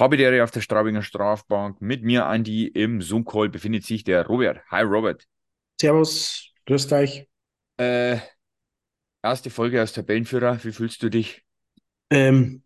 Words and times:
Habitäre 0.00 0.42
auf 0.42 0.50
der 0.50 0.62
Straubinger 0.62 1.02
Strafbank. 1.02 1.82
Mit 1.82 2.02
mir, 2.02 2.24
Andi, 2.24 2.66
im 2.66 3.02
Zoom-Call 3.02 3.50
befindet 3.50 3.84
sich 3.84 4.02
der 4.02 4.26
Robert. 4.26 4.62
Hi, 4.70 4.82
Robert. 4.82 5.26
Servus, 5.78 6.52
grüßt 6.64 6.92
euch. 6.94 7.28
Äh, 7.76 8.16
erste 9.22 9.50
Folge 9.50 9.78
als 9.78 9.92
Tabellenführer. 9.92 10.58
Wie 10.64 10.72
fühlst 10.72 11.02
du 11.02 11.10
dich? 11.10 11.44
Ähm, 12.08 12.62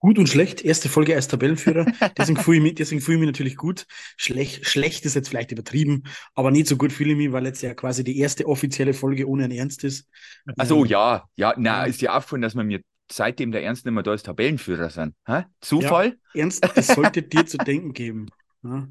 gut 0.00 0.18
und 0.18 0.28
schlecht. 0.28 0.64
Erste 0.64 0.88
Folge 0.88 1.14
als 1.14 1.28
Tabellenführer. 1.28 1.86
Deswegen 2.18 2.40
fühle 2.40 2.56
ich 2.56 2.62
mich, 2.64 2.74
deswegen 2.74 3.00
fühle 3.00 3.18
ich 3.18 3.20
mich 3.20 3.28
natürlich 3.28 3.56
gut. 3.56 3.86
Schlecht, 4.16 4.66
schlecht 4.66 5.04
ist 5.06 5.14
jetzt 5.14 5.28
vielleicht 5.28 5.52
übertrieben, 5.52 6.02
aber 6.34 6.50
nicht 6.50 6.66
so 6.66 6.76
gut 6.76 6.92
fühle 6.92 7.12
ich 7.12 7.16
mich, 7.16 7.30
weil 7.30 7.46
jetzt 7.46 7.62
ja 7.62 7.74
quasi 7.74 8.02
die 8.02 8.18
erste 8.18 8.46
offizielle 8.46 8.92
Folge 8.92 9.28
ohne 9.28 9.44
ein 9.44 9.52
Ernst 9.52 9.84
ist. 9.84 10.08
Also 10.56 10.84
ja, 10.84 11.28
ja, 11.36 11.54
na, 11.56 11.84
ist 11.84 12.00
dir 12.00 12.12
aufgefallen, 12.12 12.42
dass 12.42 12.54
man 12.54 12.66
mir 12.66 12.80
seitdem 13.10 13.52
der 13.52 13.62
Ernst 13.62 13.84
nicht 13.84 13.94
mehr 13.94 14.02
da 14.02 14.14
ist, 14.14 14.26
Tabellenführer 14.26 14.90
sind. 14.90 15.14
Hä? 15.26 15.44
Zufall? 15.60 16.18
Ja, 16.34 16.42
Ernst, 16.42 16.64
das 16.74 16.88
sollte 16.88 17.22
dir 17.22 17.46
zu 17.46 17.58
denken 17.58 17.92
geben. 17.92 18.26
Ja. 18.62 18.88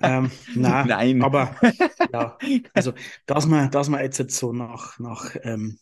Ähm, 0.00 0.30
na, 0.54 0.84
Nein. 0.86 1.22
Aber 1.22 1.56
ja, 2.12 2.38
also 2.74 2.92
dass 3.26 3.46
man, 3.46 3.70
dass 3.70 3.88
man 3.88 4.00
jetzt, 4.00 4.18
jetzt 4.18 4.36
so 4.36 4.52
nach, 4.52 4.98
nach 4.98 5.36
ähm, 5.42 5.78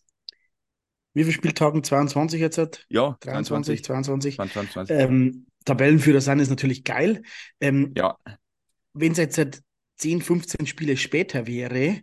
wie 1.15 1.25
viele 1.25 1.35
Spieltagen? 1.35 1.85
22 1.85 2.41
jetzt? 2.41 2.59
Hat? 2.59 2.87
Ja, 2.89 3.17
23, 3.21 3.85
22. 3.85 4.37
22, 4.37 4.73
22. 4.73 4.97
Ähm, 4.97 5.47
Tabellenführer 5.65 6.21
sein 6.21 6.39
ist 6.39 6.51
natürlich 6.51 6.85
geil. 6.85 7.23
Ähm, 7.61 7.93
ja, 7.97 8.17
Wenn 8.95 9.13
es 9.13 9.19
jetzt 9.19 9.39
halt 9.39 9.63
10, 9.99 10.23
15 10.23 10.67
Spiele 10.67 10.97
später 10.97 11.47
wäre, 11.47 12.01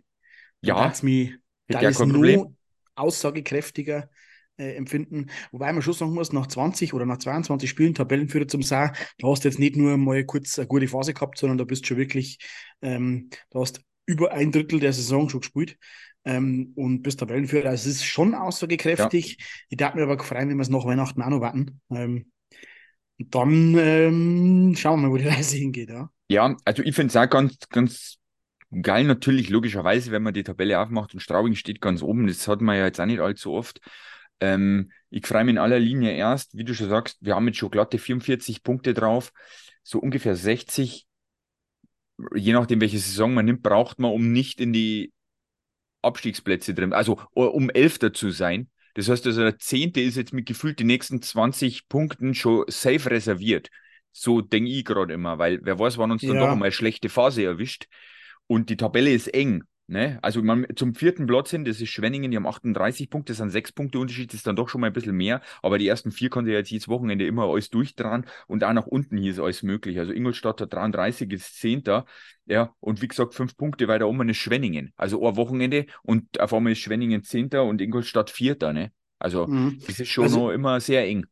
Ja, 0.62 0.92
mich 1.02 1.34
da 1.66 1.80
ist 1.80 2.00
nur 2.00 2.54
aussagekräftiger 2.94 4.08
äh, 4.60 4.74
empfinden. 4.74 5.30
Wobei 5.52 5.72
man 5.72 5.82
schon 5.82 5.94
sagen 5.94 6.12
muss, 6.12 6.32
nach 6.32 6.46
20 6.46 6.92
oder 6.92 7.06
nach 7.06 7.18
22 7.18 7.68
Spielen 7.68 7.94
Tabellenführer 7.94 8.46
zum 8.46 8.62
sein, 8.62 8.92
da 9.18 9.28
hast 9.28 9.44
du 9.44 9.48
jetzt 9.48 9.58
nicht 9.58 9.76
nur 9.76 9.96
mal 9.96 10.24
kurz 10.24 10.58
eine 10.58 10.68
gute 10.68 10.86
Phase 10.86 11.14
gehabt, 11.14 11.38
sondern 11.38 11.58
da 11.58 11.64
bist 11.64 11.86
schon 11.86 11.96
wirklich, 11.96 12.38
ähm, 12.82 13.30
da 13.50 13.60
hast 13.60 13.80
über 14.06 14.32
ein 14.32 14.52
Drittel 14.52 14.80
der 14.80 14.92
Saison 14.92 15.28
schon 15.28 15.40
gespielt 15.40 15.78
ähm, 16.24 16.72
und 16.76 17.02
bist 17.02 17.20
Tabellenführer. 17.20 17.70
Also 17.70 17.88
es 17.88 17.96
ist 17.96 18.04
schon 18.04 18.34
aussagekräftig. 18.34 19.38
Ich 19.68 19.76
darf 19.76 19.94
mir 19.94 20.02
aber 20.02 20.22
freuen, 20.22 20.50
wenn 20.50 20.56
wir 20.56 20.62
es 20.62 20.68
nach 20.68 20.84
Weihnachten 20.84 21.22
auch 21.22 21.30
noch 21.30 21.40
warten. 21.40 21.80
Ähm, 21.90 22.30
und 23.18 23.34
dann 23.34 23.76
ähm, 23.78 24.74
schauen 24.76 25.00
wir 25.00 25.08
mal, 25.08 25.12
wo 25.12 25.16
die 25.16 25.28
Reise 25.28 25.56
hingeht. 25.56 25.90
Ja. 25.90 26.10
ja, 26.28 26.56
also 26.64 26.82
ich 26.82 26.94
finde 26.94 27.10
es 27.10 27.16
auch 27.16 27.30
ganz, 27.30 27.56
ganz 27.70 28.18
geil, 28.82 29.04
natürlich, 29.04 29.48
logischerweise, 29.50 30.10
wenn 30.10 30.22
man 30.22 30.34
die 30.34 30.42
Tabelle 30.42 30.80
aufmacht 30.80 31.14
und 31.14 31.20
Straubing 31.20 31.54
steht 31.54 31.80
ganz 31.80 32.02
oben. 32.02 32.26
Das 32.26 32.46
hat 32.48 32.60
man 32.60 32.76
ja 32.76 32.86
jetzt 32.86 33.00
auch 33.00 33.06
nicht 33.06 33.20
allzu 33.20 33.52
oft. 33.52 33.80
Ähm, 34.40 34.90
ich 35.10 35.26
freue 35.26 35.44
mich 35.44 35.52
in 35.52 35.58
aller 35.58 35.78
Linie 35.78 36.12
erst, 36.12 36.56
wie 36.56 36.64
du 36.64 36.74
schon 36.74 36.88
sagst, 36.88 37.18
wir 37.20 37.34
haben 37.34 37.46
jetzt 37.46 37.58
schon 37.58 37.70
glatte 37.70 37.98
44 37.98 38.62
Punkte 38.62 38.94
drauf, 38.94 39.32
so 39.82 39.98
ungefähr 39.98 40.36
60, 40.36 41.06
je 42.34 42.52
nachdem, 42.52 42.80
welche 42.80 42.98
Saison 42.98 43.34
man 43.34 43.44
nimmt, 43.44 43.62
braucht 43.62 43.98
man, 43.98 44.12
um 44.12 44.32
nicht 44.32 44.60
in 44.60 44.72
die 44.72 45.12
Abstiegsplätze 46.02 46.74
drin, 46.74 46.92
also 46.92 47.20
um 47.34 47.70
Elfter 47.70 48.12
zu 48.12 48.30
sein. 48.30 48.70
Das 48.94 49.08
heißt 49.08 49.26
also, 49.26 49.42
der 49.42 49.58
Zehnte 49.58 50.00
ist 50.00 50.16
jetzt 50.16 50.32
mit 50.32 50.46
gefühlt 50.46 50.78
die 50.78 50.84
nächsten 50.84 51.22
20 51.22 51.88
Punkten 51.88 52.34
schon 52.34 52.64
safe 52.68 53.10
reserviert. 53.10 53.68
So 54.12 54.40
denke 54.40 54.70
ich 54.70 54.84
gerade 54.84 55.14
immer, 55.14 55.38
weil 55.38 55.60
wer 55.62 55.78
weiß, 55.78 55.98
wann 55.98 56.10
uns 56.10 56.22
dann 56.22 56.36
Ja. 56.36 56.40
doch 56.40 56.50
einmal 56.52 56.66
eine 56.66 56.72
schlechte 56.72 57.08
Phase 57.08 57.44
erwischt. 57.44 57.86
Und 58.46 58.68
die 58.68 58.76
Tabelle 58.76 59.12
ist 59.12 59.28
eng. 59.28 59.62
Ne? 59.90 60.20
Also 60.22 60.40
man, 60.40 60.66
zum 60.76 60.94
vierten 60.94 61.26
Platz 61.26 61.50
hin, 61.50 61.64
das 61.64 61.80
ist 61.80 61.88
Schwenningen, 61.88 62.30
die 62.30 62.36
haben 62.36 62.46
38 62.46 63.10
Punkte, 63.10 63.32
das 63.32 63.38
sind 63.38 63.50
sechs 63.50 63.72
Punkte 63.72 63.98
Unterschied, 63.98 64.28
das 64.30 64.36
ist 64.36 64.46
dann 64.46 64.54
doch 64.54 64.68
schon 64.68 64.80
mal 64.80 64.86
ein 64.86 64.92
bisschen 64.92 65.16
mehr. 65.16 65.40
Aber 65.62 65.78
die 65.78 65.88
ersten 65.88 66.12
vier 66.12 66.30
konnte 66.30 66.52
ja 66.52 66.58
jetzt 66.58 66.70
jedes 66.70 66.86
Wochenende 66.86 67.26
immer 67.26 67.44
alles 67.50 67.70
durchdran 67.70 68.24
und 68.46 68.62
auch 68.62 68.72
nach 68.72 68.86
unten 68.86 69.16
hier 69.16 69.32
ist 69.32 69.40
alles 69.40 69.64
möglich. 69.64 69.98
Also 69.98 70.12
Ingolstadt 70.12 70.60
hat 70.60 70.72
33, 70.72 71.32
ist 71.32 71.58
Zehnter. 71.58 72.06
Ja, 72.46 72.72
und 72.78 73.02
wie 73.02 73.08
gesagt, 73.08 73.34
fünf 73.34 73.56
Punkte 73.56 73.88
weiter 73.88 74.06
oben 74.06 74.28
ist 74.28 74.36
Schwenningen. 74.36 74.92
Also 74.96 75.26
ein 75.26 75.34
Wochenende 75.34 75.86
und 76.04 76.38
auf 76.40 76.54
einmal 76.54 76.72
ist 76.72 76.78
Schwenningen 76.78 77.24
Zehnter 77.24 77.64
und 77.64 77.80
Ingolstadt 77.80 78.30
Vierter. 78.30 78.72
Ne? 78.72 78.92
Also 79.18 79.48
Mhm. 79.48 79.80
das 79.84 79.98
ist 79.98 80.08
schon 80.08 80.24
Also- 80.24 80.46
noch 80.46 80.50
immer 80.52 80.78
sehr 80.78 81.04
eng. 81.04 81.26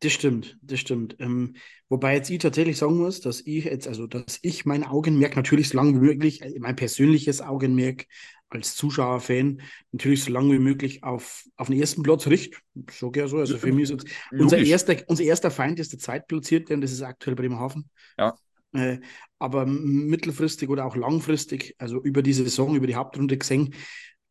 Das 0.00 0.12
stimmt, 0.12 0.56
das 0.62 0.78
stimmt. 0.78 1.16
Ähm, 1.18 1.56
wobei 1.88 2.14
jetzt 2.14 2.30
ich 2.30 2.38
tatsächlich 2.38 2.78
sagen 2.78 2.98
muss, 2.98 3.20
dass 3.20 3.40
ich 3.40 3.64
jetzt, 3.64 3.88
also 3.88 4.06
dass 4.06 4.38
ich 4.42 4.64
mein 4.64 4.84
Augenmerk 4.84 5.34
natürlich 5.34 5.70
so 5.70 5.76
lange 5.76 5.94
wie 5.94 6.06
möglich, 6.06 6.40
äh, 6.42 6.56
mein 6.60 6.76
persönliches 6.76 7.40
Augenmerk 7.40 8.06
als 8.48 8.76
Zuschauer, 8.76 9.20
Fan, 9.20 9.60
natürlich 9.92 10.24
so 10.24 10.32
lange 10.32 10.54
wie 10.54 10.58
möglich 10.60 11.02
auf, 11.02 11.44
auf 11.56 11.68
den 11.68 11.78
ersten 11.80 12.02
Platz 12.02 12.26
richte. 12.28 12.58
So 12.90 13.10
gerne 13.10 13.28
so. 13.28 13.38
Also 13.38 13.58
für 13.58 13.72
mich 13.72 13.84
ist 13.84 13.90
jetzt 13.90 14.06
unser 14.30 14.56
Logisch. 14.56 14.70
erster, 14.70 14.96
unser 15.06 15.24
erster 15.24 15.50
Feind 15.50 15.80
ist 15.80 15.92
der 15.92 15.98
Zweitplatzierte 15.98 16.74
und 16.74 16.80
das 16.80 16.92
ist 16.92 17.02
aktuell 17.02 17.36
Bremerhaven. 17.36 17.90
Ja. 18.16 18.34
Äh, 18.72 18.98
aber 19.38 19.66
mittelfristig 19.66 20.68
oder 20.68 20.86
auch 20.86 20.96
langfristig, 20.96 21.74
also 21.78 22.02
über 22.02 22.22
die 22.22 22.32
Saison, 22.32 22.76
über 22.76 22.86
die 22.86 22.96
Hauptrunde 22.96 23.36
gesehen, 23.36 23.74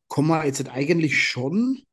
kann 0.09 0.25
man 0.25 0.45
jetzt 0.45 0.67
eigentlich 0.69 1.21
schon 1.21 1.83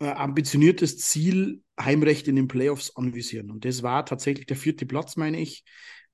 äh, 0.00 0.08
ambitioniertes 0.08 0.98
Ziel 0.98 1.62
Heimrecht 1.78 2.28
in 2.28 2.36
den 2.36 2.48
Playoffs 2.48 2.94
anvisieren. 2.96 3.50
Und 3.50 3.64
das 3.64 3.82
war 3.82 4.04
tatsächlich 4.04 4.46
der 4.46 4.56
vierte 4.56 4.86
Platz, 4.86 5.16
meine 5.16 5.40
ich, 5.40 5.64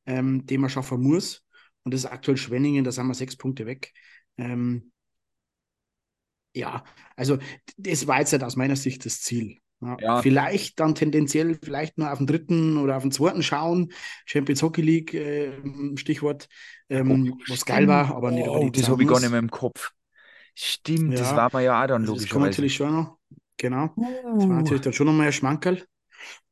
ähm, 0.07 0.47
den 0.47 0.61
man 0.61 0.71
schaffen 0.71 1.01
muss. 1.03 1.45
Und 1.85 1.95
das 1.95 2.05
ist 2.05 2.11
aktuell 2.11 2.37
Schwenningen, 2.37 2.85
da 2.85 2.93
sind 2.93 3.07
wir 3.07 3.15
sechs 3.15 3.37
Punkte 3.37 3.67
weg. 3.67 3.93
Ähm, 4.37 4.93
ja, 6.53 6.85
also 7.17 7.39
das 7.77 8.07
war 8.07 8.21
jetzt 8.21 8.33
halt 8.33 8.45
aus 8.45 8.57
meiner 8.57 8.77
Sicht 8.77 9.05
das 9.05 9.21
Ziel. 9.21 9.59
Ja, 9.81 9.97
Ja. 10.01 10.23
Vielleicht 10.23 10.81
dann 10.81 10.95
tendenziell 10.95 11.59
vielleicht 11.63 11.99
nur 11.99 12.11
auf 12.11 12.19
den 12.19 12.27
dritten 12.27 12.79
oder 12.79 12.97
auf 12.97 13.03
den 13.03 13.13
zweiten 13.13 13.43
schauen. 13.43 13.93
Champions 14.25 14.63
Hockey 14.63 14.83
League, 14.83 15.15
äh, 15.15 15.53
Stichwort, 15.97 16.49
ähm, 16.89 17.35
was 17.49 17.67
geil 17.67 17.87
war, 17.89 18.15
aber 18.15 18.31
nicht 18.31 18.49
oh, 18.49 18.71
das 18.71 18.89
habe 18.89 19.03
ich 19.03 19.09
gar 19.09 19.21
nicht 19.21 19.31
mehr 19.31 19.41
im 19.41 19.51
Kopf. 19.51 19.93
Stimmt, 20.55 21.15
das 21.19 21.31
Ja. 21.31 21.37
war 21.37 21.51
mir 21.53 21.63
ja 21.65 21.83
auch 21.83 21.87
dann 21.89 22.03
Also 22.03 22.15
das 22.15 22.29
kommt 22.29 22.45
natürlich 22.45 22.75
schon 22.75 22.93
noch. 22.93 23.19
Genau. 23.65 23.97
Das 24.37 24.49
war 24.49 24.57
Uh. 24.57 24.59
natürlich 24.59 24.83
dann 24.83 24.93
schon 24.93 25.07
nochmal 25.07 25.29
ein 25.29 25.33
Schmankerl. 25.33 25.83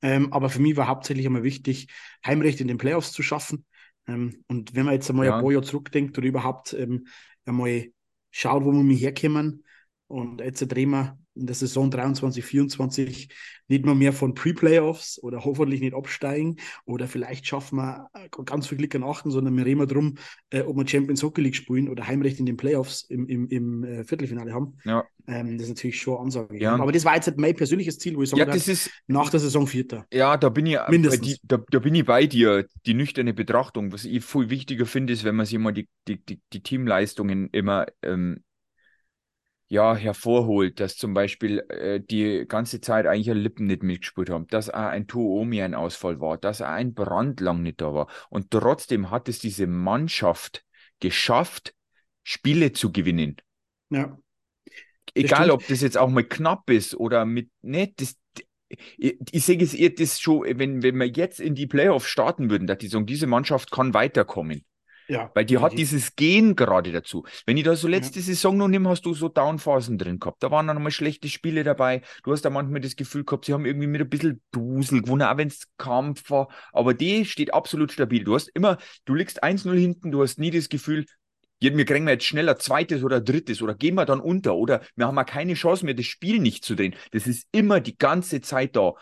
Ähm, 0.03 0.33
aber 0.33 0.51
für 0.51 0.61
mich 0.61 0.77
war 0.77 0.89
hauptsächlich 0.89 1.27
einmal 1.27 1.43
wichtig, 1.45 1.89
Heimrecht 2.27 2.61
in 2.61 2.69
den 2.69 2.79
Playoffs 2.79 3.13
zu 3.13 3.23
schaffen. 3.23 3.67
Ähm, 4.07 4.45
und 4.49 4.75
wenn 4.75 4.85
man 4.87 4.95
jetzt 4.95 5.11
einmal 5.11 5.27
Ja. 5.27 5.37
ein 5.37 5.43
paar 5.43 5.53
Jahre 5.53 5.65
zurückdenkt 5.65 6.19
oder 6.19 6.27
überhaupt 6.29 6.73
ähm, 6.75 7.07
einmal 7.47 7.89
schaut, 8.31 8.65
wo 8.65 8.73
wir 8.73 8.83
mich 8.83 9.03
herkommen, 9.03 9.65
und 10.09 10.41
jetzt 10.43 10.61
drehen 10.71 10.91
wir 10.91 11.19
in 11.35 11.47
der 11.47 11.55
Saison 11.55 11.91
23, 11.91 12.45
24 12.45 13.29
nicht 13.69 13.85
mehr 13.85 13.95
mehr 13.95 14.13
von 14.13 14.35
Pre-Playoffs 14.35 15.19
oder 15.23 15.45
hoffentlich 15.45 15.81
nicht 15.81 15.95
absteigen 15.95 16.57
oder 16.85 17.09
vielleicht 17.09 17.47
schaffen 17.47 17.77
wir 17.77 18.09
äh, 18.15 18.29
ganz 18.45 18.67
viel 18.67 18.79
Glück 18.79 18.95
an 18.95 19.03
achten, 19.03 19.31
sondern 19.31 19.57
wir 19.57 19.65
reden 19.65 19.87
drum, 19.89 20.15
äh, 20.51 20.61
ob 20.61 20.77
wir 20.77 20.87
Champions 20.87 21.23
Hockey 21.23 21.41
League 21.41 21.57
spielen 21.57 21.89
oder 21.89 22.07
Heimrecht 22.07 22.39
in 22.39 22.47
den 22.47 22.57
Playoffs 22.57 23.05
im, 23.09 23.27
im, 23.29 23.49
im 23.49 23.85
äh, 23.85 24.05
Viertelfinale 24.05 24.53
haben. 24.53 24.77
Ja. 24.85 25.05
Ähm, 25.27 25.57
das 25.57 25.69
ist 25.69 25.77
natürlich 25.77 26.01
schon 26.01 26.15
eine 26.15 26.25
Ansage. 26.25 26.59
Ja. 26.59 26.75
Aber 26.75 26.93
das 26.93 27.05
war 27.05 27.15
jetzt 27.15 27.29
halt 27.29 27.39
mein 27.39 27.55
persönliches 27.55 27.99
Ziel, 27.99 28.17
wo 28.17 28.23
ich 28.23 28.31
sagen 28.31 28.41
Ja, 28.41 28.47
das 28.47 28.69
ist, 28.69 28.91
nach 29.07 29.31
der 29.31 29.41
Saison 29.41 29.67
Vierter. 29.67 30.07
ja, 30.13 30.37
da 30.37 30.49
bin 30.49 30.67
ich, 30.67 30.75
äh, 30.75 30.91
Mindestens. 30.91 31.27
die, 31.27 31.37
da, 31.45 31.59
da 31.71 31.79
bin 31.79 31.95
ich 31.95 32.05
bei 32.05 32.27
dir, 32.27 32.67
die 32.85 32.95
nüchterne 32.95 33.33
Betrachtung. 33.33 33.93
Was 33.93 34.05
ich 34.05 34.25
viel 34.25 34.51
wichtiger 34.51 34.85
finde, 34.87 35.13
ist, 35.13 35.25
wenn 35.25 35.37
man 35.37 35.47
sich 35.47 35.55
immer 35.55 35.73
die, 35.73 35.89
die, 36.09 36.23
die, 36.25 36.41
die 36.53 36.63
Teamleistungen 36.63 37.49
immer 37.53 37.87
ähm, 38.03 38.43
ja, 39.73 39.97
hervorholt, 39.97 40.81
dass 40.81 40.99
zum 40.99 41.15
Beispiel 41.15 41.61
äh, 41.71 41.99
die 41.99 42.45
ganze 42.47 42.83
Zeit 42.83 43.07
eigentlich 43.07 43.31
ein 43.31 43.39
Lippen 43.39 43.67
nicht 43.67 43.83
mitgespielt 43.83 44.29
haben, 44.29 44.47
dass 44.49 44.69
auch 44.69 44.75
ein 44.75 45.07
Tuomi 45.07 45.63
ein 45.63 45.75
Ausfall 45.75 46.21
war, 46.21 46.37
dass 46.37 46.61
auch 46.61 46.67
ein 46.67 46.93
Brand 46.93 47.41
lang 47.41 47.63
nicht 47.63 47.81
da 47.81 47.95
war. 47.95 48.07
Und 48.29 48.51
trotzdem 48.51 49.11
hat 49.11 49.31
es 49.31 49.39
diese 49.39 49.67
Mannschaft 49.67 50.63
geschafft, 51.01 51.75
Spiele 52.23 52.73
zu 52.73 52.93
gewinnen. 52.93 53.37
Ja. 53.89 54.19
Egal, 55.15 55.51
ob 55.51 55.67
das 55.67 55.81
jetzt 55.81 55.97
auch 55.97 56.11
mal 56.11 56.25
knapp 56.25 56.69
ist 56.69 56.95
oder 56.95 57.25
mit, 57.25 57.49
ne, 57.63 57.95
das, 57.97 58.19
ich, 58.99 59.17
ich 59.31 59.43
sehe 59.43 59.59
es 59.59 59.73
eher 59.73 59.89
das 59.89 60.21
schon, 60.21 60.43
wenn, 60.59 60.83
wenn 60.83 60.97
wir 60.97 61.09
jetzt 61.09 61.41
in 61.41 61.55
die 61.55 61.67
Playoffs 61.67 62.09
starten 62.09 62.51
würden, 62.51 62.67
dass 62.67 62.77
die 62.77 62.89
sagen, 62.89 63.07
diese 63.07 63.27
Mannschaft 63.27 63.71
kann 63.71 63.95
weiterkommen. 63.95 64.67
Ja. 65.13 65.31
Weil 65.35 65.45
die 65.45 65.59
hat 65.59 65.73
Die- 65.73 65.77
dieses 65.77 66.17
Gen 66.17 66.57
gerade 66.57 66.91
dazu. 66.91 67.25
Wenn 67.45 67.57
ich 67.57 67.65
da 67.65 67.77
so 67.77 67.87
letzte 67.87 68.21
Saison 68.21 68.57
noch 68.57 68.69
nehme, 68.69 68.89
hast 68.89 69.03
du 69.05 69.13
so 69.15 69.29
Downphasen 69.29 69.99
drin 69.99 70.19
gehabt. 70.19 70.43
Da 70.43 70.51
waren 70.51 70.67
dann 70.67 70.83
mal 70.83 70.91
schlechte 70.91 71.29
Spiele 71.29 71.65
dabei. 71.65 72.01
Du 72.25 72.33
hast 72.33 72.43
da 72.43 72.51
manchmal 72.51 72.81
das 72.81 72.97
Gefühl 72.97 73.25
gehabt, 73.25 73.45
sie 73.45 73.53
haben 73.53 73.67
irgendwie 73.67 73.87
mit 73.87 74.01
ein 74.01 74.09
bisschen 74.09 74.41
Dusel 74.53 75.03
gewonnen, 75.03 75.23
auch 75.23 75.37
wenn 75.37 75.49
es 75.49 75.67
Kampf 75.77 76.31
war. 76.31 76.49
Aber 76.73 76.95
die 76.95 77.25
steht 77.27 77.53
absolut 77.53 77.93
stabil. 77.93 78.25
Du 78.25 78.35
hast 78.35 78.49
immer, 78.55 78.79
du 79.05 79.15
liegst 79.15 79.43
1-0 79.45 79.79
hinten, 79.79 80.11
du 80.11 80.23
hast 80.23 80.39
nie 80.39 80.51
das 80.51 80.69
Gefühl, 80.71 81.05
"Ja, 81.61 81.77
wir 81.77 81.85
kriegen 81.85 82.07
wir 82.07 82.15
jetzt 82.15 82.25
schneller 82.25 82.59
zweites 82.59 83.05
oder 83.05 83.21
drittes 83.21 83.61
oder 83.63 83.75
gehen 83.75 83.95
wir 83.95 84.07
dann 84.07 84.21
unter 84.21 84.55
oder 84.57 84.81
wir 84.97 85.07
haben 85.07 85.17
ja 85.17 85.25
keine 85.25 85.55
Chance 85.55 85.85
mehr, 85.85 85.95
das 85.95 86.07
Spiel 86.07 86.39
nicht 86.39 86.65
zu 86.65 86.75
drehen. 86.75 86.95
Das 87.13 87.27
ist 87.27 87.47
immer 87.53 87.81
die 87.81 87.97
ganze 87.99 88.41
Zeit 88.41 88.75
da. 88.77 88.95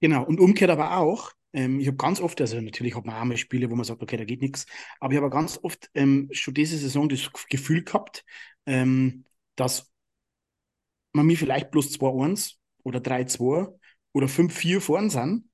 Genau, 0.00 0.24
und 0.24 0.40
umgekehrt 0.40 0.70
aber 0.70 0.96
auch, 0.96 1.30
ähm, 1.52 1.80
ich 1.80 1.86
habe 1.86 1.96
ganz 1.96 2.20
oft, 2.20 2.40
also 2.40 2.60
natürlich 2.60 2.94
hat 2.96 3.04
man 3.04 3.16
auch 3.16 3.24
mal 3.24 3.36
Spiele, 3.36 3.70
wo 3.70 3.74
man 3.74 3.84
sagt, 3.84 4.02
okay, 4.02 4.16
da 4.16 4.24
geht 4.24 4.42
nichts, 4.42 4.66
aber 5.00 5.12
ich 5.12 5.18
habe 5.18 5.30
ganz 5.30 5.58
oft 5.62 5.90
ähm, 5.94 6.28
schon 6.32 6.54
diese 6.54 6.78
Saison 6.78 7.08
das 7.08 7.30
Gefühl 7.48 7.84
gehabt, 7.84 8.24
ähm, 8.66 9.24
dass 9.56 9.92
man 11.12 11.26
mir 11.26 11.36
vielleicht 11.36 11.70
plus 11.70 11.90
2-1 11.92 12.54
oder 12.84 13.00
3-2 13.00 13.78
oder 14.12 14.26
5-4 14.28 14.80
vorn 14.80 15.10
sind 15.10 15.44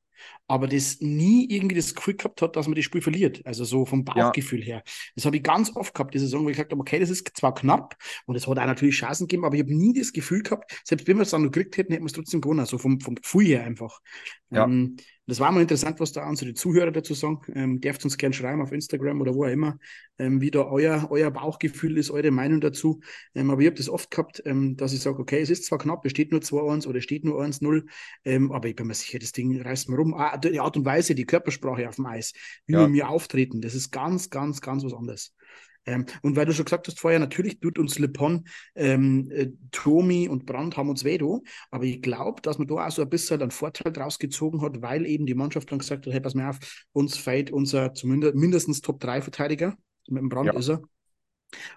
aber 0.46 0.66
das 0.66 1.00
nie 1.00 1.46
irgendwie 1.50 1.76
das 1.76 1.94
Gefühl 1.94 2.16
gehabt 2.16 2.40
hat, 2.42 2.56
dass 2.56 2.66
man 2.66 2.74
das 2.74 2.84
Spiel 2.84 3.02
verliert. 3.02 3.44
Also 3.44 3.64
so 3.64 3.84
vom 3.84 4.04
Bauchgefühl 4.04 4.60
ja. 4.60 4.66
her. 4.66 4.82
Das 5.14 5.26
habe 5.26 5.36
ich 5.36 5.42
ganz 5.42 5.74
oft 5.76 5.94
gehabt, 5.94 6.14
diese 6.14 6.24
Saison, 6.24 6.44
wo 6.44 6.48
ich 6.48 6.56
gesagt 6.56 6.72
habe, 6.72 6.80
okay, 6.80 6.98
das 6.98 7.10
ist 7.10 7.30
zwar 7.36 7.54
knapp 7.54 7.96
und 8.26 8.36
es 8.36 8.46
hat 8.46 8.58
auch 8.58 8.66
natürlich 8.66 8.96
Chancen 8.96 9.26
gegeben, 9.26 9.44
aber 9.44 9.54
ich 9.54 9.62
habe 9.62 9.74
nie 9.74 9.92
das 9.92 10.12
Gefühl 10.12 10.42
gehabt, 10.42 10.80
selbst 10.84 11.06
wenn 11.06 11.16
wir 11.16 11.22
es 11.22 11.30
dann 11.30 11.42
noch 11.42 11.50
gekriegt 11.50 11.76
hätten, 11.76 11.92
hätten 11.92 12.04
wir 12.04 12.08
es 12.08 12.12
trotzdem 12.12 12.40
gewonnen. 12.40 12.66
So 12.66 12.78
vom, 12.78 13.00
vom 13.00 13.14
Gefühl 13.16 13.46
her 13.46 13.64
einfach. 13.64 14.00
Ja. 14.50 14.64
Ähm, 14.64 14.96
das 15.28 15.40
war 15.40 15.52
mal 15.52 15.60
interessant, 15.60 16.00
was 16.00 16.12
da 16.12 16.26
unsere 16.26 16.54
Zuhörer 16.54 16.90
dazu 16.90 17.12
sagen. 17.12 17.42
Ähm, 17.54 17.80
dürft 17.82 18.02
uns 18.02 18.16
gerne 18.16 18.32
schreiben 18.32 18.62
auf 18.62 18.72
Instagram 18.72 19.20
oder 19.20 19.34
wo 19.34 19.44
auch 19.44 19.50
immer, 19.50 19.78
ähm, 20.18 20.40
wie 20.40 20.50
da 20.50 20.62
euer, 20.62 21.08
euer 21.10 21.30
Bauchgefühl 21.30 21.98
ist, 21.98 22.10
eure 22.10 22.30
Meinung 22.30 22.62
dazu. 22.62 23.00
Ähm, 23.34 23.50
aber 23.50 23.60
ich 23.60 23.66
habe 23.66 23.76
das 23.76 23.90
oft 23.90 24.10
gehabt, 24.10 24.42
ähm, 24.46 24.78
dass 24.78 24.94
ich 24.94 25.00
sage, 25.00 25.18
okay, 25.18 25.40
es 25.40 25.50
ist 25.50 25.66
zwar 25.66 25.78
knapp, 25.78 26.02
es 26.06 26.12
steht 26.12 26.32
nur 26.32 26.40
2-1 26.40 26.86
oder 26.86 26.96
es 26.96 27.04
steht 27.04 27.26
nur 27.26 27.42
1-0, 27.42 27.84
ähm, 28.24 28.52
aber 28.52 28.68
ich 28.68 28.76
bin 28.76 28.86
mir 28.86 28.94
sicher, 28.94 29.18
das 29.18 29.32
Ding 29.32 29.60
reißt 29.60 29.90
mir 29.90 29.96
rum. 29.96 30.14
Ah, 30.14 30.38
die 30.38 30.60
Art 30.60 30.78
und 30.78 30.86
Weise, 30.86 31.14
die 31.14 31.26
Körpersprache 31.26 31.86
auf 31.86 31.96
dem 31.96 32.06
Eis, 32.06 32.32
wie 32.64 32.72
ja. 32.72 32.80
wir 32.80 32.88
mir 32.88 33.10
auftreten, 33.10 33.60
das 33.60 33.74
ist 33.74 33.90
ganz, 33.90 34.30
ganz, 34.30 34.62
ganz 34.62 34.82
was 34.82 34.94
anderes. 34.94 35.34
Ähm, 35.88 36.04
und 36.22 36.36
weil 36.36 36.44
du 36.44 36.52
schon 36.52 36.66
gesagt 36.66 36.86
hast 36.86 37.00
vorher, 37.00 37.18
natürlich 37.18 37.60
tut 37.60 37.78
uns 37.78 37.98
Lepon, 37.98 38.44
ähm, 38.74 39.30
äh, 39.30 39.48
Tomi 39.72 40.28
und 40.28 40.44
Brandt 40.44 40.76
haben 40.76 40.90
uns 40.90 41.02
weh, 41.02 41.18
aber 41.70 41.84
ich 41.84 42.02
glaube, 42.02 42.42
dass 42.42 42.58
man 42.58 42.68
da 42.68 42.86
auch 42.86 42.90
so 42.90 43.02
ein 43.02 43.08
bisschen 43.08 43.40
einen 43.40 43.50
Vorteil 43.50 43.92
draus 43.92 44.18
gezogen 44.18 44.60
hat, 44.60 44.82
weil 44.82 45.06
eben 45.06 45.24
die 45.24 45.34
Mannschaft 45.34 45.72
dann 45.72 45.78
gesagt 45.78 46.06
hat, 46.06 46.12
hey, 46.12 46.20
pass 46.20 46.34
mal 46.34 46.50
auf, 46.50 46.58
uns 46.92 47.16
fehlt 47.16 47.50
unser 47.50 47.94
zumindest 47.94 48.34
mindestens 48.34 48.82
Top-3-Verteidiger, 48.82 49.76
mit 50.08 50.20
dem 50.20 50.28
Brand 50.28 50.48
ja. 50.48 50.58
ist 50.58 50.68
er. 50.68 50.82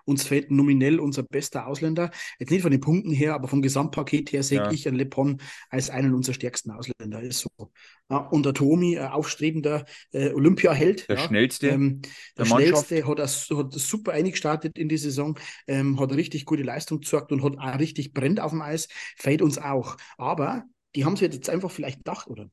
Uns 0.06 0.24
fehlt 0.24 0.52
nominell 0.52 1.00
unser 1.00 1.24
bester 1.24 1.68
Ausländer. 1.68 2.12
Jetzt 2.40 2.52
nicht 2.52 2.62
von 2.62 2.72
den 2.72 2.82
Punkten 2.82 3.12
her, 3.12 3.34
aber 3.34 3.48
vom 3.48 3.62
Gesamtpaket 3.62 4.32
her 4.32 4.44
sehe 4.44 4.60
ja. 4.60 4.72
ich 4.72 4.88
an 4.88 4.96
Lepon 4.96 5.42
als 5.70 5.90
einen 5.90 6.14
unserer 6.14 6.36
stärksten 6.36 6.72
Ausländer. 6.72 7.22
Ist 7.22 7.40
so. 7.40 7.72
Ja, 8.10 8.18
und 8.18 8.46
der 8.46 8.54
Tomi, 8.54 8.96
äh, 8.96 9.06
aufstrebender 9.06 9.86
äh, 10.12 10.32
Olympiaheld. 10.34 11.08
Der 11.08 11.18
ja, 11.18 11.22
schnellste. 11.24 11.70
Ähm, 11.70 12.02
der, 12.38 12.46
der 12.46 12.46
schnellste 12.46 13.08
hat, 13.08 13.20
das, 13.20 13.50
hat 13.50 13.74
super 13.74 14.12
eingestartet 14.12 14.78
in 14.78 14.90
die 14.90 14.98
Saison, 14.98 15.40
ähm, 15.68 16.00
hat 16.00 16.12
richtig 16.14 16.46
gute 16.46 16.64
Leistung 16.64 17.00
gezeigt 17.00 17.32
und 17.32 17.44
hat 17.44 17.58
auch 17.58 17.80
richtig 17.80 18.14
brennt 18.14 18.40
auf 18.40 18.52
dem 18.52 18.62
Eis. 18.62 18.88
Fehlt 19.18 19.42
uns 19.42 19.58
auch. 19.58 19.98
Aber 20.18 20.64
die 20.96 21.06
haben 21.06 21.16
sich 21.16 21.32
jetzt 21.32 21.50
einfach 21.50 21.72
vielleicht 21.72 22.00
gedacht, 22.00 22.28
oder 22.28 22.50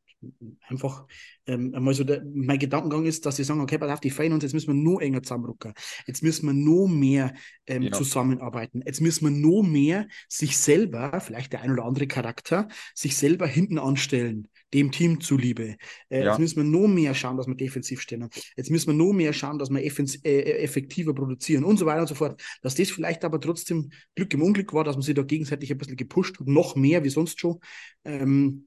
einfach 0.66 1.06
ähm, 1.46 1.74
einmal 1.74 1.94
so 1.94 2.04
der, 2.04 2.22
mein 2.24 2.58
Gedankengang 2.58 3.06
ist, 3.06 3.24
dass 3.24 3.36
sie 3.36 3.44
sagen, 3.44 3.60
okay, 3.60 3.78
pass 3.78 3.90
auf, 3.90 4.00
die 4.00 4.12
uns, 4.12 4.42
jetzt 4.42 4.52
müssen 4.52 4.68
wir 4.68 4.74
nur 4.74 5.00
enger 5.00 5.22
zusammenrücken. 5.22 5.72
Jetzt 6.06 6.22
müssen 6.22 6.46
wir 6.46 6.52
nur 6.52 6.88
mehr 6.88 7.34
ähm, 7.66 7.82
ja. 7.82 7.92
zusammenarbeiten. 7.92 8.82
Jetzt 8.84 9.00
müssen 9.00 9.24
wir 9.24 9.30
nur 9.30 9.64
mehr 9.64 10.08
sich 10.28 10.56
selber, 10.56 11.20
vielleicht 11.20 11.52
der 11.52 11.62
ein 11.62 11.72
oder 11.72 11.84
andere 11.84 12.06
Charakter, 12.06 12.68
sich 12.94 13.16
selber 13.16 13.46
hinten 13.46 13.78
anstellen, 13.78 14.48
dem 14.74 14.90
Team 14.90 15.20
zuliebe. 15.20 15.76
Äh, 16.08 16.24
ja. 16.24 16.30
Jetzt 16.30 16.38
müssen 16.38 16.56
wir 16.56 16.64
nur 16.64 16.88
mehr 16.88 17.14
schauen, 17.14 17.36
dass 17.36 17.46
wir 17.46 17.54
defensiv 17.54 18.00
stehen. 18.00 18.28
Jetzt 18.56 18.70
müssen 18.70 18.88
wir 18.88 18.94
nur 18.94 19.14
mehr 19.14 19.32
schauen, 19.32 19.58
dass 19.58 19.70
wir 19.70 19.80
äh, 19.80 19.90
äh, 20.24 20.62
effektiver 20.62 21.14
produzieren 21.14 21.64
und 21.64 21.78
so 21.78 21.86
weiter 21.86 22.02
und 22.02 22.08
so 22.08 22.14
fort. 22.14 22.42
Dass 22.62 22.74
das 22.74 22.90
vielleicht 22.90 23.24
aber 23.24 23.40
trotzdem 23.40 23.90
Glück 24.14 24.34
im 24.34 24.42
Unglück 24.42 24.72
war, 24.74 24.84
dass 24.84 24.96
man 24.96 25.02
sich 25.02 25.14
da 25.14 25.22
gegenseitig 25.22 25.70
ein 25.70 25.78
bisschen 25.78 25.96
gepusht 25.96 26.38
hat, 26.38 26.46
noch 26.46 26.76
mehr 26.76 27.04
wie 27.04 27.10
sonst 27.10 27.40
schon. 27.40 27.60
Ähm, 28.04 28.66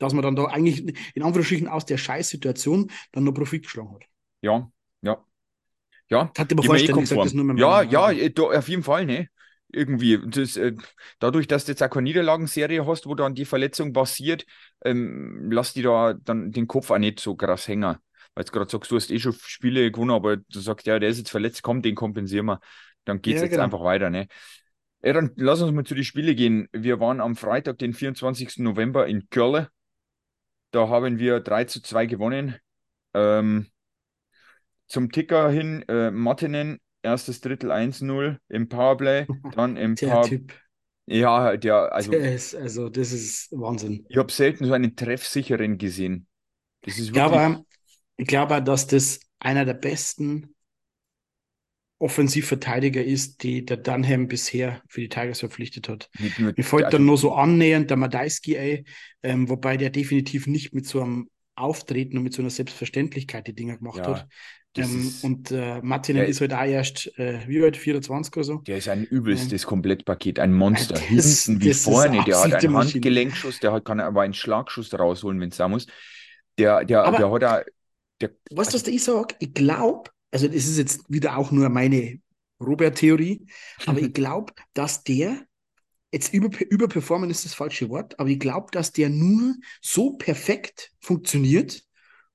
dass 0.00 0.14
man 0.14 0.22
dann 0.22 0.34
da 0.34 0.46
eigentlich 0.46 0.96
in 1.14 1.22
Anführungsstrichen 1.22 1.68
aus 1.68 1.86
der 1.86 1.98
Scheißsituation 1.98 2.90
dann 3.12 3.24
noch 3.24 3.32
Profit 3.32 3.62
geschlagen 3.62 3.94
hat. 3.94 4.04
Ja, 4.40 4.68
ja. 5.02 5.24
Ja, 6.08 6.32
mir 6.56 6.62
vorstellen, 6.64 6.98
eh 6.98 7.00
gesagt, 7.02 7.24
das 7.24 7.34
nur 7.34 7.56
Ja, 7.56 7.82
ja, 7.82 8.28
da, 8.30 8.42
auf 8.42 8.68
jeden 8.68 8.82
Fall, 8.82 9.06
ne? 9.06 9.28
Irgendwie, 9.72 10.18
das, 10.26 10.56
äh, 10.56 10.74
dadurch, 11.20 11.46
dass 11.46 11.64
du 11.64 11.72
jetzt 11.72 11.82
auch 11.82 11.90
keine 11.90 12.04
Niederlagenserie 12.04 12.84
hast, 12.84 13.06
wo 13.06 13.14
dann 13.14 13.36
die 13.36 13.44
Verletzung 13.44 13.92
passiert, 13.92 14.44
ähm, 14.84 15.48
lass 15.52 15.74
die 15.74 15.82
da 15.82 16.14
dann 16.14 16.50
den 16.50 16.66
Kopf 16.66 16.90
auch 16.90 16.98
nicht 16.98 17.20
so 17.20 17.36
krass 17.36 17.68
hängen. 17.68 17.96
Weil 18.34 18.44
du 18.44 18.50
gerade 18.52 18.70
sagst, 18.70 18.90
du 18.90 18.96
hast 18.96 19.12
eh 19.12 19.20
schon 19.20 19.34
Spiele 19.34 19.92
gewonnen, 19.92 20.10
aber 20.10 20.38
du 20.38 20.60
sagst, 20.60 20.86
ja, 20.88 20.98
der 20.98 21.10
ist 21.10 21.18
jetzt 21.18 21.30
verletzt, 21.30 21.62
komm, 21.62 21.82
den 21.82 21.94
kompensieren 21.94 22.46
wir. 22.46 22.60
Dann 23.04 23.22
geht 23.22 23.34
es 23.36 23.40
ja, 23.40 23.44
jetzt 23.44 23.52
genau. 23.52 23.64
einfach 23.64 23.84
weiter, 23.84 24.10
ne? 24.10 24.26
Ja, 25.02 25.12
dann 25.12 25.30
lass 25.36 25.62
uns 25.62 25.72
mal 25.72 25.84
zu 25.84 25.94
den 25.94 26.04
Spielen 26.04 26.34
gehen. 26.34 26.68
Wir 26.72 26.98
waren 26.98 27.20
am 27.20 27.36
Freitag, 27.36 27.78
den 27.78 27.94
24. 27.94 28.58
November 28.58 29.06
in 29.06 29.28
Köln 29.30 29.68
da 30.70 30.88
haben 30.88 31.18
wir 31.18 31.40
3 31.40 31.64
zu 31.64 31.82
2 31.82 32.06
gewonnen. 32.06 32.56
Ähm, 33.14 33.66
zum 34.86 35.10
Ticker 35.12 35.50
hin, 35.50 35.84
äh, 35.88 36.10
Martinen, 36.10 36.78
erstes 37.02 37.40
Drittel 37.40 37.70
1-0 37.70 38.38
im 38.48 38.68
Powerplay, 38.68 39.26
dann 39.54 39.76
im 39.76 39.94
der 39.94 40.08
Power... 40.08 40.24
Typ. 40.24 40.52
Ja, 41.06 41.56
der, 41.56 41.92
also. 41.92 42.12
Der 42.12 42.34
ist, 42.34 42.54
also, 42.54 42.88
das 42.88 43.10
ist 43.10 43.50
Wahnsinn. 43.50 44.06
Ich 44.08 44.16
habe 44.16 44.30
selten 44.30 44.64
so 44.64 44.72
einen 44.72 44.94
treffsicheren 44.94 45.76
gesehen. 45.76 46.28
Das 46.82 46.98
ist 46.98 47.12
wirklich... 47.12 47.24
ich, 47.24 47.30
glaube, 47.30 47.64
ich 48.16 48.26
glaube, 48.28 48.62
dass 48.62 48.86
das 48.86 49.20
einer 49.40 49.64
der 49.64 49.74
besten 49.74 50.54
Offensivverteidiger 52.00 53.04
ist, 53.04 53.42
die 53.42 53.64
der 53.64 53.76
Dunham 53.76 54.26
bisher 54.26 54.80
für 54.88 55.02
die 55.02 55.10
Tigers 55.10 55.40
verpflichtet 55.40 55.88
hat. 55.88 56.08
Mir 56.38 56.64
folgt 56.64 56.86
also, 56.86 56.96
dann 56.96 57.06
nur 57.06 57.18
so 57.18 57.34
annähernd 57.34 57.90
der 57.90 57.98
Madeiski, 57.98 58.84
ähm, 59.22 59.48
wobei 59.50 59.76
der 59.76 59.90
definitiv 59.90 60.46
nicht 60.46 60.72
mit 60.72 60.86
so 60.86 61.02
einem 61.02 61.28
Auftreten 61.56 62.16
und 62.16 62.24
mit 62.24 62.32
so 62.32 62.40
einer 62.40 62.50
Selbstverständlichkeit 62.50 63.46
die 63.46 63.54
Dinger 63.54 63.76
gemacht 63.76 63.98
ja, 63.98 64.06
hat. 64.06 64.28
Ähm, 64.78 65.00
ist, 65.00 65.24
und 65.24 65.50
äh, 65.50 65.82
Martinen 65.82 66.24
ist 66.24 66.40
halt 66.40 66.54
auch 66.54 66.64
erst, 66.64 67.18
äh, 67.18 67.40
wie 67.46 67.62
alt, 67.62 67.76
24 67.76 68.34
oder 68.34 68.44
so. 68.44 68.56
Der 68.58 68.78
ist 68.78 68.88
ein 68.88 69.04
übelstes 69.04 69.64
ähm, 69.64 69.68
Komplettpaket, 69.68 70.38
ein 70.38 70.54
Monster. 70.54 70.94
Das, 70.94 71.44
Hinten 71.44 71.62
wie 71.62 71.74
vorne, 71.74 72.24
der 72.24 72.40
hat 72.40 72.64
einen 72.64 72.76
Handgelenkschuss, 72.76 73.60
der 73.60 73.72
hat, 73.72 73.84
kann 73.84 74.00
aber 74.00 74.22
einen 74.22 74.32
Schlagschuss 74.32 74.96
rausholen, 74.98 75.38
wenn 75.38 75.50
es 75.50 75.56
sein 75.56 75.70
muss. 75.70 75.86
Der, 76.56 76.84
der, 76.84 77.04
aber, 77.04 77.18
der 77.18 77.30
hat 77.30 77.44
auch. 77.44 77.64
Der, 78.22 78.30
weißt 78.52 78.72
du, 78.72 78.78
was 78.78 78.86
ich 78.86 79.02
sage? 79.02 79.34
Ich 79.38 79.52
glaube, 79.52 80.10
also 80.30 80.46
das 80.46 80.66
ist 80.66 80.78
jetzt 80.78 81.00
wieder 81.08 81.36
auch 81.36 81.50
nur 81.50 81.68
meine 81.68 82.20
Robert-Theorie, 82.60 83.46
aber 83.86 83.98
ich 84.00 84.12
glaube, 84.12 84.52
dass 84.74 85.02
der, 85.02 85.44
jetzt 86.12 86.32
über, 86.34 86.48
überperformen 86.68 87.30
ist 87.30 87.44
das 87.44 87.54
falsche 87.54 87.88
Wort, 87.88 88.18
aber 88.18 88.28
ich 88.28 88.40
glaube, 88.40 88.68
dass 88.72 88.92
der 88.92 89.08
nur 89.08 89.54
so 89.80 90.14
perfekt 90.14 90.92
funktioniert 91.00 91.82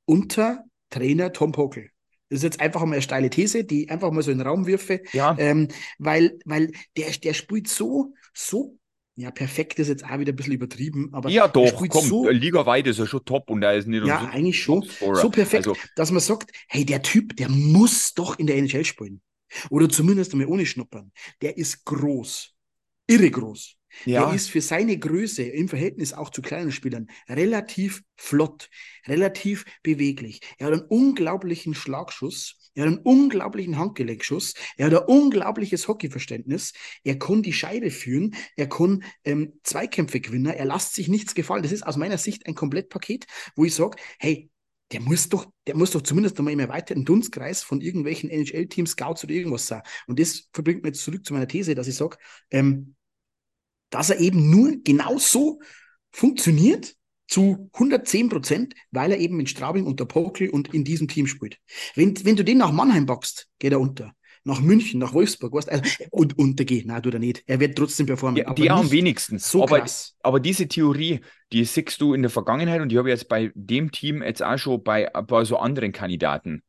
unter 0.06 0.64
Trainer 0.90 1.34
Tom 1.34 1.52
Pokel. 1.52 1.90
Das 2.30 2.38
ist 2.38 2.44
jetzt 2.44 2.62
einfach 2.62 2.82
mal 2.82 2.94
eine 2.94 3.02
steile 3.02 3.30
These, 3.30 3.66
die 3.66 3.90
einfach 3.90 4.12
mal 4.12 4.24
so 4.24 4.32
in 4.32 4.40
den 4.40 4.48
Raum 4.48 4.66
wirfe, 4.66 5.02
ja. 5.14 5.36
ähm, 5.38 5.68
weil, 6.00 6.40
weil 6.46 6.72
der, 6.98 7.12
der 7.12 7.34
spielt 7.34 7.68
so, 7.68 8.14
so 8.34 8.78
ja, 9.16 9.32
perfekt 9.32 9.80
ist 9.80 9.88
jetzt 9.88 10.04
auch 10.04 10.20
wieder 10.20 10.34
ein 10.34 10.36
bisschen 10.36 10.54
übertrieben, 10.54 11.10
aber 11.14 11.30
ja, 11.30 11.48
doch, 11.48 11.88
komm, 11.88 12.06
so, 12.06 12.30
Liga-weit 12.30 12.88
ist 12.88 13.00
er 13.00 13.08
schon 13.08 13.24
top 13.24 13.50
und 13.50 13.64
er 13.64 13.76
ist 13.76 13.88
nicht 13.88 14.06
Ja, 14.06 14.20
so 14.22 14.28
eigentlich 14.28 14.62
schon. 14.62 14.86
So 15.00 15.30
perfekt, 15.30 15.68
also, 15.68 15.78
dass 15.96 16.12
man 16.12 16.20
sagt, 16.20 16.52
hey, 16.68 16.86
der 16.86 17.02
Typ, 17.02 17.36
der 17.38 17.50
muss 17.50 18.14
doch 18.14 18.38
in 18.38 18.48
der 18.48 18.58
NHL 18.58 18.84
spielen. 18.84 19.22
Oder 19.70 19.88
zumindest 19.88 20.34
einmal 20.34 20.48
ohne 20.48 20.66
Schnuppern. 20.66 21.12
Der 21.42 21.58
ist 21.58 21.86
groß. 21.86 22.52
Irre 23.08 23.32
groß. 23.32 23.76
Ja. 24.04 24.26
Der 24.26 24.36
ist 24.36 24.50
für 24.50 24.60
seine 24.60 24.98
Größe 24.98 25.44
im 25.44 25.70
Verhältnis 25.70 26.12
auch 26.12 26.30
zu 26.30 26.42
kleinen 26.42 26.72
Spielern 26.72 27.08
relativ 27.30 28.04
flott, 28.18 28.70
relativ 29.08 29.64
beweglich. 29.84 30.42
Er 30.58 30.68
hat 30.68 30.74
einen 30.74 30.88
unglaublichen 30.90 31.74
Schlagschuss. 31.74 32.65
Er 32.76 32.84
hat 32.84 32.94
einen 32.94 33.02
unglaublichen 33.02 33.78
Handgelenkschuss. 33.78 34.54
Er 34.78 34.88
hat 34.88 34.94
ein 34.94 35.08
unglaubliches 35.08 35.88
Hockeyverständnis. 35.88 36.74
Er 37.04 37.18
kann 37.18 37.42
die 37.42 37.54
Scheide 37.54 37.90
führen. 37.90 38.36
Er 38.56 38.68
kann 38.68 39.04
ähm, 39.24 39.60
Zweikämpfe 39.64 40.20
gewinnen. 40.20 40.54
Er 40.54 40.66
lässt 40.66 40.94
sich 40.94 41.08
nichts 41.08 41.34
gefallen. 41.34 41.64
Das 41.64 41.72
ist 41.72 41.88
aus 41.88 41.98
meiner 41.98 42.18
Sicht 42.18 42.46
ein 42.46 42.56
Komplettpaket, 42.56 43.26
wo 43.56 43.66
ich 43.66 43.74
sage, 43.74 43.98
hey, 44.20 44.50
der 44.92 45.02
muss 45.02 45.30
doch, 45.30 45.48
der 45.66 45.76
muss 45.76 45.92
doch 45.92 46.02
zumindest 46.02 46.38
einmal 46.38 46.54
im 46.54 46.60
erweiterten 46.60 47.06
Dunstkreis 47.06 47.64
von 47.64 47.82
irgendwelchen 47.82 48.30
NHL-Teams, 48.30 48.92
Scouts 48.92 49.24
oder 49.24 49.34
irgendwas 49.34 49.66
sein. 49.66 49.82
Und 50.06 50.20
das 50.20 50.50
verbringt 50.54 50.84
mir 50.84 50.90
jetzt 50.90 51.02
zurück 51.02 51.26
zu 51.26 51.34
meiner 51.34 51.48
These, 51.48 51.74
dass 51.74 51.88
ich 51.88 51.96
sage, 51.96 52.18
ähm, 52.52 52.96
dass 53.90 54.10
er 54.10 54.20
eben 54.20 54.50
nur 54.50 54.74
genau 54.84 55.18
so 55.18 55.60
funktioniert, 56.12 56.96
zu 57.28 57.70
110 57.74 58.30
Prozent, 58.30 58.74
weil 58.92 59.12
er 59.12 59.18
eben 59.18 59.38
mit 59.38 59.50
Straubing 59.50 59.86
unter 59.86 60.06
Pokel 60.06 60.50
und 60.50 60.74
in 60.74 60.84
diesem 60.84 61.08
Team 61.08 61.28
spielt. 61.28 61.58
Wenn, 61.96 62.14
wenn 62.26 62.36
du 62.36 62.44
den 62.44 62.58
nach 62.58 62.72
Mannheim 62.72 63.06
boxt, 63.06 63.48
geht 63.60 63.72
er 63.72 63.80
unter. 63.80 64.14
Nach 64.44 64.62
München, 64.62 65.00
nach 65.00 65.14
Wolfsburg, 65.14 65.54
weißt, 65.54 65.70
also, 65.70 65.90
und 66.12 66.38
untergehen, 66.38 66.88
nein, 66.88 67.02
tut 67.02 67.16
er 67.16 67.20
nicht. 67.20 67.44
Er 67.48 67.60
wird 67.60 67.76
trotzdem 67.76 68.06
performen. 68.06 68.38
Ja, 68.38 68.54
die 68.54 68.70
am 68.70 68.92
wenigsten. 68.92 69.40
So 69.40 69.64
aber, 69.64 69.80
krass. 69.80 70.16
aber 70.22 70.40
diese 70.40 70.68
Theorie, 70.68 71.22
die 71.52 71.66
siehst 71.66 72.00
du 72.00 72.14
in 72.14 72.22
der 72.22 72.30
Vergangenheit 72.30 72.82
und 72.82 72.90
die 72.90 73.00
habe 73.00 73.10
ich 73.10 73.14
jetzt 73.14 73.28
bei 73.28 73.52
dem 73.56 73.92
Team 73.92 74.22
jetzt 74.22 74.44
auch 74.44 74.58
schon 74.58 74.84
bei, 74.84 75.10
bei 75.10 75.44
so 75.46 75.58
anderen 75.58 75.92
Kandidaten. 75.92 76.62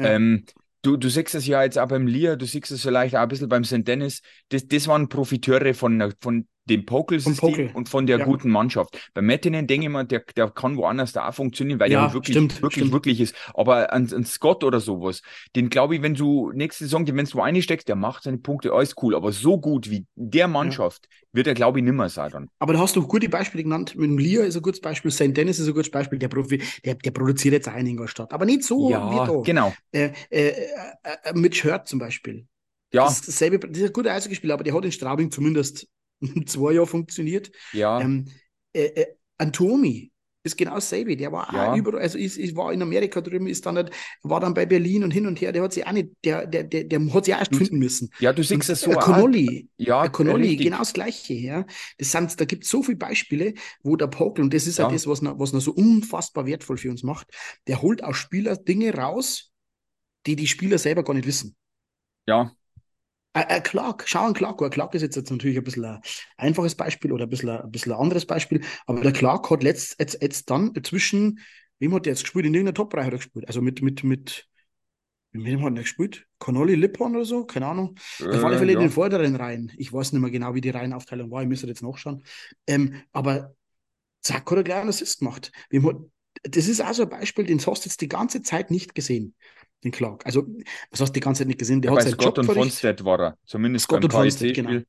Ja. 0.00 0.06
Ähm, 0.06 0.46
du, 0.82 0.96
du 0.96 1.08
siehst 1.08 1.36
es 1.36 1.46
ja 1.46 1.62
jetzt 1.62 1.78
auch 1.78 1.86
beim 1.86 2.08
Lear, 2.08 2.36
du 2.36 2.44
siehst 2.44 2.72
es 2.72 2.82
vielleicht 2.82 3.14
auch 3.14 3.20
ein 3.20 3.28
bisschen 3.28 3.48
beim 3.48 3.62
St. 3.62 3.86
Dennis. 3.86 4.22
Das, 4.48 4.66
das 4.66 4.88
waren 4.88 5.08
Profiteure 5.08 5.74
von, 5.74 6.12
von 6.20 6.48
dem 6.66 6.86
Pokel-System 6.86 7.70
und 7.74 7.88
von 7.88 8.06
der 8.06 8.18
ja. 8.18 8.24
guten 8.24 8.50
Mannschaft. 8.50 9.10
Bei 9.14 9.22
Mettinen 9.22 9.66
denke 9.66 9.86
ich 9.86 9.92
mal, 9.92 10.04
der, 10.04 10.22
der 10.36 10.50
kann 10.50 10.76
woanders 10.76 11.12
da 11.12 11.28
auch 11.28 11.34
funktionieren, 11.34 11.80
weil 11.80 11.90
ja, 11.90 12.04
der 12.06 12.14
wirklich, 12.14 12.36
stimmt, 12.36 12.62
wirklich, 12.62 12.82
stimmt. 12.82 12.92
wirklich 12.92 13.20
ist. 13.20 13.34
Aber 13.54 13.92
an, 13.92 14.12
an 14.12 14.24
Scott 14.24 14.62
oder 14.62 14.80
sowas, 14.80 15.22
den 15.56 15.70
glaube 15.70 15.96
ich, 15.96 16.02
wenn 16.02 16.14
du 16.14 16.52
nächste 16.52 16.84
Saison, 16.84 17.06
wenn 17.06 17.24
du 17.24 17.40
einsteckst, 17.40 17.88
der 17.88 17.96
macht 17.96 18.22
seine 18.22 18.38
Punkte, 18.38 18.72
alles 18.72 18.94
cool. 19.02 19.14
Aber 19.14 19.32
so 19.32 19.58
gut 19.58 19.90
wie 19.90 20.06
der 20.14 20.46
Mannschaft 20.46 21.08
ja. 21.10 21.16
wird 21.32 21.46
er, 21.48 21.54
glaube 21.54 21.80
ich, 21.80 21.84
nimmer 21.84 22.08
sein 22.08 22.30
dann. 22.30 22.48
Aber 22.60 22.72
da 22.74 22.78
hast 22.78 22.94
du 22.94 23.06
gute 23.06 23.28
Beispiele 23.28 23.64
genannt. 23.64 23.96
Mit 23.96 24.08
dem 24.08 24.18
Lear 24.18 24.44
ist 24.44 24.56
ein 24.56 24.62
gutes 24.62 24.80
Beispiel, 24.80 25.10
St. 25.10 25.36
Dennis 25.36 25.58
ist 25.58 25.66
ein 25.66 25.74
gutes 25.74 25.90
Beispiel. 25.90 26.18
Der, 26.18 26.28
Profi, 26.28 26.62
der, 26.84 26.94
der 26.94 27.10
produziert 27.10 27.54
jetzt 27.54 27.68
auch 27.68 27.76
in 27.76 27.86
Ingolstadt. 27.86 28.32
Aber 28.32 28.44
nicht 28.44 28.62
so 28.62 28.90
ja, 28.90 29.10
wie 29.10 29.16
da. 29.16 29.40
genau. 29.42 29.74
Äh, 29.90 30.10
äh, 30.30 30.48
äh, 30.48 30.54
äh 31.24 31.32
mit 31.34 31.56
Shirt 31.56 31.88
zum 31.88 31.98
Beispiel. 31.98 32.46
Ja. 32.92 33.06
Das, 33.06 33.22
dasselbe, 33.22 33.58
das 33.58 33.78
ist 33.78 33.86
ein 33.86 33.92
guter 33.92 34.12
Eishockeyspieler, 34.12 34.54
aber 34.54 34.64
der 34.64 34.74
hat 34.74 34.84
in 34.84 34.92
Straubing 34.92 35.30
zumindest 35.30 35.88
zwei 36.46 36.72
Jahre 36.72 36.86
funktioniert. 36.86 37.50
Ja. 37.72 38.00
Ähm, 38.00 38.26
äh, 38.72 38.84
äh, 38.84 39.06
Antomi 39.38 40.12
ist 40.44 40.56
genau 40.56 40.74
dasselbe. 40.74 41.16
Der 41.16 41.30
war 41.32 41.52
ja. 41.52 41.72
auch 41.72 41.76
überall, 41.76 42.00
also 42.00 42.18
ich, 42.18 42.38
ich, 42.38 42.56
war 42.56 42.72
in 42.72 42.82
Amerika 42.82 43.20
drüben, 43.20 43.46
ist 43.46 43.64
dann 43.66 43.76
nicht, 43.76 43.90
war 44.22 44.40
dann 44.40 44.54
bei 44.54 44.66
Berlin 44.66 45.04
und 45.04 45.12
hin 45.12 45.26
und 45.26 45.40
her, 45.40 45.52
der 45.52 45.62
hat 45.62 45.72
sich 45.72 45.86
auch 45.86 45.92
nicht, 45.92 46.10
der, 46.24 46.46
der, 46.46 46.64
der, 46.64 46.84
der 46.84 47.14
hat 47.14 47.24
sich 47.24 47.34
auch 47.34 47.38
erst 47.38 47.54
finden 47.54 47.78
müssen. 47.78 48.10
Ja, 48.18 48.32
du 48.32 48.42
siehst 48.42 48.68
es 48.68 48.80
so. 48.80 48.90
Connolly, 48.90 49.68
ja, 49.76 50.08
Connolly, 50.08 50.56
genau 50.56 50.78
das 50.78 50.92
Gleiche, 50.92 51.34
ja. 51.34 51.64
Das 51.98 52.12
sind, 52.12 52.40
da 52.40 52.44
gibt 52.44 52.64
es 52.64 52.70
so 52.70 52.82
viele 52.82 52.98
Beispiele, 52.98 53.54
wo 53.82 53.96
der 53.96 54.08
Pokel, 54.08 54.44
und 54.44 54.52
das 54.52 54.66
ist 54.66 54.78
ja 54.78 54.88
das, 54.88 55.06
was 55.06 55.22
noch, 55.22 55.38
was 55.38 55.52
noch 55.52 55.60
so 55.60 55.72
unfassbar 55.72 56.46
wertvoll 56.46 56.76
für 56.76 56.90
uns 56.90 57.02
macht, 57.02 57.28
der 57.66 57.82
holt 57.82 58.02
aus 58.02 58.16
Spieler 58.16 58.56
Dinge 58.56 58.94
raus, 58.94 59.52
die 60.26 60.36
die 60.36 60.48
Spieler 60.48 60.78
selber 60.78 61.04
gar 61.04 61.14
nicht 61.14 61.26
wissen. 61.26 61.56
Ja, 62.26 62.52
äh, 63.34 63.44
äh, 63.48 63.60
Clark, 63.60 64.04
schau 64.06 64.26
an 64.26 64.34
Clark. 64.34 64.58
Clark 64.72 64.94
ist 64.94 65.02
jetzt, 65.02 65.16
jetzt 65.16 65.30
natürlich 65.30 65.56
ein 65.56 65.64
bisschen 65.64 65.84
ein 65.84 66.00
einfaches 66.36 66.74
Beispiel 66.74 67.12
oder 67.12 67.24
ein 67.24 67.30
bisschen, 67.30 67.48
ein 67.48 67.70
bisschen 67.70 67.92
ein 67.92 67.98
anderes 67.98 68.26
Beispiel, 68.26 68.62
aber 68.86 69.00
der 69.00 69.12
Clark 69.12 69.50
hat 69.50 69.62
letzt, 69.62 69.98
jetzt, 69.98 70.20
jetzt 70.20 70.50
dann 70.50 70.72
zwischen, 70.82 71.40
wem 71.78 71.94
hat 71.94 72.06
der 72.06 72.12
jetzt 72.12 72.22
gespielt? 72.22 72.46
In 72.46 72.54
irgendeiner 72.54 72.74
Top-Bereich 72.74 73.06
hat 73.06 73.14
er 73.14 73.18
gespielt. 73.18 73.46
Also 73.46 73.62
mit, 73.62 73.80
mit, 73.82 74.04
mit, 74.04 74.48
mit 75.32 75.44
wem 75.46 75.62
hat 75.62 75.74
er 75.74 75.82
gespielt? 75.82 76.26
Connolly 76.38 76.74
Lippon 76.74 77.16
oder 77.16 77.24
so? 77.24 77.46
Keine 77.46 77.66
Ahnung. 77.66 77.96
Äh, 78.20 78.36
Auf 78.36 78.44
alle 78.44 78.58
Fälle 78.58 78.72
ja. 78.72 78.78
in 78.78 78.86
den 78.86 78.92
vorderen 78.92 79.36
Reihen. 79.36 79.72
Ich 79.78 79.92
weiß 79.92 80.12
nicht 80.12 80.20
mehr 80.20 80.30
genau, 80.30 80.54
wie 80.54 80.60
die 80.60 80.70
Reihenaufteilung 80.70 81.30
war. 81.30 81.42
Ich 81.42 81.48
müsste 81.48 81.66
jetzt 81.66 81.82
nachschauen. 81.82 82.22
Ähm, 82.66 82.96
aber 83.12 83.54
zack, 84.20 84.50
hat 84.50 84.58
er 84.58 84.64
gleich 84.64 84.80
einen 84.80 84.90
Assist 84.90 85.20
gemacht. 85.20 85.52
Wem 85.70 85.86
hat, 85.86 85.96
das 86.42 86.68
ist 86.68 86.82
also 86.82 87.04
ein 87.04 87.08
Beispiel, 87.08 87.46
den 87.46 87.58
hast 87.58 87.84
du 87.84 87.88
jetzt 87.88 88.00
die 88.00 88.08
ganze 88.08 88.42
Zeit 88.42 88.70
nicht 88.70 88.94
gesehen 88.94 89.34
den 89.84 89.92
Clark. 89.92 90.24
Also, 90.26 90.46
was 90.90 91.00
hast 91.00 91.10
du 91.10 91.14
die 91.14 91.20
ganze 91.20 91.40
Zeit 91.40 91.48
nicht 91.48 91.58
gesehen? 91.58 91.82
Der 91.82 91.90
ja, 91.90 91.96
hat 91.96 92.04
seinen 92.04 92.14
Scott 92.14 92.38
Job 92.38 92.48
und 92.48 92.54
Fonstedt 92.54 93.04
war 93.04 93.20
er, 93.20 93.38
zumindest 93.44 93.84
Scott 93.84 94.00
beim 94.00 94.04
und 94.04 94.12
Fonstedt, 94.12 94.54
genau. 94.54 94.80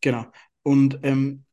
Genau. 0.00 0.26
Und, 0.62 0.98
ähm, 1.02 1.44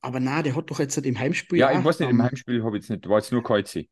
aber 0.00 0.20
na, 0.20 0.42
der 0.42 0.56
hat 0.56 0.70
doch 0.70 0.78
jetzt 0.78 0.96
im 0.96 1.18
Heimspiel. 1.18 1.58
Ja, 1.58 1.78
ich 1.78 1.84
weiß 1.84 1.98
nicht, 2.00 2.10
im 2.10 2.22
Heimspiel 2.22 2.62
habe 2.62 2.76
ich 2.76 2.84
jetzt 2.84 2.90
nicht, 2.90 3.08
war 3.08 3.18
jetzt 3.18 3.32
nur 3.32 3.42
KC. 3.42 3.88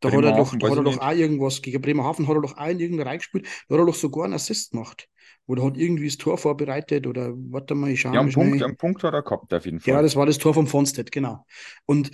Da 0.00 0.12
hat 0.12 0.24
er 0.24 0.32
doch, 0.32 0.54
da 0.56 0.70
hat 0.70 0.76
er 0.76 0.84
doch 0.84 0.98
auch 0.98 1.12
irgendwas, 1.12 1.60
gegen 1.62 1.80
Bremerhaven 1.80 2.28
hat 2.28 2.36
er 2.36 2.42
doch 2.42 2.56
auch 2.56 2.68
in 2.68 2.78
irgendeiner 2.78 3.10
reingespielt, 3.10 3.46
da 3.68 3.74
hat 3.74 3.80
er 3.82 3.86
doch 3.86 3.94
sogar 3.94 4.24
einen 4.24 4.34
Assist 4.34 4.70
gemacht. 4.70 5.08
Oder 5.46 5.64
hat 5.64 5.76
irgendwie 5.76 6.06
das 6.06 6.18
Tor 6.18 6.36
vorbereitet 6.36 7.06
oder 7.06 7.32
warte 7.34 7.74
mal, 7.74 7.90
ich 7.90 8.00
schaue 8.00 8.14
Ja, 8.14 8.20
einen 8.20 8.32
Punkt, 8.32 8.62
einen 8.62 8.76
Punkt 8.76 9.02
hat 9.02 9.14
er 9.14 9.22
gehabt, 9.22 9.52
auf 9.52 9.64
jeden 9.64 9.80
Fall. 9.80 9.94
Ja, 9.94 10.02
das 10.02 10.14
war 10.14 10.26
das 10.26 10.38
Tor 10.38 10.54
vom 10.54 10.66
Fonstedt, 10.66 11.10
genau. 11.10 11.46
Und 11.86 12.10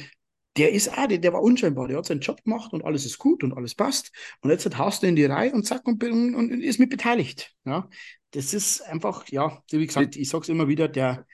der 0.57 0.73
ist 0.73 0.97
auch, 0.97 1.07
der, 1.07 1.19
der 1.19 1.33
war 1.33 1.43
unscheinbar, 1.43 1.89
der 1.89 1.99
hat 1.99 2.07
seinen 2.07 2.21
Job 2.21 2.43
gemacht 2.45 2.73
und 2.73 2.85
alles 2.85 3.05
ist 3.05 3.19
gut 3.19 3.43
und 3.43 3.55
alles 3.55 3.75
passt. 3.75 4.13
Und 4.41 4.51
jetzt 4.51 4.79
haust 4.79 5.03
du 5.03 5.07
in 5.07 5.17
die 5.17 5.25
Reihe 5.25 5.53
und 5.53 5.65
zack 5.67 5.87
und, 5.87 6.03
und, 6.03 6.35
und 6.35 6.51
ist 6.63 6.79
mit 6.79 6.91
beteiligt. 6.91 7.53
Ja, 7.65 7.89
das 8.31 8.55
ist 8.55 8.81
einfach, 8.83 9.29
ja, 9.29 9.63
wie 9.71 9.87
gesagt, 9.87 10.17
ich 10.17 10.29
sag's 10.29 10.49
immer 10.49 10.69
wieder, 10.69 10.89
der 10.89 11.27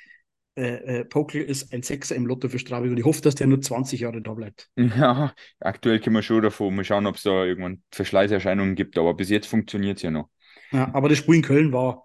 äh, 0.56 1.00
äh, 1.00 1.04
Pokel 1.04 1.42
ist 1.42 1.72
ein 1.72 1.82
Sechser 1.82 2.16
im 2.16 2.26
Lotto 2.26 2.48
für 2.48 2.58
Straubing 2.58 2.90
und 2.90 2.98
ich 2.98 3.04
hoffe, 3.04 3.22
dass 3.22 3.34
der 3.34 3.46
nur 3.46 3.60
20 3.60 4.00
Jahre 4.00 4.20
da 4.20 4.34
bleibt. 4.34 4.68
Ja, 4.76 5.32
aktuell 5.60 6.00
können 6.00 6.16
wir 6.16 6.22
schon 6.22 6.42
davon 6.42 6.74
mal 6.74 6.84
schauen, 6.84 7.06
ob 7.06 7.16
es 7.16 7.22
da 7.22 7.44
irgendwann 7.44 7.82
Verschleißerscheinungen 7.92 8.74
gibt, 8.74 8.98
aber 8.98 9.14
bis 9.14 9.30
jetzt 9.30 9.46
funktioniert 9.46 9.98
es 9.98 10.02
ja 10.02 10.10
noch. 10.10 10.28
Ja, 10.72 10.92
aber 10.92 11.08
das 11.08 11.18
Spiel 11.18 11.36
in 11.36 11.42
Köln 11.42 11.72
war, 11.72 12.04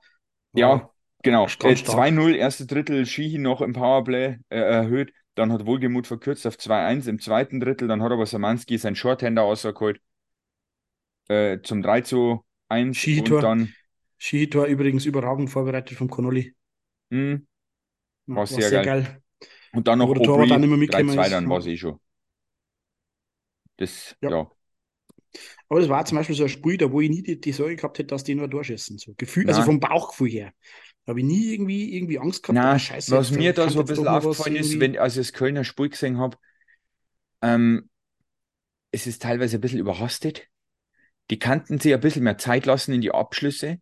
war 0.53 0.61
ja, 0.61 0.89
genau. 1.23 1.45
Äh, 1.45 1.75
2-0, 1.75 2.35
erste 2.35 2.65
Drittel, 2.65 3.05
Schihi 3.05 3.39
noch 3.39 3.61
im 3.61 3.73
Powerplay 3.73 4.37
äh, 4.49 4.57
erhöht. 4.57 5.11
Dann 5.35 5.51
hat 5.51 5.65
Wohlgemut 5.65 6.07
verkürzt 6.07 6.47
auf 6.47 6.57
2-1 6.57 7.07
im 7.07 7.19
zweiten 7.19 7.59
Drittel. 7.59 7.87
Dann 7.87 8.01
hat 8.01 8.11
aber 8.11 8.25
Samanski 8.25 8.77
sein 8.77 8.95
Shorthander 8.95 9.43
rausgeholt 9.43 10.01
äh, 11.27 11.59
zum 11.61 11.81
3-1. 11.81 12.41
Skitor. 12.93 13.37
Und 13.37 13.43
dann. 13.43 13.73
Skitor 14.17 14.65
übrigens 14.65 15.05
überragend 15.05 15.49
vorbereitet 15.49 15.97
vom 15.97 16.09
Connolly. 16.09 16.55
Mh, 17.09 17.41
war, 18.27 18.37
war, 18.37 18.47
sehr, 18.47 18.69
sehr 18.69 18.83
geil. 18.83 19.03
geil. 19.03 19.21
Und 19.73 19.87
dann 19.87 19.99
noch 19.99 20.09
Obri, 20.09 20.23
3-2, 20.23 21.29
dann 21.29 21.49
war 21.49 21.59
es 21.59 21.65
eh 21.65 21.77
schon. 21.77 21.99
Das, 23.77 24.15
ja. 24.21 24.29
ja. 24.29 24.51
Aber 25.69 25.79
das 25.79 25.89
war 25.89 26.05
zum 26.05 26.17
Beispiel 26.17 26.35
so 26.35 26.43
ein 26.43 26.49
Spiel, 26.49 26.77
da 26.77 26.91
wo 26.91 27.01
ich 27.01 27.09
nie 27.09 27.23
die, 27.23 27.39
die 27.39 27.51
Sorge 27.51 27.75
gehabt 27.75 27.97
hätte, 27.97 28.07
dass 28.07 28.23
die 28.23 28.35
nur 28.35 28.47
durchschießen. 28.47 28.97
So 28.97 29.13
Gefühl, 29.17 29.47
also 29.47 29.63
vom 29.63 29.79
Bauchgefühl 29.79 30.29
her. 30.29 30.53
Da 31.05 31.11
habe 31.11 31.19
ich 31.19 31.25
nie 31.25 31.53
irgendwie, 31.53 31.95
irgendwie 31.95 32.19
Angst 32.19 32.43
gehabt. 32.43 32.55
Nein, 32.55 32.79
Scheiße, 32.79 33.11
was 33.11 33.31
mir 33.31 33.53
da 33.53 33.69
so 33.69 33.79
ein 33.79 33.85
bisschen 33.85 34.07
aufgefallen 34.07 34.55
ist, 34.55 34.79
wenn, 34.79 34.97
als 34.97 35.13
ich 35.13 35.27
das 35.27 35.33
Kölner 35.33 35.63
Spiel 35.63 35.89
gesehen 35.89 36.17
habe, 36.17 36.37
ähm, 37.41 37.89
es 38.91 39.07
ist 39.07 39.21
teilweise 39.21 39.57
ein 39.57 39.61
bisschen 39.61 39.79
überhastet. 39.79 40.47
Die 41.29 41.39
kannten 41.39 41.79
sich 41.79 41.93
ein 41.93 41.99
bisschen 41.99 42.23
mehr 42.23 42.37
Zeit 42.37 42.65
lassen 42.65 42.93
in 42.93 43.01
die 43.01 43.11
Abschlüsse, 43.11 43.79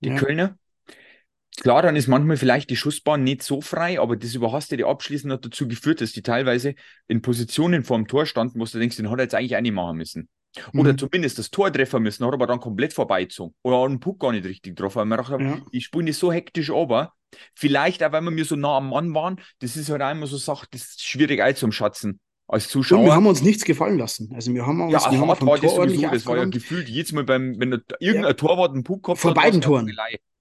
die 0.00 0.10
ja. 0.10 0.16
Kölner. 0.16 0.58
Klar, 1.60 1.82
dann 1.82 1.96
ist 1.96 2.08
manchmal 2.08 2.36
vielleicht 2.36 2.70
die 2.70 2.76
Schussbahn 2.76 3.22
nicht 3.22 3.42
so 3.42 3.60
frei, 3.60 4.00
aber 4.00 4.16
das 4.16 4.34
überhastete 4.34 4.86
Abschließen 4.86 5.30
hat 5.30 5.44
dazu 5.44 5.68
geführt, 5.68 6.00
dass 6.00 6.12
die 6.12 6.22
teilweise 6.22 6.74
in 7.06 7.22
Positionen 7.22 7.84
vor 7.84 7.96
dem 7.96 8.08
Tor 8.08 8.26
standen, 8.26 8.58
wo 8.58 8.64
du 8.64 8.78
denkst, 8.78 8.96
den 8.96 9.10
hat 9.10 9.18
er 9.18 9.24
jetzt 9.24 9.34
eigentlich 9.34 9.56
auch 9.56 9.60
nicht 9.60 9.72
machen 9.72 9.96
müssen. 9.96 10.28
Oder 10.72 10.92
mhm. 10.92 10.98
zumindest 10.98 11.38
das 11.38 11.50
Tor 11.50 11.72
treffen 11.72 12.02
müssen, 12.02 12.24
hat 12.24 12.32
aber 12.32 12.46
dann 12.46 12.60
komplett 12.60 12.92
vorbeizogen. 12.92 13.54
Oder 13.62 13.82
hat 13.82 13.90
den 13.90 14.00
Puck 14.00 14.20
gar 14.20 14.32
nicht 14.32 14.44
richtig 14.44 14.76
getroffen. 14.76 14.96
Weil 14.98 15.06
man 15.06 15.18
dachte, 15.18 15.42
ja. 15.42 15.58
ich 15.72 15.84
spiele 15.84 16.04
nicht 16.04 16.18
so 16.18 16.32
hektisch 16.32 16.70
aber. 16.70 17.12
Vielleicht 17.54 18.02
auch, 18.04 18.12
weil 18.12 18.22
wir 18.22 18.30
mir 18.30 18.44
so 18.44 18.56
nah 18.56 18.76
am 18.76 18.90
Mann 18.90 19.14
waren. 19.14 19.40
Das 19.60 19.76
ist 19.76 19.90
halt 19.90 20.02
immer 20.02 20.26
so 20.26 20.36
Sache, 20.36 20.66
das 20.70 20.82
ist 20.82 21.04
schwierig 21.04 21.42
einzuschatzen 21.42 22.20
als 22.46 22.68
Zuschauer. 22.68 23.00
Und 23.00 23.06
wir 23.06 23.14
haben 23.14 23.26
uns 23.26 23.42
nichts 23.42 23.64
gefallen 23.64 23.98
lassen. 23.98 24.30
Also 24.34 24.52
wir 24.52 24.66
haben 24.66 24.80
uns, 24.80 24.92
ja, 24.92 25.10
wir 25.10 25.18
haben 25.18 25.28
war 25.28 25.58
das 25.58 25.74
sowieso, 25.74 26.08
das 26.08 26.26
war 26.26 26.36
ja 26.36 26.44
gefühlt 26.44 26.88
jedes 26.88 27.12
Mal 27.12 27.24
beim, 27.24 27.58
wenn 27.58 27.82
irgendein 28.00 28.30
ja. 28.30 28.32
Torwart 28.34 28.72
einen 28.72 28.84
Puck 28.84 29.04
gehabt 29.04 29.20
Vor 29.20 29.30
hat, 29.30 29.36
beiden 29.36 29.60
Toren. 29.60 29.90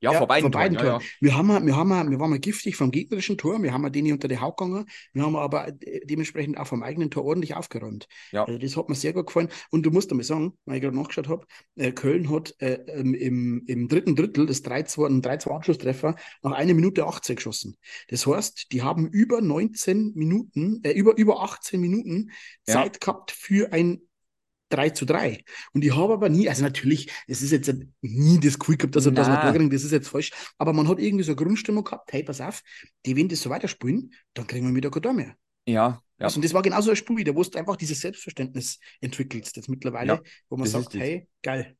Ja, 0.03 0.11
ja, 0.11 0.17
vor 0.17 0.27
beiden, 0.27 0.51
vor 0.51 0.59
beiden 0.59 0.77
Toren. 0.77 0.99
Toren. 0.99 1.01
Ja, 1.01 1.07
wir, 1.21 1.37
haben, 1.37 1.65
wir, 1.65 1.75
haben, 1.77 2.11
wir 2.11 2.19
waren 2.19 2.29
mal 2.29 2.39
giftig 2.39 2.75
vom 2.75 2.91
gegnerischen 2.91 3.37
Tor, 3.37 3.63
wir 3.63 3.71
haben 3.71 3.89
den 3.89 4.11
unter 4.11 4.27
die 4.27 4.37
Haut 4.37 4.57
gegangen, 4.57 4.85
wir 5.13 5.23
haben 5.23 5.37
aber 5.37 5.71
dementsprechend 6.03 6.57
auch 6.57 6.67
vom 6.67 6.83
eigenen 6.83 7.09
Tor 7.09 7.23
ordentlich 7.23 7.55
aufgeräumt. 7.55 8.07
Ja. 8.31 8.43
Also 8.43 8.59
das 8.59 8.75
hat 8.75 8.89
mir 8.89 8.95
sehr 8.95 9.13
gut 9.13 9.27
gefallen. 9.27 9.47
Und 9.71 9.85
du 9.85 9.91
musst 9.91 10.11
einmal 10.11 10.25
sagen, 10.25 10.57
weil 10.65 10.75
ich 10.75 10.81
gerade 10.81 10.97
nachgeschaut 10.97 11.29
habe, 11.29 11.47
äh, 11.77 11.93
Köln 11.93 12.29
hat 12.29 12.53
äh, 12.59 12.79
im, 12.85 13.63
im 13.65 13.87
dritten 13.87 14.17
Drittel 14.17 14.45
das 14.45 14.65
3-2, 14.65 15.05
einen 15.05 15.21
3-2-Anschlusstreffer 15.21 16.15
nach 16.41 16.51
einer 16.51 16.73
Minute 16.73 17.05
18 17.05 17.37
geschossen. 17.37 17.77
Das 18.09 18.27
heißt, 18.27 18.73
die 18.73 18.81
haben 18.81 19.07
über 19.07 19.39
19 19.39 20.13
Minuten, 20.15 20.81
äh, 20.83 20.91
über, 20.91 21.15
über 21.15 21.41
18 21.43 21.79
Minuten 21.79 22.31
Zeit 22.65 22.99
gehabt 22.99 23.31
für 23.31 23.71
ein 23.71 24.01
3 24.73 24.89
zu 24.89 25.05
3. 25.05 25.43
Und 25.73 25.83
ich 25.83 25.95
habe 25.95 26.13
aber 26.13 26.29
nie, 26.29 26.49
also 26.49 26.63
natürlich, 26.63 27.11
es 27.27 27.41
ist 27.41 27.51
jetzt 27.51 27.73
nie 28.01 28.39
das 28.39 28.57
Gefühl 28.59 28.77
gehabt, 28.77 28.95
dass, 28.95 29.03
dass 29.05 29.27
man 29.27 29.53
kriegen, 29.53 29.69
das 29.69 29.83
ist 29.83 29.91
jetzt 29.91 30.09
falsch, 30.09 30.31
aber 30.57 30.73
man 30.73 30.87
hat 30.87 30.99
irgendwie 30.99 31.23
so 31.23 31.31
eine 31.31 31.37
Grundstimmung 31.37 31.83
gehabt, 31.83 32.11
hey, 32.11 32.23
pass 32.23 32.41
auf, 32.41 32.61
die, 33.05 33.15
wenn 33.15 33.29
das 33.29 33.41
so 33.41 33.49
weiterspielen, 33.49 34.13
dann 34.33 34.47
kriegen 34.47 34.67
wir 34.67 34.75
wieder 34.75 34.91
kein 34.91 35.01
Tor 35.01 35.13
mehr. 35.13 35.35
Ja, 35.65 36.01
ja. 36.19 36.25
Also, 36.25 36.37
und 36.37 36.45
das 36.45 36.53
war 36.53 36.61
genauso 36.61 36.89
ein 36.89 36.95
Spiel, 36.95 37.23
da 37.23 37.35
wo 37.35 37.43
du 37.43 37.57
einfach 37.57 37.75
dieses 37.75 37.99
Selbstverständnis 37.99 38.79
entwickelst 39.01 39.55
jetzt 39.55 39.69
mittlerweile, 39.69 40.13
ja, 40.13 40.21
wo 40.49 40.57
man 40.57 40.67
sagt, 40.67 40.93
hey, 40.93 41.27
geil. 41.41 41.75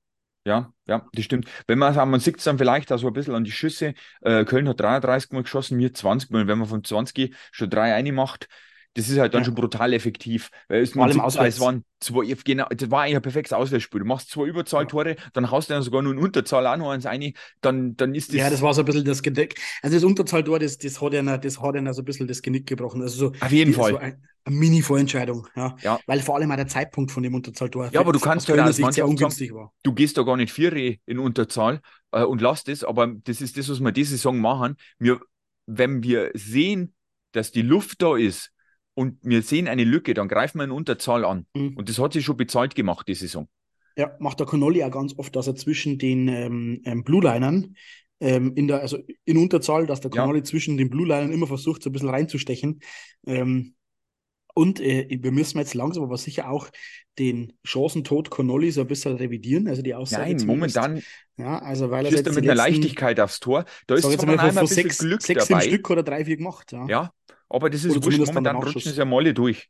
Ja, 0.45 0.73
ja, 0.87 1.07
das 1.13 1.23
stimmt. 1.23 1.49
Wenn 1.67 1.79
man 1.79 1.95
man 2.09 2.19
sieht 2.19 2.37
es 2.37 2.43
dann 2.43 2.57
vielleicht 2.57 2.91
auch 2.91 2.97
so 2.97 3.07
ein 3.07 3.13
bisschen 3.13 3.33
an 3.33 3.45
die 3.45 3.51
Schüsse. 3.51 3.93
Äh, 4.21 4.43
Köln 4.43 4.67
hat 4.67 4.79
33 4.81 5.31
Mal 5.31 5.43
geschossen, 5.43 5.77
mir 5.77 5.93
20 5.93 6.31
Mal. 6.31 6.47
Wenn 6.47 6.59
man 6.59 6.67
von 6.67 6.83
20 6.83 7.33
schon 7.51 7.69
drei 7.69 7.93
eine 7.93 8.11
macht, 8.11 8.49
das 8.95 9.09
ist 9.09 9.17
halt 9.17 9.33
dann 9.33 9.41
ja. 9.41 9.45
schon 9.45 9.55
brutal 9.55 9.93
effektiv. 9.93 10.51
Weil 10.67 10.83
es, 10.83 10.91
Vor 10.91 11.03
allem 11.03 11.19
es 11.19 11.59
waren 11.59 11.83
zwei, 11.99 12.25
genau, 12.43 12.67
das 12.69 12.91
war 12.91 13.03
eigentlich 13.03 13.15
ein 13.15 13.21
perfektes 13.21 13.53
Auswärtsspiel. 13.53 14.01
Du 14.01 14.05
machst 14.05 14.29
zwei 14.29 14.45
Überzahltore, 14.45 15.15
dann 15.33 15.49
haust 15.49 15.69
du 15.69 15.73
dann 15.73 15.83
sogar 15.83 16.01
nur 16.01 16.13
in 16.13 16.19
Unterzahl 16.19 16.67
auch 16.67 16.77
noch 16.77 16.91
eins 16.91 17.05
ein, 17.05 17.33
dann, 17.61 17.95
dann 17.95 18.13
ist 18.13 18.29
das. 18.29 18.35
Ja, 18.35 18.49
das 18.49 18.61
war 18.61 18.73
so 18.73 18.81
ein 18.81 18.85
bisschen 18.85 19.05
das 19.05 19.23
Gedeck. 19.23 19.59
Also 19.81 19.95
das 19.97 20.03
Unterzahltor, 20.03 20.59
das, 20.59 20.77
das 20.77 21.01
hat 21.01 21.13
ja 21.13 21.37
das 21.37 21.61
hat 21.61 21.75
so 21.75 22.01
ein 22.01 22.05
bisschen 22.05 22.27
das 22.27 22.41
Genick 22.41 22.67
gebrochen. 22.67 23.01
Also 23.01 23.29
so, 23.29 23.33
Auf 23.39 23.51
jeden 23.51 23.71
die, 23.71 23.77
Fall. 23.77 23.91
So 23.91 23.97
ein, 23.97 24.21
eine 24.45 24.55
Mini-Vorentscheidung, 24.55 25.47
ja. 25.55 25.75
ja. 25.81 25.99
Weil 26.05 26.19
vor 26.19 26.35
allem 26.35 26.51
auch 26.51 26.55
der 26.57 26.67
Zeitpunkt 26.67 27.11
von 27.11 27.23
dem 27.23 27.33
Unterzahltor. 27.33 27.89
Ja, 27.91 28.01
aber 28.01 28.11
du 28.11 28.19
kannst 28.19 28.47
ja 28.47 28.55
als 28.55 28.75
sehr 28.75 29.07
ungünstig 29.07 29.53
war. 29.53 29.71
Du 29.83 29.93
gehst 29.93 30.17
da 30.17 30.23
gar 30.23 30.37
nicht 30.37 30.51
vier 30.51 30.97
in 31.05 31.19
Unterzahl 31.19 31.81
äh, 32.11 32.23
und 32.23 32.41
lass 32.41 32.63
das, 32.63 32.83
aber 32.83 33.07
das 33.07 33.41
ist 33.41 33.57
das, 33.57 33.69
was 33.69 33.79
wir 33.79 33.91
diese 33.91 34.11
Saison 34.11 34.39
machen. 34.39 34.75
Wir, 34.99 35.21
wenn 35.65 36.03
wir 36.03 36.31
sehen, 36.33 36.93
dass 37.31 37.51
die 37.51 37.61
Luft 37.61 38.01
da 38.01 38.17
ist, 38.17 38.52
und 38.95 39.17
wir 39.21 39.41
sehen 39.41 39.67
eine 39.67 39.83
Lücke, 39.83 40.13
dann 40.13 40.27
greifen 40.27 40.59
wir 40.59 40.65
in 40.65 40.71
Unterzahl 40.71 41.25
an. 41.25 41.45
Mhm. 41.53 41.75
Und 41.77 41.89
das 41.89 41.99
hat 41.99 42.13
sich 42.13 42.25
schon 42.25 42.37
bezahlt 42.37 42.75
gemacht, 42.75 43.07
die 43.07 43.15
Saison. 43.15 43.47
Ja, 43.95 44.15
macht 44.19 44.39
der 44.39 44.47
Connolly 44.47 44.83
auch 44.83 44.91
ganz 44.91 45.17
oft, 45.17 45.35
dass 45.35 45.47
er 45.47 45.55
zwischen 45.55 45.97
den 45.97 46.27
ähm, 46.27 46.81
ähm 46.85 47.03
Blue 47.03 47.21
Linern 47.21 47.75
ähm, 48.19 48.53
in 48.55 48.67
der, 48.67 48.81
also 48.81 48.97
in 49.25 49.37
Unterzahl, 49.37 49.85
dass 49.85 50.01
der 50.01 50.11
Ja. 50.13 50.21
Connolly 50.21 50.43
zwischen 50.43 50.77
den 50.77 50.89
Blue 50.89 51.05
Linern 51.05 51.31
immer 51.31 51.47
versucht, 51.47 51.83
so 51.83 51.89
ein 51.89 51.93
bisschen 51.93 52.09
reinzustechen. 52.09 52.79
Ähm, 53.27 53.75
und 54.55 54.79
äh, 54.79 55.07
wir 55.09 55.31
müssen 55.31 55.57
jetzt 55.57 55.73
langsam 55.73 56.03
aber 56.03 56.17
sicher 56.17 56.49
auch 56.49 56.69
den 57.19 57.53
Chancentod 57.63 58.29
Connolly 58.29 58.71
so 58.71 58.81
ein 58.81 58.87
bisschen 58.87 59.15
revidieren. 59.15 59.67
Also 59.67 59.81
die 59.81 59.95
Aussage 59.95 60.35
Nein, 60.35 60.45
momentan 60.45 61.01
Ja, 61.37 61.59
also 61.59 61.89
weil 61.91 62.05
er 62.05 62.11
jetzt 62.11 62.25
mit 62.25 62.37
einer 62.37 62.55
letzten, 62.55 62.57
Leichtigkeit 62.57 63.19
aufs 63.19 63.39
Tor. 63.39 63.65
Da 63.87 63.95
ist 63.95 64.09
jetzt 64.09 64.25
mal, 64.25 64.39
ein 64.39 64.55
bisschen 64.55 64.67
sechs, 64.67 64.99
Glück 64.99 65.21
sechs, 65.21 65.47
dabei. 65.47 65.61
Stück 65.61 65.89
oder 65.89 66.03
drei, 66.03 66.25
vier 66.25 66.37
gemacht. 66.37 66.71
Ja. 66.71 66.85
Ja, 66.87 67.11
aber 67.53 67.69
das 67.69 67.83
ist 67.85 68.03
wurscht. 68.03 68.19
Momentan 68.25 68.57
rutschen 68.57 68.91
sie 68.91 68.97
ja 68.97 69.05
alle 69.05 69.33
durch. 69.33 69.69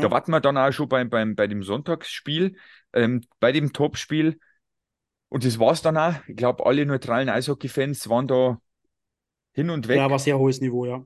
Da 0.00 0.02
Ja. 0.06 0.10
warten 0.10 0.30
wir 0.32 0.40
dann 0.40 0.56
auch 0.58 0.72
schon 0.72 0.88
beim, 0.88 1.10
beim, 1.10 1.34
bei 1.36 1.46
dem 1.46 1.62
Sonntagsspiel, 1.62 2.56
ähm, 2.92 3.22
bei 3.40 3.52
dem 3.52 3.72
Topspiel. 3.72 4.38
Und 5.28 5.44
das 5.44 5.58
war's 5.58 5.82
dann 5.82 5.96
auch. 5.96 6.14
Ich 6.26 6.36
glaube, 6.36 6.66
alle 6.66 6.84
neutralen 6.86 7.28
Eishockey-Fans 7.28 8.08
waren 8.08 8.26
da 8.28 8.60
hin 9.54 9.70
und 9.70 9.88
weg. 9.88 9.98
Ja, 9.98 10.10
war 10.10 10.18
sehr 10.18 10.38
hohes 10.38 10.60
Niveau, 10.60 10.86
ja. 10.86 11.04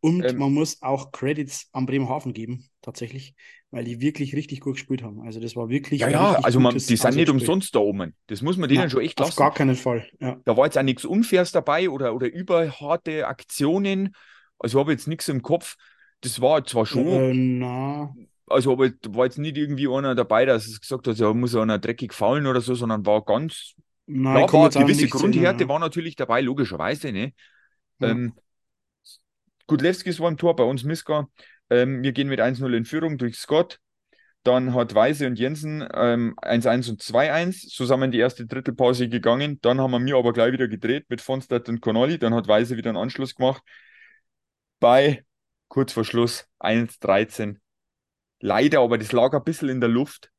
Und 0.00 0.24
Ähm, 0.24 0.38
man 0.38 0.52
muss 0.52 0.80
auch 0.82 1.10
Credits 1.10 1.68
am 1.72 1.86
Bremerhaven 1.86 2.32
geben, 2.32 2.68
tatsächlich, 2.82 3.34
weil 3.72 3.84
die 3.84 4.00
wirklich 4.00 4.34
richtig 4.34 4.60
gut 4.60 4.74
gespielt 4.74 5.02
haben. 5.02 5.20
Also 5.22 5.40
das 5.40 5.56
war 5.56 5.68
wirklich 5.68 6.00
ja, 6.00 6.08
ja, 6.08 6.32
also 6.34 6.60
man, 6.60 6.74
die 6.74 6.96
sind 6.96 7.16
nicht 7.16 7.28
umsonst 7.28 7.74
da 7.74 7.80
oben. 7.80 8.14
Das 8.28 8.40
muss 8.42 8.56
man 8.56 8.68
denen 8.68 8.82
Nein, 8.82 8.90
schon 8.90 9.00
echt 9.02 9.20
auf 9.20 9.26
lassen. 9.28 9.38
gar 9.40 9.52
keinen 9.54 9.74
Fall. 9.74 10.06
Ja. 10.20 10.40
Da 10.44 10.56
war 10.56 10.66
jetzt 10.66 10.78
auch 10.78 10.82
nichts 10.82 11.04
Unfaires 11.04 11.50
dabei 11.50 11.90
oder, 11.90 12.14
oder 12.14 12.28
überharte 12.32 13.26
Aktionen. 13.26 14.14
Also 14.58 14.80
habe 14.80 14.92
jetzt 14.92 15.08
nichts 15.08 15.28
im 15.28 15.42
Kopf. 15.42 15.76
Das 16.20 16.40
war 16.40 16.64
zwar 16.64 16.86
schon, 16.86 17.06
Äh, 17.06 17.32
na, 17.34 18.14
also 18.46 18.72
aber 18.72 18.90
war 19.08 19.24
jetzt 19.26 19.38
nicht 19.38 19.56
irgendwie 19.56 19.88
einer 19.88 20.14
dabei, 20.14 20.44
dass 20.44 20.66
es 20.66 20.80
gesagt 20.80 21.06
hat, 21.06 21.16
ja, 21.18 21.32
muss 21.32 21.54
einer 21.54 21.78
dreckig 21.78 22.12
faulen 22.14 22.46
oder 22.46 22.60
so, 22.60 22.74
sondern 22.74 23.06
war 23.06 23.24
ganz, 23.24 23.74
nein, 24.06 24.46
ja, 24.46 24.52
war 24.52 24.70
gewisse 24.70 25.08
Grundhärte 25.08 25.64
erinnern, 25.64 25.68
war 25.68 25.78
natürlich 25.78 26.16
dabei, 26.16 26.40
logischerweise, 26.40 27.12
ne? 27.12 27.32
ja. 28.00 28.10
Ähm, 28.10 28.34
Gudlewskis 29.66 30.20
war 30.20 30.28
im 30.28 30.36
Tor, 30.36 30.56
bei 30.56 30.64
uns 30.64 30.82
Miska. 30.84 31.28
Ähm, 31.70 32.02
wir 32.02 32.12
gehen 32.12 32.28
mit 32.28 32.40
1-0 32.40 32.74
in 32.74 32.84
Führung 32.84 33.18
durch 33.18 33.36
Scott. 33.36 33.80
Dann 34.44 34.74
hat 34.74 34.94
Weise 34.94 35.26
und 35.26 35.38
Jensen 35.38 35.86
ähm, 35.94 36.34
1-1 36.38 36.88
und 36.88 37.02
2-1 37.02 37.68
zusammen 37.68 38.10
die 38.10 38.18
erste 38.18 38.46
Drittelpause 38.46 39.08
gegangen. 39.08 39.58
Dann 39.62 39.80
haben 39.80 39.90
wir 39.90 39.98
mir 39.98 40.16
aber 40.16 40.32
gleich 40.32 40.52
wieder 40.52 40.68
gedreht 40.68 41.06
mit 41.10 41.20
Fonstadt 41.20 41.68
und 41.68 41.80
Connolly. 41.82 42.18
Dann 42.18 42.34
hat 42.34 42.48
Weise 42.48 42.76
wieder 42.76 42.90
einen 42.90 42.98
Anschluss 42.98 43.34
gemacht. 43.34 43.62
Bei 44.80 45.24
kurz 45.68 45.92
vor 45.92 46.04
Schluss 46.04 46.48
1-13. 46.58 47.60
Leider, 48.40 48.80
aber 48.80 48.98
das 48.98 49.12
lag 49.12 49.32
ein 49.34 49.44
bisschen 49.44 49.68
in 49.68 49.80
der 49.80 49.90
Luft. 49.90 50.32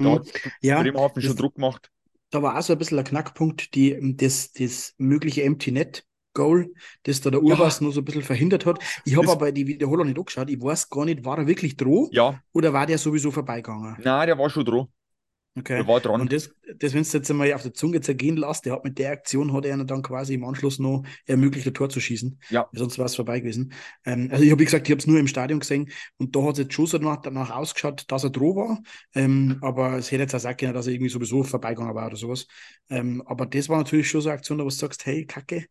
Da 0.00 0.10
Mhm. 0.10 0.14
hat 0.16 0.42
Ja, 0.60 0.82
Bremerhaven 0.82 1.22
schon 1.22 1.36
Druck 1.36 1.56
gemacht. 1.56 1.90
da 2.30 2.42
war 2.42 2.58
auch 2.58 2.62
so 2.62 2.72
ein 2.72 2.78
bisschen 2.78 2.98
ein 2.98 3.04
Knackpunkt, 3.04 3.74
die, 3.74 3.96
das, 4.16 4.52
das 4.52 4.94
mögliche 4.98 5.42
Empty 5.44 5.70
Net 5.72 6.06
Goal, 6.34 6.72
das 7.04 7.20
da 7.20 7.30
der 7.30 7.42
Urbas 7.42 7.80
Ja, 7.80 7.80
nur 7.80 7.92
so 7.92 8.00
ein 8.00 8.04
bisschen 8.04 8.22
verhindert 8.22 8.66
hat. 8.66 8.80
Ich 9.04 9.16
habe 9.16 9.30
aber 9.30 9.52
die 9.52 9.66
Wiederholung 9.68 10.06
nicht 10.08 10.18
angeschaut. 10.18 10.50
Ich 10.50 10.60
weiß 10.60 10.90
gar 10.90 11.04
nicht, 11.04 11.24
war 11.24 11.38
er 11.38 11.46
wirklich 11.46 11.76
droh 11.76 12.10
ja, 12.10 12.42
oder 12.52 12.72
war 12.72 12.86
der 12.86 12.98
sowieso 12.98 13.30
vorbeigegangen? 13.30 13.96
na, 13.96 14.24
der 14.26 14.38
war 14.38 14.50
schon 14.50 14.64
dran. 14.64 14.88
Okay. 15.56 15.76
Der 15.76 15.86
war 15.86 16.00
dran. 16.00 16.20
Und 16.20 16.32
das, 16.32 16.50
das 16.78 16.94
wenn 16.94 17.04
du 17.04 17.08
jetzt 17.08 17.30
einmal 17.30 17.52
auf 17.52 17.62
der 17.62 17.72
Zunge 17.72 18.00
zergehen 18.00 18.36
lässt, 18.36 18.64
der 18.64 18.72
hat 18.72 18.84
mit 18.84 18.98
der 18.98 19.12
Aktion 19.12 19.52
hat 19.52 19.64
er 19.64 19.76
dann 19.84 20.02
quasi 20.02 20.34
im 20.34 20.44
Anschluss 20.44 20.80
noch 20.80 21.04
ermöglicht, 21.26 21.66
ein 21.68 21.74
Tor 21.74 21.88
zu 21.88 22.00
schießen. 22.00 22.40
Ja, 22.50 22.68
Sonst 22.72 22.98
war 22.98 23.06
es 23.06 23.14
vorbei 23.14 23.38
gewesen. 23.38 23.72
Ähm, 24.04 24.28
also 24.32 24.42
ich 24.42 24.50
habe, 24.50 24.60
wie 24.60 24.64
gesagt, 24.64 24.88
ich 24.88 24.90
habe 24.90 24.98
es 24.98 25.06
nur 25.06 25.18
im 25.18 25.28
Stadion 25.28 25.60
gesehen 25.60 25.90
und 26.18 26.34
da 26.34 26.42
hat 26.42 26.54
es 26.54 26.58
jetzt 26.58 26.74
schon 26.74 26.86
so 26.86 26.98
danach, 26.98 27.22
danach 27.22 27.50
ausgeschaut, 27.50 28.04
dass 28.08 28.24
er 28.24 28.30
droh 28.30 28.56
war. 28.56 28.82
Ähm, 29.14 29.58
aber 29.60 29.96
es 29.96 30.10
hätte 30.10 30.22
jetzt 30.22 30.34
auch 30.34 30.40
sagen 30.40 30.56
können, 30.56 30.74
dass 30.74 30.88
er 30.88 30.94
irgendwie 30.94 31.10
sowieso 31.10 31.44
vorbeigegangen 31.44 31.94
war 31.94 32.08
oder 32.08 32.16
sowas. 32.16 32.48
Ähm, 32.90 33.22
aber 33.26 33.46
das 33.46 33.68
war 33.68 33.78
natürlich 33.78 34.10
schon 34.10 34.22
so 34.22 34.30
eine 34.30 34.38
Aktion, 34.38 34.58
da 34.58 34.64
wo 34.64 34.68
du 34.68 34.74
sagst, 34.74 35.06
hey, 35.06 35.24
Kacke, 35.24 35.66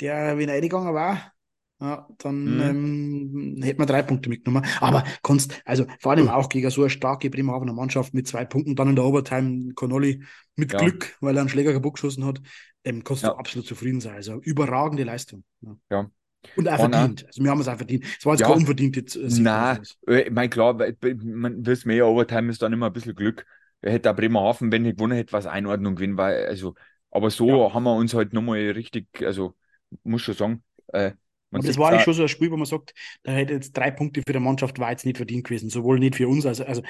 der, 0.00 0.38
wenn 0.38 0.48
er 0.48 0.54
reingegangen 0.54 0.94
war, 0.94 1.32
ja, 1.80 2.08
dann 2.18 2.54
mhm. 2.54 2.60
ähm, 2.60 3.62
hätten 3.62 3.80
wir 3.80 3.86
drei 3.86 4.02
Punkte 4.02 4.30
mitgenommen. 4.30 4.66
Aber 4.80 5.04
kannst, 5.22 5.60
also 5.64 5.84
vor 6.00 6.12
allem 6.12 6.28
auch 6.28 6.48
gegen 6.48 6.70
so 6.70 6.82
eine 6.82 6.90
starke 6.90 7.28
Bremerhavener 7.28 7.74
Mannschaft 7.74 8.14
mit 8.14 8.26
zwei 8.26 8.44
Punkten, 8.44 8.76
dann 8.76 8.88
in 8.88 8.96
der 8.96 9.04
Overtime 9.04 9.74
Connolly 9.74 10.22
mit 10.54 10.72
Ja, 10.72 10.78
Glück, 10.78 11.16
weil 11.20 11.36
er 11.36 11.40
einen 11.40 11.50
Schläger 11.50 11.74
kaputt 11.74 11.94
geschossen 11.94 12.24
hat, 12.24 12.40
ähm, 12.84 13.04
kannst 13.04 13.24
du 13.24 13.28
ja, 13.28 13.36
absolut 13.36 13.66
zufrieden 13.66 14.00
sein. 14.00 14.14
Also 14.14 14.40
überragende 14.40 15.04
Leistung. 15.04 15.44
Ja. 15.60 15.76
ja. 15.90 16.10
Und 16.56 16.68
auch 16.68 16.74
auch, 16.74 16.90
verdient. 16.90 17.26
Also 17.26 17.42
wir 17.42 17.50
haben 17.50 17.60
es 17.60 17.68
auch 17.68 17.76
verdient. 17.76 18.04
Es 18.18 18.24
war 18.24 18.34
jetzt 18.34 18.46
kein 18.46 18.60
ja, 18.60 19.22
äh, 19.22 19.28
Sieg 19.28 19.44
na, 19.44 19.74
sowas. 19.74 19.98
äh, 20.08 20.22
ich 20.22 20.30
mein, 20.30 20.48
klar, 20.48 20.78
man 21.24 21.66
wir 21.66 21.94
ja, 21.94 22.04
Overtime 22.04 22.50
ist 22.50 22.62
dann 22.62 22.72
immer 22.72 22.86
ein 22.86 22.92
bisschen 22.92 23.16
Glück. 23.16 23.44
Hätte 23.82 24.10
auch 24.10 24.16
Bremerhaven, 24.16 24.72
wenn 24.72 24.84
er 24.84 24.94
gewonnen 24.94 25.16
hätte, 25.16 25.32
was 25.32 25.46
Einordnung 25.46 25.96
gewinnen, 25.96 26.16
weil, 26.16 26.46
also, 26.46 26.74
aber 27.10 27.30
so 27.30 27.72
haben 27.74 27.84
wir 27.84 27.94
uns 27.94 28.14
halt 28.14 28.32
nochmal 28.32 28.58
richtig, 28.70 29.08
also, 29.20 29.54
muss 30.02 30.22
schon 30.22 30.34
sagen, 30.34 30.62
äh, 30.88 31.12
man 31.50 31.60
Aber 31.60 31.68
das 31.68 31.78
war 31.78 31.90
eigentlich 31.90 32.00
auch, 32.00 32.04
schon 32.04 32.14
so 32.14 32.22
ein 32.22 32.28
Spiel, 32.28 32.50
wo 32.50 32.56
man 32.56 32.66
sagt, 32.66 32.94
da 33.22 33.32
hätte 33.32 33.54
jetzt 33.54 33.76
drei 33.76 33.90
Punkte 33.90 34.22
für 34.26 34.32
die 34.32 34.40
Mannschaft 34.40 34.78
war 34.78 34.90
jetzt 34.90 35.04
nicht 35.06 35.16
verdient 35.16 35.44
gewesen. 35.44 35.70
Sowohl 35.70 35.98
nicht 35.98 36.16
für 36.16 36.28
uns, 36.28 36.46
also, 36.46 36.64
also 36.64 36.82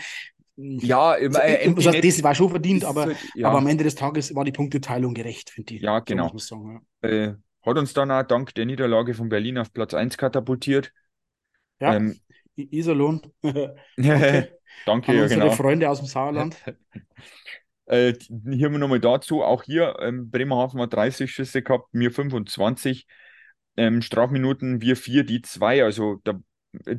mh, 0.56 0.82
ja, 0.84 1.10
also, 1.10 1.24
immer, 1.26 1.44
äh, 1.44 1.54
ich 1.56 1.66
Empty 1.66 1.82
sag, 1.82 1.92
Net 1.92 2.04
das 2.04 2.22
war 2.22 2.34
schon 2.34 2.50
verdient, 2.50 2.82
ist 2.82 2.88
aber, 2.88 3.06
halt, 3.06 3.16
aber 3.42 3.58
am 3.58 3.64
ja, 3.64 3.70
Ende 3.70 3.84
des 3.84 3.94
Tages 3.94 4.34
war 4.34 4.44
die 4.44 4.52
Punkteteilung 4.52 5.14
gerecht, 5.14 5.50
finde 5.50 5.74
ich. 5.74 5.82
ja, 5.82 5.98
So 5.98 6.04
genau. 6.04 6.28
man 6.28 6.38
sagen. 6.38 6.86
Äh, 7.02 7.34
hat 7.62 7.78
uns 7.78 7.92
dann 7.92 8.10
auch 8.10 8.22
dank 8.22 8.54
der 8.54 8.64
Niederlage 8.66 9.14
von 9.14 9.28
Berlin 9.28 9.58
auf 9.58 9.72
Platz 9.72 9.92
1 9.94 10.16
katapultiert. 10.16 10.92
Ja, 11.80 11.92
ja 11.92 11.96
Ähm, 11.96 12.20
Iserlohn. 12.56 13.20
Danke 13.42 14.52
danke, 14.84 15.12
an 15.12 15.18
ja, 15.18 15.26
genau. 15.26 15.50
Freunde 15.50 15.90
aus 15.90 15.98
dem 15.98 16.06
Sauerland. 16.06 16.56
Äh, 17.88 18.14
hier 18.18 18.66
haben 18.66 18.72
wir 18.72 18.78
nochmal 18.80 18.98
dazu, 18.98 19.44
auch 19.44 19.62
hier, 19.62 19.96
ähm, 20.00 20.28
Bremerhaven 20.28 20.80
hat 20.80 20.92
30 20.92 21.30
Schüsse 21.30 21.62
gehabt, 21.62 21.94
mir 21.94 22.10
25. 22.10 23.06
Ähm, 23.76 24.02
Strafminuten, 24.02 24.80
wir 24.80 24.96
vier, 24.96 25.24
die 25.24 25.42
zwei. 25.42 25.84
Also 25.84 26.16
der 26.26 26.40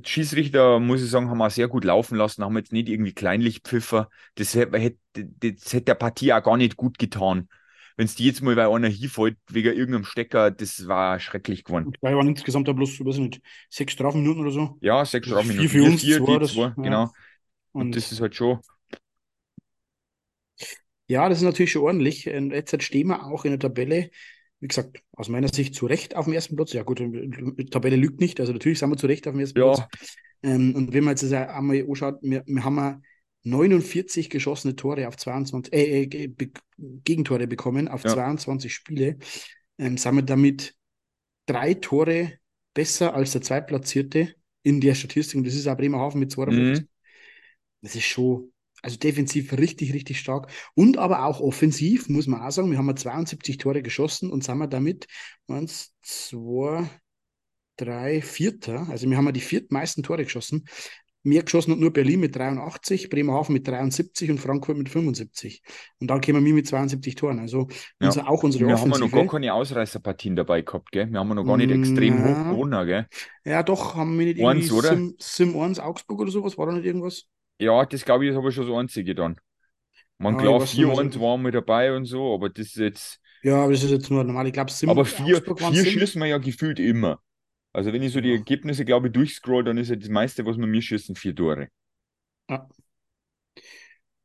Schießrichter, 0.03 0.79
muss 0.79 1.03
ich 1.03 1.09
sagen, 1.09 1.29
haben 1.29 1.37
wir 1.37 1.49
sehr 1.49 1.67
gut 1.67 1.83
laufen 1.83 2.17
lassen, 2.17 2.43
haben 2.43 2.57
jetzt 2.57 2.71
nicht 2.71 2.89
irgendwie 2.89 3.13
kleinlich 3.13 3.61
Pfiffer. 3.61 4.09
Das 4.35 4.55
hätte, 4.55 4.97
das 5.13 5.73
hätte 5.73 5.85
der 5.85 5.95
Partie 5.95 6.33
auch 6.33 6.43
gar 6.43 6.57
nicht 6.57 6.77
gut 6.77 6.97
getan. 6.97 7.47
Wenn 7.95 8.05
es 8.05 8.15
die 8.15 8.25
jetzt 8.25 8.41
mal 8.43 8.55
bei 8.55 8.67
einer 8.67 8.87
hinfällt, 8.89 9.37
wegen 9.49 9.73
irgendeinem 9.73 10.03
Stecker, 10.03 10.51
das 10.51 10.87
war 10.87 11.19
schrecklich 11.19 11.63
geworden. 11.63 11.87
Und 11.87 11.97
dabei 12.01 12.15
waren 12.15 12.27
insgesamt 12.27 12.67
ja 12.67 12.73
bloß, 12.73 12.99
weiß 12.99 13.15
ich 13.15 13.21
nicht, 13.21 13.41
sechs 13.69 13.93
Strafminuten 13.93 14.41
oder 14.41 14.51
so. 14.51 14.77
Ja, 14.81 15.03
sechs 15.03 15.27
Das 15.27 15.39
ist 15.39 15.51
vier 15.51 15.69
Strafminuten, 15.69 15.69
für 15.69 15.83
uns, 15.83 16.01
vier, 16.01 16.23
zwei, 16.23 16.39
das, 16.39 16.53
zwei, 16.53 16.61
ja. 16.61 16.73
genau. 16.75 17.03
Und 17.73 17.95
das 17.95 18.11
Und 18.11 18.11
ist 18.11 18.21
halt 18.21 18.35
schon, 18.35 18.59
ja, 21.07 21.29
das 21.29 21.39
ist 21.39 21.43
natürlich 21.43 21.71
schon 21.71 21.83
ordentlich. 21.83 22.27
Und 22.29 22.51
jetzt 22.51 22.81
stehen 22.83 23.07
wir 23.07 23.25
auch 23.25 23.45
in 23.45 23.51
der 23.51 23.59
Tabelle, 23.59 24.09
wie 24.59 24.67
gesagt, 24.67 25.01
aus 25.13 25.29
meiner 25.29 25.53
Sicht 25.53 25.75
zu 25.75 25.85
Recht 25.85 26.15
auf 26.15 26.25
dem 26.25 26.33
ersten 26.33 26.55
Platz. 26.55 26.73
Ja, 26.73 26.83
gut, 26.83 26.99
die 26.99 27.65
Tabelle 27.65 27.95
lügt 27.95 28.19
nicht, 28.19 28.39
also 28.39 28.53
natürlich 28.53 28.79
sind 28.79 28.89
wir 28.89 28.97
zu 28.97 29.07
Recht 29.07 29.27
auf 29.27 29.33
dem 29.33 29.39
ersten 29.39 29.59
Platz. 29.59 29.79
ja, 29.79 29.87
Ähm, 30.43 30.75
und 30.75 30.93
wenn 30.93 31.03
man 31.03 31.11
jetzt 31.13 31.23
das 31.23 31.33
einmal 31.33 31.83
anschaut, 31.87 32.19
wir, 32.21 32.43
wir 32.45 32.63
haben 32.63 32.77
ja 32.77 33.01
49 33.43 34.29
geschossene 34.29 34.75
Tore 34.75 35.07
auf 35.07 35.17
22, 35.17 35.73
äh, 35.73 36.03
äh, 36.03 36.27
Be 36.27 36.49
Gegentore 36.77 37.47
bekommen 37.47 37.87
auf 37.87 38.03
ja, 38.03 38.13
22 38.13 38.73
Spiele. 38.73 39.17
Ähm, 39.77 39.97
sind 39.97 40.15
wir 40.15 40.21
damit 40.21 40.75
drei 41.45 41.73
Tore 41.73 42.33
besser 42.73 43.13
als 43.13 43.31
der 43.31 43.41
Zweitplatzierte 43.41 44.35
in 44.63 44.81
der 44.81 44.95
Statistik. 44.95 45.37
Und 45.37 45.47
das 45.47 45.55
ist 45.55 45.67
auch 45.67 45.77
Bremerhaven 45.77 46.19
mit 46.19 46.31
52. 46.31 46.83
mhm, 46.83 46.89
Das 47.81 47.95
ist 47.95 48.05
schon, 48.05 48.51
also 48.81 48.97
defensiv 48.97 49.53
richtig, 49.53 49.93
richtig 49.93 50.19
stark. 50.19 50.51
Und 50.75 50.97
aber 50.97 51.25
auch 51.25 51.39
offensiv, 51.41 52.09
muss 52.09 52.27
man 52.27 52.41
auch 52.41 52.51
sagen, 52.51 52.71
wir 52.71 52.77
haben 52.77 52.87
ja 52.87 52.95
72 52.95 53.57
Tore 53.57 53.81
geschossen 53.81 54.31
und 54.31 54.43
sind 54.43 54.57
wir 54.57 54.67
damit 54.67 55.07
eins, 55.47 55.93
zwei, 56.01 56.89
drei, 57.75 58.21
vierter. 58.21 58.87
Also 58.89 59.09
wir 59.09 59.17
haben 59.17 59.25
ja 59.25 59.31
die 59.31 59.39
viertmeisten 59.39 60.03
Tore 60.03 60.23
geschossen. 60.23 60.65
Mehr 61.23 61.43
geschossen 61.43 61.73
hat 61.73 61.79
nur 61.79 61.91
Berlin 61.91 62.21
mit 62.21 62.35
83, 62.35 63.09
Bremerhaven 63.09 63.51
mit 63.51 63.67
73 63.67 64.31
und 64.31 64.37
Frankfurt 64.37 64.77
mit 64.77 64.87
75. 64.87 65.61
Und 65.99 66.09
dann 66.09 66.21
kämen 66.21 66.45
wir 66.45 66.53
mit 66.53 66.67
72 66.67 67.15
Toren. 67.15 67.39
Also 67.39 67.67
ja. 67.99 68.07
unser, 68.07 68.29
auch 68.29 68.43
unsere 68.43 68.65
Wir 68.67 68.79
haben 68.79 68.91
ja 68.91 68.97
noch 68.97 69.11
gar 69.11 69.25
Offensive. 69.25 69.31
keine 69.31 69.53
Ausreißerpartien 69.53 70.37
dabei 70.37 70.61
gehabt, 70.61 70.91
gell? 70.91 71.11
Wir 71.11 71.19
haben 71.19 71.27
noch 71.29 71.43
gar 71.43 71.57
nicht 71.57 71.71
extrem 71.71 72.23
hoch 72.23 72.37
Na, 72.37 72.51
gewonnen, 72.51 72.87
gell? 72.87 73.07
ja, 73.43 73.61
doch, 73.63 73.95
haben 73.95 74.17
wir 74.17 74.27
nicht 74.27 74.37
irgendwie 74.37 74.61
Eins, 74.61 74.71
oder? 74.71 74.89
Sim, 74.95 75.15
Sim 75.19 75.59
1 75.59 75.79
Augsburg 75.79 76.21
oder 76.21 76.31
sowas? 76.31 76.57
War 76.57 76.67
da 76.67 76.73
nicht 76.73 76.85
irgendwas? 76.85 77.27
Ja, 77.59 77.85
das 77.85 78.05
glaube 78.05 78.25
ich, 78.25 78.31
ist 78.31 78.37
aber 78.37 78.51
schon 78.51 78.65
so 78.65 78.77
einzige 78.77 79.15
dann. 79.15 79.39
Man 80.19 80.35
ah, 80.35 80.41
glaubt, 80.41 80.69
vier 80.69 80.91
und 80.91 81.19
waren 81.19 81.43
wir 81.43 81.51
dabei 81.51 81.95
und 81.95 82.05
so, 82.05 82.33
aber 82.33 82.49
das 82.49 82.67
ist 82.67 82.77
jetzt. 82.77 83.21
Ja, 83.43 83.63
aber 83.63 83.71
das 83.71 83.83
ist 83.83 83.91
jetzt 83.91 84.09
nur 84.09 84.23
normal. 84.23 84.47
Ich 84.47 84.53
glaube, 84.53 84.71
sieben. 84.71 84.91
Aber 84.91 85.05
vier, 85.05 85.41
vier 85.41 85.85
schießen 85.85 86.19
wir 86.19 86.27
ja 86.27 86.37
gefühlt 86.37 86.79
immer. 86.79 87.21
Also, 87.73 87.93
wenn 87.93 88.01
ich 88.01 88.13
so 88.13 88.21
die 88.21 88.31
Ergebnisse, 88.31 88.85
glaube 88.85 89.07
ich, 89.07 89.13
durchscroll, 89.13 89.63
dann 89.63 89.77
ist 89.77 89.89
ja 89.89 89.95
das 89.95 90.09
meiste, 90.09 90.45
was 90.45 90.57
wir 90.57 90.65
mir 90.65 90.81
schießen, 90.81 91.15
vier 91.15 91.35
Tore. 91.35 91.67
Ja. 92.49 92.67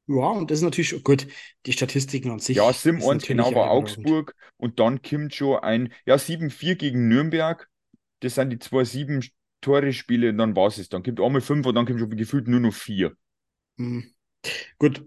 Ja, 0.08 0.30
und 0.30 0.50
das 0.50 0.58
ist 0.58 0.64
natürlich 0.64 1.04
gut, 1.04 1.26
die 1.66 1.72
Statistiken 1.72 2.30
an 2.30 2.38
sich. 2.38 2.56
Ja, 2.56 2.72
Sim 2.72 3.02
1 3.02 3.24
genau 3.24 3.54
war 3.54 3.70
Augsburg 3.70 4.34
und 4.56 4.80
dann 4.80 5.00
kommt 5.00 5.34
schon 5.34 5.60
ein, 5.60 5.92
ja, 6.06 6.16
7-4 6.16 6.74
gegen 6.74 7.08
Nürnberg. 7.08 7.68
Das 8.20 8.34
sind 8.34 8.50
die 8.50 8.58
zwei 8.58 8.84
7 8.84 9.22
Tore 9.60 9.92
Spiele 9.92 10.30
und 10.30 10.38
dann 10.38 10.56
war 10.56 10.66
es 10.66 10.78
es. 10.78 10.88
Dann 10.88 11.02
kommt 11.02 11.20
einmal 11.20 11.40
5 11.40 11.66
und 11.66 11.74
dann 11.74 11.86
kommt 11.86 12.00
schon 12.00 12.10
gefühlt 12.10 12.48
nur 12.48 12.60
noch 12.60 12.74
4. 12.74 13.12
Hm. 13.78 14.04
Gut, 14.78 15.04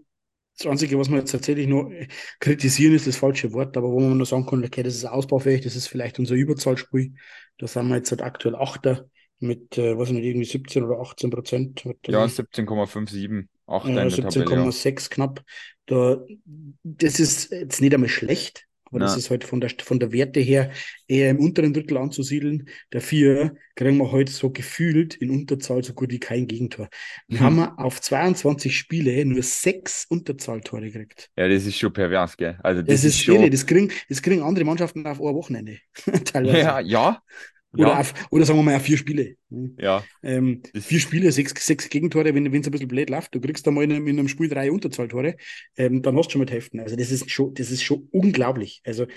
das 0.57 0.67
Einzige, 0.67 0.97
was 0.97 1.09
man 1.09 1.19
jetzt 1.19 1.31
tatsächlich 1.31 1.67
nur 1.67 1.91
kritisieren, 2.39 2.93
ist 2.93 3.07
das 3.07 3.17
falsche 3.17 3.51
Wort, 3.51 3.75
aber 3.75 3.89
wo 3.89 3.99
man 3.99 4.17
nur 4.17 4.25
sagen 4.25 4.45
kann, 4.45 4.63
okay, 4.63 4.83
das 4.83 4.95
ist 4.95 5.05
ausbaufähig, 5.05 5.61
das 5.61 5.75
ist 5.75 5.87
vielleicht 5.87 6.17
unser 6.17 6.35
Überzahlspiel. 6.35 7.13
Da 7.57 7.67
sind 7.67 7.87
wir 7.89 7.97
jetzt 7.97 8.11
halt 8.11 8.21
aktuell 8.21 8.55
Achter 8.55 9.09
mit, 9.39 9.77
äh, 9.77 9.97
was 9.97 10.11
nicht, 10.11 10.23
irgendwie 10.23 10.45
17 10.45 10.83
oder 10.83 10.99
18 11.01 11.29
Prozent. 11.29 11.83
Ja, 12.07 12.23
17,57, 12.23 13.39
17,6 13.67 14.85
ja. 14.85 15.07
knapp. 15.09 15.43
Da, 15.87 16.23
das 16.83 17.19
ist 17.19 17.51
jetzt 17.51 17.81
nicht 17.81 17.93
einmal 17.93 18.09
schlecht, 18.09 18.65
aber 18.95 19.03
Nein. 19.03 19.09
das 19.09 19.17
ist 19.17 19.29
halt 19.29 19.43
von 19.43 19.59
der, 19.59 19.71
von 19.83 19.99
der 19.99 20.13
Werte 20.13 20.39
her 20.39 20.71
eher 21.05 21.29
im 21.29 21.39
unteren 21.39 21.73
Drittel 21.73 21.97
anzusiedeln. 21.97 22.69
Dafür 22.91 23.57
kriegen 23.75 23.97
wir 23.97 24.09
heute 24.13 24.31
so 24.31 24.51
gefühlt 24.51 25.15
in 25.15 25.31
Unterzahl 25.31 25.83
so 25.83 25.93
gut 25.93 26.11
wie 26.11 26.19
kein 26.19 26.47
Gegentor. 26.47 26.87
Wir 27.27 27.39
hm. 27.39 27.45
haben 27.45 27.77
auf 27.77 27.99
22 27.99 28.73
Spiele 28.73 29.25
nur 29.25 29.43
sechs 29.43 30.05
Unterzahltore 30.07 30.89
gekriegt. 30.91 31.29
Ja, 31.35 31.49
das 31.49 31.65
ist 31.65 31.77
schon 31.77 31.91
pervers, 31.91 32.37
gell? 32.37 32.57
Also 32.63 32.81
das, 32.83 32.87
das 32.87 33.03
ist, 33.03 33.15
ist 33.15 33.23
schon... 33.23 33.35
irre. 33.35 33.49
Das 33.49 33.65
kriegen, 33.65 33.91
das 34.07 34.21
kriegen 34.21 34.41
andere 34.41 34.63
Mannschaften 34.63 35.05
auf 35.05 35.19
ein 35.19 35.35
Wochenende. 35.35 35.79
Teilweise. 36.23 36.57
Ja, 36.57 36.79
ja. 36.79 37.21
Oder, 37.77 37.89
ja. 37.89 37.99
auf, 37.99 38.13
oder 38.31 38.45
sagen 38.45 38.59
wir 38.59 38.63
mal 38.63 38.75
auf 38.75 38.81
vier 38.81 38.97
Spiele. 38.97 39.35
Ja. 39.79 40.03
Ähm, 40.23 40.61
vier 40.75 40.99
Spiele, 40.99 41.31
sechs, 41.31 41.53
sechs 41.65 41.89
Gegentore, 41.89 42.33
wenn 42.33 42.45
es 42.45 42.67
ein 42.67 42.71
bisschen 42.71 42.87
blöd 42.87 43.09
läuft. 43.09 43.35
Du 43.35 43.41
kriegst 43.41 43.65
da 43.65 43.71
mal 43.71 43.83
in 43.83 43.91
einem, 43.91 44.07
in 44.07 44.19
einem 44.19 44.27
Spiel 44.27 44.49
drei 44.49 44.71
Unterzahltore, 44.71 45.35
ähm, 45.77 46.01
dann 46.01 46.17
hast 46.17 46.27
du 46.27 46.31
schon 46.33 46.41
mit 46.41 46.51
Heften. 46.51 46.79
Also 46.79 46.95
das 46.95 47.11
ist 47.11 47.29
schon, 47.29 47.53
das 47.53 47.71
ist 47.71 47.83
schon 47.83 48.07
unglaublich. 48.11 48.81
Also 48.85 49.07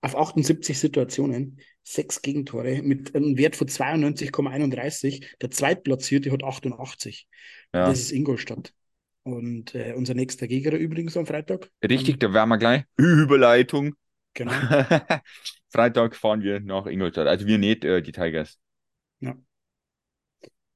auf 0.00 0.16
78 0.16 0.78
Situationen, 0.78 1.60
sechs 1.82 2.22
Gegentore 2.22 2.82
mit 2.82 3.14
einem 3.14 3.36
Wert 3.36 3.56
von 3.56 3.68
92,31. 3.68 5.24
Der 5.40 5.50
Zweitplatzierte 5.50 6.30
hat 6.32 6.44
88. 6.44 7.28
Ja. 7.72 7.86
Das 7.86 8.00
ist 8.00 8.12
Ingolstadt. 8.12 8.72
Und 9.22 9.74
äh, 9.74 9.94
unser 9.96 10.14
nächster 10.14 10.46
Gegner 10.46 10.76
übrigens 10.76 11.16
am 11.16 11.26
Freitag. 11.26 11.70
Richtig, 11.82 12.20
da 12.20 12.32
werden 12.32 12.48
wir 12.48 12.58
gleich. 12.58 12.84
Überleitung. 12.96 13.94
Genau. 14.34 14.52
Freitag 15.76 16.16
fahren 16.16 16.42
wir 16.42 16.60
nach 16.60 16.86
Ingolstadt. 16.86 17.26
Also 17.26 17.46
wir 17.46 17.58
nicht, 17.58 17.84
äh, 17.84 18.00
die 18.00 18.12
Tigers. 18.12 18.58
Ja. 19.20 19.36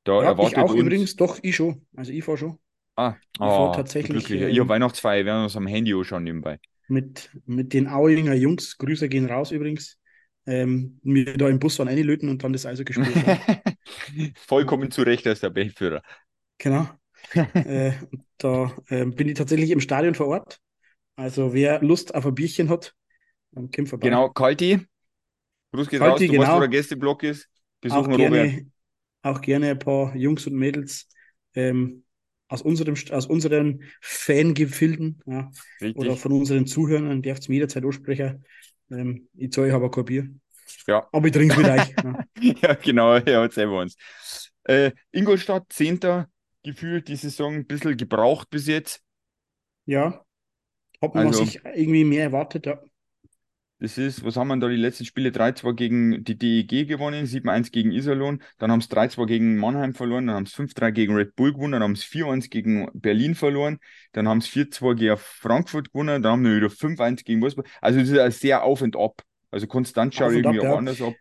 Da 0.04 0.22
ja, 0.22 0.22
erwartet 0.22 0.52
ich 0.52 0.58
auch 0.58 0.70
uns... 0.70 0.80
übrigens, 0.80 1.16
doch, 1.16 1.38
ich 1.42 1.56
schon. 1.56 1.86
Also 1.96 2.12
ich 2.12 2.22
fahre 2.22 2.38
schon. 2.38 2.58
Ah, 2.96 3.14
ich 3.34 3.40
oh, 3.40 3.72
tatsächlich. 3.74 4.30
Ähm, 4.30 4.48
ich 4.48 4.58
habe 4.58 4.68
Weihnachtsfeier, 4.68 5.24
wir 5.24 5.32
haben 5.32 5.44
uns 5.44 5.56
am 5.56 5.66
Handy 5.66 5.94
auch 5.94 6.04
schon 6.04 6.24
nebenbei. 6.24 6.58
Mit, 6.88 7.30
mit 7.46 7.72
den 7.72 7.86
Auinger 7.86 8.34
Jungs, 8.34 8.76
Grüße 8.76 9.08
gehen 9.08 9.26
raus 9.26 9.52
übrigens. 9.52 9.96
Ähm, 10.46 10.98
mir 11.02 11.36
da 11.36 11.48
im 11.48 11.58
Bus 11.58 11.78
waren 11.78 11.88
einlöten 11.88 12.28
und 12.28 12.42
dann 12.42 12.52
das 12.52 12.66
also 12.66 12.84
gespielt 12.84 13.14
Vollkommen 14.36 14.90
zu 14.90 15.02
Recht 15.02 15.26
als 15.26 15.40
der 15.40 15.50
Bechführer. 15.50 16.02
Genau. 16.58 16.88
äh, 17.54 17.92
da 18.38 18.76
äh, 18.88 19.04
bin 19.06 19.28
ich 19.28 19.34
tatsächlich 19.34 19.70
im 19.70 19.80
Stadion 19.80 20.14
vor 20.14 20.26
Ort. 20.26 20.58
Also 21.16 21.54
wer 21.54 21.82
Lust 21.82 22.14
auf 22.14 22.26
ein 22.26 22.34
Bierchen 22.34 22.68
hat, 22.68 22.94
dann 23.52 23.70
kommt 23.70 23.88
vorbei. 23.88 24.08
Genau, 24.08 24.30
Kalti. 24.30 24.86
Gruß 25.72 25.88
geht 25.88 26.00
Kalti, 26.00 26.10
raus, 26.10 26.20
du 26.20 26.32
genau. 26.32 26.42
weißt, 26.42 26.56
wo 26.56 26.60
der 26.60 26.68
Gästeblock 26.68 27.22
ist. 27.22 27.48
Besuchen 27.80 28.12
auch 28.12 28.16
gerne, 28.16 28.66
auch 29.22 29.40
gerne 29.40 29.70
ein 29.70 29.78
paar 29.78 30.14
Jungs 30.16 30.46
und 30.46 30.54
Mädels 30.54 31.08
ähm, 31.54 32.04
aus, 32.48 32.62
unserem, 32.62 32.94
aus 33.10 33.26
unseren 33.26 33.84
Fangefilden 34.00 35.22
ja, 35.26 35.50
oder 35.94 36.16
von 36.16 36.32
unseren 36.32 36.66
Zuhörern, 36.66 37.22
dürft 37.22 37.48
mir 37.48 37.56
jederzeit 37.56 37.84
ansprechen. 37.84 38.44
Ähm, 38.90 39.28
ich 39.36 39.52
zahle 39.52 39.72
aber 39.72 39.90
kein 39.90 40.04
Bier. 40.04 40.30
Ja. 40.86 41.08
Aber 41.12 41.26
ich 41.26 41.32
trinke 41.32 41.56
mit 41.56 41.68
euch. 41.68 41.94
Ja. 42.42 42.54
ja, 42.62 42.74
genau, 42.74 43.14
er 43.14 43.42
hat 43.42 43.52
selber 43.52 43.80
uns. 43.80 43.96
Äh, 44.64 44.92
Ingolstadt, 45.12 45.66
10. 45.70 46.26
gefühlt 46.62 47.08
die 47.08 47.16
Saison 47.16 47.54
ein 47.54 47.66
bisschen 47.66 47.96
gebraucht 47.96 48.50
bis 48.50 48.66
jetzt. 48.66 49.02
Ja, 49.86 50.24
hat 51.02 51.14
man 51.14 51.28
also, 51.28 51.44
sich 51.44 51.60
irgendwie 51.64 52.04
mehr 52.04 52.24
erwartet, 52.24 52.66
ja. 52.66 52.80
Das 53.80 53.96
ist, 53.96 54.22
was 54.24 54.36
haben 54.36 54.48
wir 54.48 54.56
da 54.58 54.68
die 54.68 54.76
letzten 54.76 55.06
Spiele? 55.06 55.30
3-2 55.30 55.72
gegen 55.74 56.22
die 56.22 56.36
DEG 56.36 56.86
gewonnen, 56.86 57.26
7-1 57.26 57.70
gegen 57.70 57.92
Iserlohn, 57.92 58.42
dann 58.58 58.70
haben 58.70 58.82
sie 58.82 58.88
3-2 58.88 59.26
gegen 59.26 59.56
Mannheim 59.56 59.94
verloren, 59.94 60.26
dann 60.26 60.36
haben 60.36 60.46
sie 60.46 60.54
5-3 60.54 60.92
gegen 60.92 61.14
Red 61.14 61.34
Bull 61.34 61.54
gewonnen, 61.54 61.72
dann 61.72 61.82
haben 61.82 61.96
sie 61.96 62.04
4-1 62.04 62.50
gegen 62.50 62.88
Berlin 62.92 63.34
verloren, 63.34 63.78
dann 64.12 64.28
haben 64.28 64.42
sie 64.42 64.50
4-2 64.50 64.94
gegen 64.94 65.16
Frankfurt 65.16 65.92
gewonnen, 65.92 66.22
dann 66.22 66.32
haben 66.32 66.44
sie 66.44 66.56
wieder 66.56 66.68
5-1 66.68 67.24
gegen 67.24 67.40
Wolfsburg. 67.40 67.66
Also 67.80 68.00
das 68.00 68.34
ist 68.34 68.40
sehr 68.40 68.62
auf 68.64 68.82
und 68.82 68.96
ab. 68.96 69.22
Also 69.50 69.66
konstant 69.66 70.14
schaut 70.14 70.32
irgendwie 70.32 70.60
auch 70.60 70.76
anders 70.76 71.00
ab. 71.00 71.14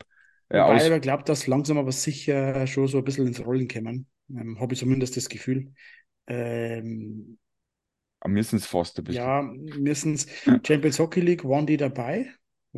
Ja, 0.52 0.68
Wobei 0.68 0.96
ich 0.96 1.02
glaube, 1.02 1.24
dass 1.24 1.48
langsam 1.48 1.78
aber 1.78 1.92
sicher 1.92 2.68
schon 2.68 2.88
so 2.88 2.98
ein 2.98 3.04
bisschen 3.04 3.28
ins 3.28 3.44
Rollen 3.44 3.68
kommen. 3.68 4.08
Ähm, 4.30 4.60
Habe 4.60 4.74
ich 4.74 4.80
zumindest 4.80 5.16
das 5.16 5.30
Gefühl. 5.30 5.72
Ähm, 6.28 7.38
aber 8.20 8.34
müssen 8.34 8.58
es 8.58 8.66
fast 8.66 8.98
ein 8.98 9.06
bisschen. 9.06 9.24
Ja, 9.24 9.42
müssen 9.42 10.16
es. 10.16 10.28
Champions 10.66 11.00
Hockey 11.00 11.22
League 11.22 11.46
waren 11.46 11.66
die 11.66 11.78
dabei? 11.78 12.30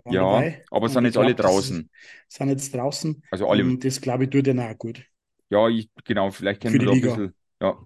Ja, 0.05 0.21
dabei. 0.21 0.63
aber 0.71 0.89
sind 0.89 1.05
jetzt 1.05 1.13
glaub, 1.13 1.25
alle 1.25 1.35
draußen. 1.35 1.89
Ist, 2.27 2.37
sind 2.37 2.49
jetzt 2.49 2.73
draußen. 2.73 3.23
Also 3.31 3.49
alle. 3.49 3.63
Und 3.63 3.83
das 3.83 4.01
glaube 4.01 4.25
ich 4.25 4.29
tut 4.29 4.47
denen 4.47 4.59
auch 4.59 4.77
gut. 4.77 5.03
Ja, 5.49 5.67
ich, 5.67 5.89
genau, 6.05 6.31
vielleicht 6.31 6.61
kennen 6.61 6.79
wir 6.79 6.85
da 6.85 6.91
ein 6.93 7.01
bisschen. 7.01 7.35
Ja. 7.61 7.77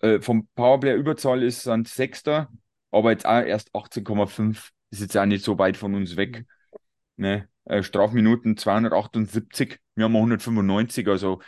Äh, 0.00 0.20
vom 0.20 0.48
Powerplay 0.54 0.94
Überzahl 0.96 1.42
ist 1.42 1.66
dann 1.66 1.84
Sechster, 1.84 2.50
aber 2.90 3.12
jetzt 3.12 3.26
auch 3.26 3.42
erst 3.42 3.72
18,5. 3.74 4.70
Ist 4.90 5.00
jetzt 5.00 5.16
auch 5.16 5.26
nicht 5.26 5.44
so 5.44 5.58
weit 5.58 5.76
von 5.76 5.94
uns 5.94 6.16
weg. 6.16 6.44
Ne? 7.16 7.48
Äh, 7.64 7.82
Strafminuten 7.82 8.56
278, 8.56 9.78
wir 9.94 10.04
haben 10.04 10.16
195. 10.16 11.06
Also, 11.08 11.40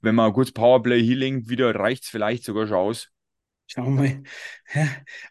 wenn 0.00 0.14
man 0.14 0.26
ein 0.26 0.32
gutes 0.32 0.52
Powerplay 0.52 1.02
Healing 1.02 1.48
wieder 1.48 1.74
reicht 1.74 2.04
es 2.04 2.10
vielleicht 2.10 2.44
sogar 2.44 2.66
schon 2.66 2.76
aus. 2.76 3.08
Schauen 3.68 3.96
wir 3.96 4.02
mal. 4.02 4.22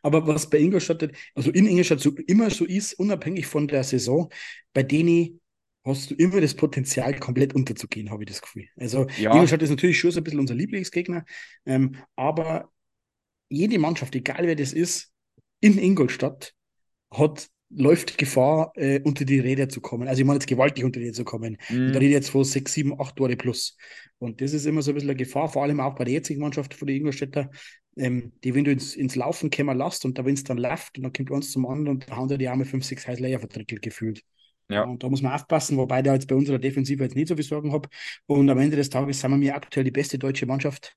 Aber 0.03 0.27
was 0.27 0.49
bei 0.49 0.59
Ingolstadt, 0.59 1.09
also 1.33 1.51
in 1.51 1.65
Ingolstadt 1.65 1.99
so 1.99 2.11
immer 2.27 2.51
so 2.51 2.65
ist, 2.65 2.93
unabhängig 2.93 3.47
von 3.47 3.67
der 3.67 3.83
Saison, 3.83 4.29
bei 4.73 4.83
denen 4.83 5.41
hast 5.83 6.11
du 6.11 6.15
immer 6.15 6.39
das 6.39 6.53
Potenzial, 6.53 7.17
komplett 7.19 7.55
unterzugehen, 7.55 8.11
habe 8.11 8.23
ich 8.23 8.29
das 8.29 8.41
Gefühl. 8.41 8.67
Also 8.75 9.07
ja. 9.17 9.33
Ingolstadt 9.33 9.63
ist 9.63 9.71
natürlich 9.71 9.99
schon 9.99 10.11
so 10.11 10.19
ein 10.19 10.23
bisschen 10.23 10.39
unser 10.39 10.53
Lieblingsgegner, 10.53 11.25
ähm, 11.65 11.95
aber 12.15 12.71
jede 13.49 13.79
Mannschaft, 13.79 14.13
egal 14.13 14.45
wer 14.45 14.55
das 14.55 14.71
ist, 14.71 15.11
in 15.59 15.79
Ingolstadt 15.79 16.53
hat 17.09 17.49
läuft 17.69 18.17
Gefahr, 18.17 18.71
äh, 18.75 19.01
unter 19.03 19.25
die 19.25 19.39
Räder 19.39 19.67
zu 19.69 19.81
kommen. 19.81 20.07
Also 20.07 20.21
ich 20.21 20.25
meine 20.25 20.37
jetzt 20.37 20.47
gewaltig 20.47 20.85
unter 20.85 20.99
die 20.99 21.07
Räder 21.07 21.15
zu 21.15 21.25
kommen. 21.25 21.57
Mhm. 21.69 21.91
Da 21.91 21.99
rede 21.99 22.05
ich 22.05 22.11
jetzt 22.11 22.29
von 22.29 22.43
sechs, 22.43 22.73
sieben, 22.73 22.99
acht 22.99 23.15
Tore 23.15 23.35
plus. 23.35 23.77
Und 24.19 24.41
das 24.41 24.53
ist 24.53 24.65
immer 24.65 24.81
so 24.81 24.91
ein 24.91 24.95
bisschen 24.95 25.09
eine 25.09 25.17
Gefahr, 25.17 25.49
vor 25.49 25.63
allem 25.63 25.79
auch 25.79 25.95
bei 25.95 26.05
der 26.05 26.13
jetzigen 26.13 26.41
Mannschaft 26.41 26.73
von 26.73 26.87
der 26.87 26.95
Ingolstädter, 26.95 27.49
ähm, 27.97 28.31
die, 28.43 28.55
wenn 28.55 28.63
du 28.63 28.71
ins, 28.71 28.95
ins 28.95 29.15
Laufen 29.15 29.49
kommen 29.49 29.77
lässt 29.77 30.05
und 30.05 30.17
da, 30.17 30.25
wenn 30.25 30.35
es 30.35 30.43
dann 30.43 30.57
läuft 30.57 30.97
und 30.97 31.03
dann 31.03 31.13
kommt 31.13 31.31
eins 31.31 31.51
zum 31.51 31.65
anderen 31.65 31.97
und 31.97 32.09
da 32.09 32.15
haben 32.15 32.37
die 32.37 32.47
Arme 32.47 32.65
fünf, 32.65 32.85
sechs 32.85 33.07
heiß 33.07 33.19
Leier 33.19 33.39
vertrickelt 33.39 33.81
gefühlt. 33.81 34.21
Ja. 34.69 34.83
Und 34.83 35.03
da 35.03 35.09
muss 35.09 35.21
man 35.21 35.33
aufpassen, 35.33 35.77
wobei 35.77 36.01
da 36.01 36.13
jetzt 36.13 36.27
bei 36.27 36.35
unserer 36.35 36.59
Defensive 36.59 37.03
jetzt 37.03 37.15
nicht 37.15 37.29
so 37.29 37.35
viel 37.35 37.43
Sorgen 37.43 37.71
habe. 37.71 37.89
Und 38.25 38.49
am 38.49 38.59
Ende 38.59 38.75
des 38.75 38.89
Tages 38.89 39.19
sind 39.19 39.31
wir 39.31 39.37
mir 39.37 39.55
aktuell 39.55 39.85
die 39.85 39.91
beste 39.91 40.19
deutsche 40.19 40.45
Mannschaft. 40.45 40.95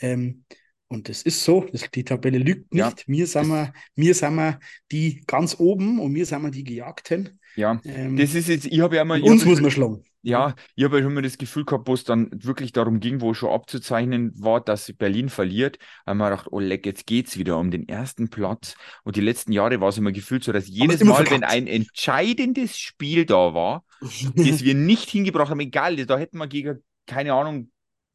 Ähm, 0.00 0.44
und 0.92 1.08
das 1.08 1.22
ist 1.22 1.42
so, 1.42 1.66
das, 1.72 1.90
die 1.90 2.04
Tabelle 2.04 2.38
lügt 2.38 2.72
nicht. 2.72 2.80
Ja. 2.80 2.92
Wir, 3.06 3.26
sind 3.26 3.48
wir, 3.48 3.72
wir 3.94 4.14
sind 4.14 4.34
wir 4.34 4.58
die 4.90 5.22
ganz 5.26 5.56
oben 5.58 5.98
und 5.98 6.14
wir 6.14 6.26
sind 6.26 6.42
wir 6.42 6.50
die 6.50 6.64
Gejagten. 6.64 7.40
Ja, 7.56 7.80
ähm, 7.84 8.16
das 8.16 8.34
ist 8.34 8.48
jetzt, 8.48 8.66
ich 8.66 8.80
habe 8.80 8.96
ja 8.96 9.04
mal. 9.04 9.20
Uns 9.22 9.44
muss 9.44 9.60
man 9.60 9.70
schlagen. 9.70 10.04
Ja, 10.24 10.54
ich 10.76 10.84
habe 10.84 10.98
ja 10.98 11.02
schon 11.02 11.14
mal 11.14 11.22
das 11.22 11.36
Gefühl 11.36 11.64
gehabt, 11.64 11.88
wo 11.88 11.94
es 11.94 12.04
dann 12.04 12.30
wirklich 12.32 12.70
darum 12.70 13.00
ging, 13.00 13.20
wo 13.20 13.34
schon 13.34 13.50
abzuzeichnen 13.50 14.32
war, 14.36 14.60
dass 14.60 14.92
Berlin 14.92 15.28
verliert, 15.28 15.78
haben 16.06 16.18
wir 16.18 16.30
gedacht, 16.30 16.46
oh 16.50 16.60
leck, 16.60 16.86
jetzt 16.86 17.06
geht's 17.06 17.38
wieder 17.38 17.58
um 17.58 17.72
den 17.72 17.88
ersten 17.88 18.30
Platz. 18.30 18.76
Und 19.02 19.16
die 19.16 19.20
letzten 19.20 19.50
Jahre 19.50 19.80
war 19.80 19.88
es 19.88 19.98
immer 19.98 20.12
gefühlt 20.12 20.44
so, 20.44 20.52
dass 20.52 20.68
jedes 20.68 21.02
Mal, 21.02 21.16
verkackt. 21.16 21.32
wenn 21.32 21.44
ein 21.44 21.66
entscheidendes 21.66 22.78
Spiel 22.78 23.26
da 23.26 23.52
war, 23.52 23.84
das 24.36 24.62
wir 24.62 24.74
nicht 24.74 25.10
hingebracht 25.10 25.50
haben, 25.50 25.60
egal, 25.60 25.96
da 26.06 26.16
hätten 26.16 26.38
wir 26.38 26.46
gegen, 26.46 26.84
keine 27.06 27.32
Ahnung, 27.32 27.72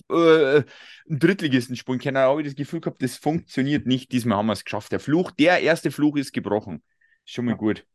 äh, 0.10 0.64
einen 1.10 1.20
Drittligisten 1.20 1.76
spielen 1.76 2.00
können, 2.00 2.18
habe 2.18 2.42
ich 2.42 2.48
das 2.48 2.56
Gefühl 2.56 2.82
gehabt, 2.82 3.02
das 3.02 3.18
funktioniert 3.18 3.86
nicht. 3.86 4.12
Diesmal 4.12 4.38
haben 4.38 4.48
wir 4.48 4.54
es 4.54 4.64
geschafft. 4.64 4.92
Der 4.92 5.00
Fluch, 5.00 5.32
der 5.32 5.62
erste 5.62 5.92
Fluch 5.92 6.18
ist 6.18 6.34
gebrochen. 6.34 6.84
Schon 7.26 7.46
mal 7.46 7.52
ja. 7.52 7.58
gut. 7.58 7.86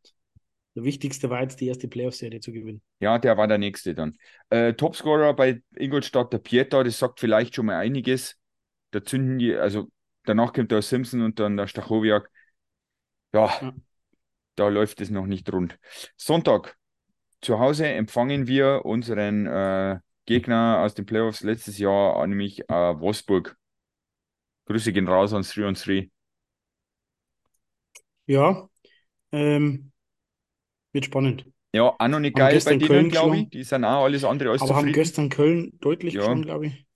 Der 0.75 0.85
wichtigste 0.85 1.29
war 1.29 1.43
jetzt 1.43 1.61
die 1.61 1.69
erste 1.69 1.87
Playoff-Serie 1.89 2.41
zu 2.41 2.53
gewinnen. 2.53 2.81
Ja, 3.01 3.19
der 3.19 3.37
war 3.37 3.47
der 3.47 3.59
nächste 3.59 3.95
dann. 3.95 4.17
Äh, 4.49 4.73
Topscorer 4.73 5.35
bei 5.35 5.63
Ingolstadt, 5.77 6.33
der 6.33 6.39
Pieter, 6.39 6.83
das 6.83 6.99
sagt 6.99 7.21
vielleicht 7.21 7.55
schon 7.55 7.67
mal 7.67 7.77
einiges. 7.77 8.39
Da 8.91 9.05
zünden 9.05 9.39
die, 9.39 9.55
also 9.55 9.89
danach 10.25 10.53
kommt 10.53 10.71
der 10.71 10.83
Simpson 10.83 11.23
und 11.23 11.39
dann 11.39 11.57
der 11.57 11.67
Stachowiak. 11.67 12.31
Ja, 13.35 13.47
ja, 13.61 13.75
da 14.57 14.69
läuft 14.69 15.01
es 15.01 15.11
noch 15.11 15.27
nicht 15.27 15.51
rund. 15.53 15.79
Sonntag, 16.17 16.77
zu 17.41 17.59
Hause 17.59 17.87
empfangen 17.89 18.47
wir 18.47 18.85
unseren 18.85 19.47
äh, 19.47 19.99
Gegner 20.27 20.81
aus 20.81 20.95
den 20.95 21.07
Playoffs 21.07 21.43
letztes 21.43 21.79
Jahr, 21.79 22.27
nämlich 22.27 22.61
äh, 22.69 22.75
Wolfsburg. 23.01 23.57
Grüße 24.67 24.93
gehen 24.93 25.07
raus 25.07 25.33
an 25.35 25.43
3 25.45 25.67
on 25.69 25.75
3. 25.75 26.11
Ja, 28.27 28.69
ähm, 29.33 29.93
wird 30.93 31.05
spannend. 31.07 31.47
Ja, 31.75 31.95
auch 31.99 32.09
noch 32.09 32.21
nicht 32.21 32.37
geil 32.37 32.61
bei 32.63 32.75
denen, 32.75 33.11
glaube 33.11 33.37
ich. 33.39 33.51
Die 33.51 33.63
sind 33.65 33.85
auch 33.85 34.05
alles 34.05 34.25
andere 34.25 34.51
als 34.51 34.61
Aber 34.61 34.67
zufrieden. 34.67 34.87
haben 34.89 34.93
gestern 34.93 35.29
Köln 35.29 35.79
deutlich 35.81 36.15
ja. 36.15 36.23
schon, 36.23 36.43
glaube 36.43 36.67
ich. 36.69 36.87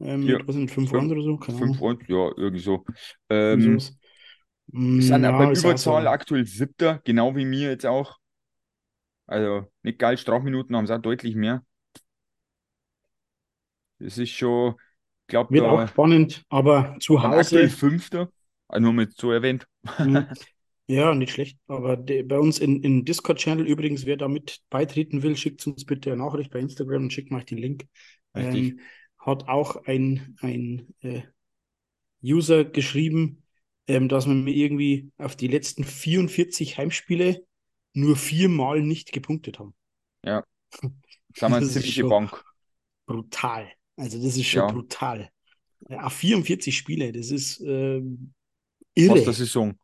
Ähm, 0.00 0.38
ja. 0.38 0.38
Was 0.46 0.56
sind 0.56 0.70
5 0.70 0.94
1 0.94 1.12
oder 1.12 1.22
so? 1.22 1.38
5 1.48 1.80
1, 1.82 2.00
ja, 2.08 2.30
irgendwie 2.36 2.60
so. 2.62 2.84
Ähm, 3.30 3.96
Wir 4.68 5.02
sind 5.02 5.24
Ja, 5.24 5.32
auch 5.32 5.52
Überzahl 5.52 6.06
so. 6.06 6.08
aktuell 6.08 6.46
siebter, 6.46 7.00
genau 7.04 7.36
wie 7.36 7.44
mir 7.44 7.70
jetzt 7.70 7.86
auch. 7.86 8.18
Also 9.26 9.70
nicht 9.82 9.98
geil, 10.00 10.16
Strafminuten 10.18 10.74
haben 10.76 10.86
sie 10.86 10.94
auch 10.94 11.00
deutlich 11.02 11.34
mehr. 11.36 11.64
Das 13.98 14.18
ist 14.18 14.30
schon, 14.30 14.74
ich 15.22 15.26
glaube, 15.28 15.52
Wird 15.52 15.64
auch 15.66 15.88
spannend, 15.88 16.44
aber 16.48 16.96
zu 17.00 17.22
Hause, 17.22 17.68
Fünfter. 17.68 18.30
Also 18.68 18.82
nur 18.82 18.92
mal 18.92 19.08
so 19.16 19.32
erwähnt. 19.32 19.66
mh, 19.98 20.26
ja, 20.88 21.14
nicht 21.14 21.32
schlecht. 21.32 21.58
Aber 21.66 21.96
de, 21.96 22.22
bei 22.22 22.38
uns 22.38 22.58
in, 22.58 22.82
in 22.82 23.04
Discord-Channel 23.04 23.66
übrigens, 23.66 24.06
wer 24.06 24.16
da 24.16 24.28
mit 24.28 24.60
beitreten 24.70 25.22
will, 25.22 25.36
schickt 25.36 25.66
uns 25.66 25.84
bitte 25.84 26.12
eine 26.12 26.22
Nachricht 26.24 26.50
bei 26.50 26.60
Instagram 26.60 27.04
und 27.04 27.12
schickt 27.12 27.30
mal 27.30 27.44
den 27.44 27.58
Link. 27.58 27.86
Ähm, 28.34 28.80
hat 29.18 29.48
auch 29.48 29.84
ein, 29.86 30.36
ein 30.40 30.94
äh, 31.02 31.22
User 32.22 32.64
geschrieben, 32.64 33.42
ähm, 33.86 34.08
dass 34.08 34.26
wir 34.26 34.34
mir 34.34 34.54
irgendwie 34.54 35.10
auf 35.18 35.36
die 35.36 35.48
letzten 35.48 35.84
44 35.84 36.76
Heimspiele 36.78 37.44
nur 37.94 38.16
viermal 38.16 38.82
nicht 38.82 39.12
gepunktet 39.12 39.58
haben. 39.58 39.74
Ja, 40.22 40.44
sind 41.34 41.50
wir 41.52 41.56
eine 41.58 41.66
Das 41.66 41.76
ist 41.76 41.76
ziemliche 41.82 42.04
Bank. 42.04 42.44
brutal. 43.06 43.66
Also 43.96 44.18
das 44.22 44.36
ist 44.36 44.46
schon 44.46 44.66
Ja, 44.66 44.66
brutal. 44.66 45.30
Ja, 45.88 46.04
auf 46.04 46.14
44 46.14 46.76
Spiele, 46.76 47.12
das 47.12 47.30
ist 47.30 47.60
ähm, 47.60 48.34
fast 48.98 49.26
eine 49.26 49.34
irre. 49.34 49.34
Saison. 49.34 49.78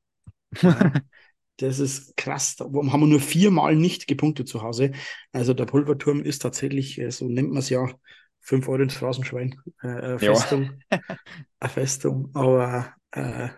Ja, 0.63 0.93
das 1.59 1.79
ist 1.79 2.17
krass. 2.17 2.57
Da 2.57 2.65
haben 2.67 3.01
wir 3.01 3.07
nur 3.07 3.21
viermal 3.21 3.77
nicht 3.77 4.07
gepunktet 4.07 4.49
zu 4.49 4.63
Hause. 4.63 4.93
Also 5.33 5.55
der 5.55 5.67
Pulverturm 5.67 6.23
ist 6.23 6.41
tatsächlich, 6.43 6.99
äh, 7.01 7.11
so 7.11 7.29
nennt 7.29 7.51
man 7.51 7.59
es 7.59 7.71
ja, 7.71 7.89
5 8.41 8.69
Euro 8.69 8.83
ins 8.83 8.95
Phrasenschwein, 8.97 9.61
äh, 9.83 10.15
äh, 10.15 10.19
Ja, 10.21 10.43
Festung, 10.43 10.83
eine 11.61 11.71
Festung. 11.71 12.31
Aber 12.35 12.95
äh, 13.13 13.49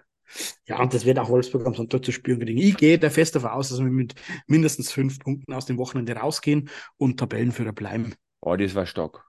ja, 0.69 0.81
und 0.83 0.95
das 0.95 1.05
wird 1.05 1.19
auch 1.19 1.29
Wolfsburg 1.31 1.67
am 1.67 1.75
Sonntag 1.75 2.05
zu 2.05 2.13
spüren 2.13 2.41
kriegen. 2.41 2.59
Ich 2.59 2.77
gehe 2.77 2.99
da 2.99 3.11
fest 3.11 3.35
davon 3.37 3.51
aus, 3.51 3.71
dass 3.71 3.81
wir 3.81 3.87
mit 3.87 4.15
mindestens 4.47 4.93
fünf 4.93 5.19
Punkten 5.21 5.53
aus 5.53 5.67
dem 5.67 5.79
Wochenende 5.79 6.15
rausgehen 6.17 6.71
und 6.99 7.19
Tabellenführer 7.21 7.73
bleiben. 7.73 8.15
oh, 8.43 8.57
das 8.57 8.75
wäre 8.77 8.87
stark. 8.87 9.25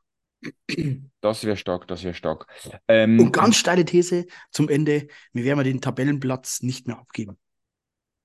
Das 1.21 1.43
wäre 1.43 1.57
stark, 1.57 1.87
das 1.87 2.03
wäre 2.03 2.13
stark. 2.13 2.47
Und 3.17 3.31
Ähm, 3.31 3.31
ganz 3.31 3.57
steile 3.57 3.83
These 3.85 4.25
zum 4.51 4.69
Ende, 4.69 5.07
wir 5.33 5.43
werden 5.43 5.63
den 5.63 5.81
Tabellenplatz 5.81 6.61
nicht 6.61 6.87
mehr 6.87 6.97
abgeben. 6.99 7.37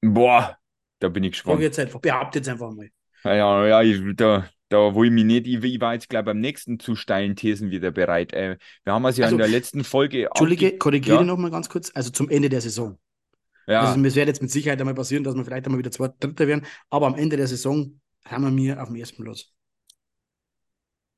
boah, 0.03 0.59
da 1.01 1.09
bin 1.09 1.25
ich 1.25 1.33
gespannt. 1.33 1.61
jetzt 1.63 1.79
einfach, 1.79 2.01
behauptet 2.01 2.47
jetzt 2.47 2.49
einfach 2.53 2.71
mal. 2.73 2.91
Ja, 3.25 3.67
ja, 3.67 3.83
ich, 3.83 4.01
da, 4.17 4.49
da 4.71 4.95
wo 4.95 5.05
ich 5.05 5.11
mich 5.11 5.25
nicht, 5.25 5.47
ich, 5.47 5.63
ich 5.63 5.81
war 5.81 5.93
jetzt 5.95 6.09
gleich 6.09 6.25
beim 6.25 6.41
nächsten 6.41 6.79
zu 6.81 6.97
steilen 6.97 7.37
Thesen 7.37 7.71
wieder 7.71 7.91
bereit. 7.91 8.33
Äh, 8.33 8.57
wir 8.85 8.93
haben 8.95 9.05
es 9.07 9.19
ja 9.19 9.27
in 9.27 9.27
Also, 9.27 9.39
der 9.39 9.49
letzten 9.49 9.85
Folge 9.85 10.27
Entschuldige, 10.27 10.79
korrigiere 10.79 11.19
Ja, 11.19 11.25
nochmal 11.25 11.51
ganz 11.51 11.69
kurz. 11.69 11.91
Also 11.95 12.11
zum 12.11 12.29
Ende 12.31 12.49
der 12.49 12.61
Saison. 12.61 12.99
ja, 13.67 13.81
Also 13.83 14.05
es 14.05 14.15
wird 14.17 14.29
jetzt 14.29 14.43
mit 14.43 14.51
Sicherheit 14.51 14.81
einmal 14.81 14.95
passieren, 14.95 15.25
dass 15.25 15.35
wir 15.37 15.45
vielleicht 15.45 15.67
einmal 15.67 15.79
wieder 15.79 15.91
Zweiter, 15.91 16.15
Dritter 16.21 16.47
werden. 16.49 16.67
Aber 16.91 17.07
am 17.07 17.15
Ende 17.17 17.37
der 17.37 17.49
Saison 17.49 18.01
haben 18.25 18.45
wir 18.45 18.51
mir 18.51 18.83
auf 18.83 18.89
dem 18.89 18.97
ersten 18.97 19.23
Platz. 19.25 19.53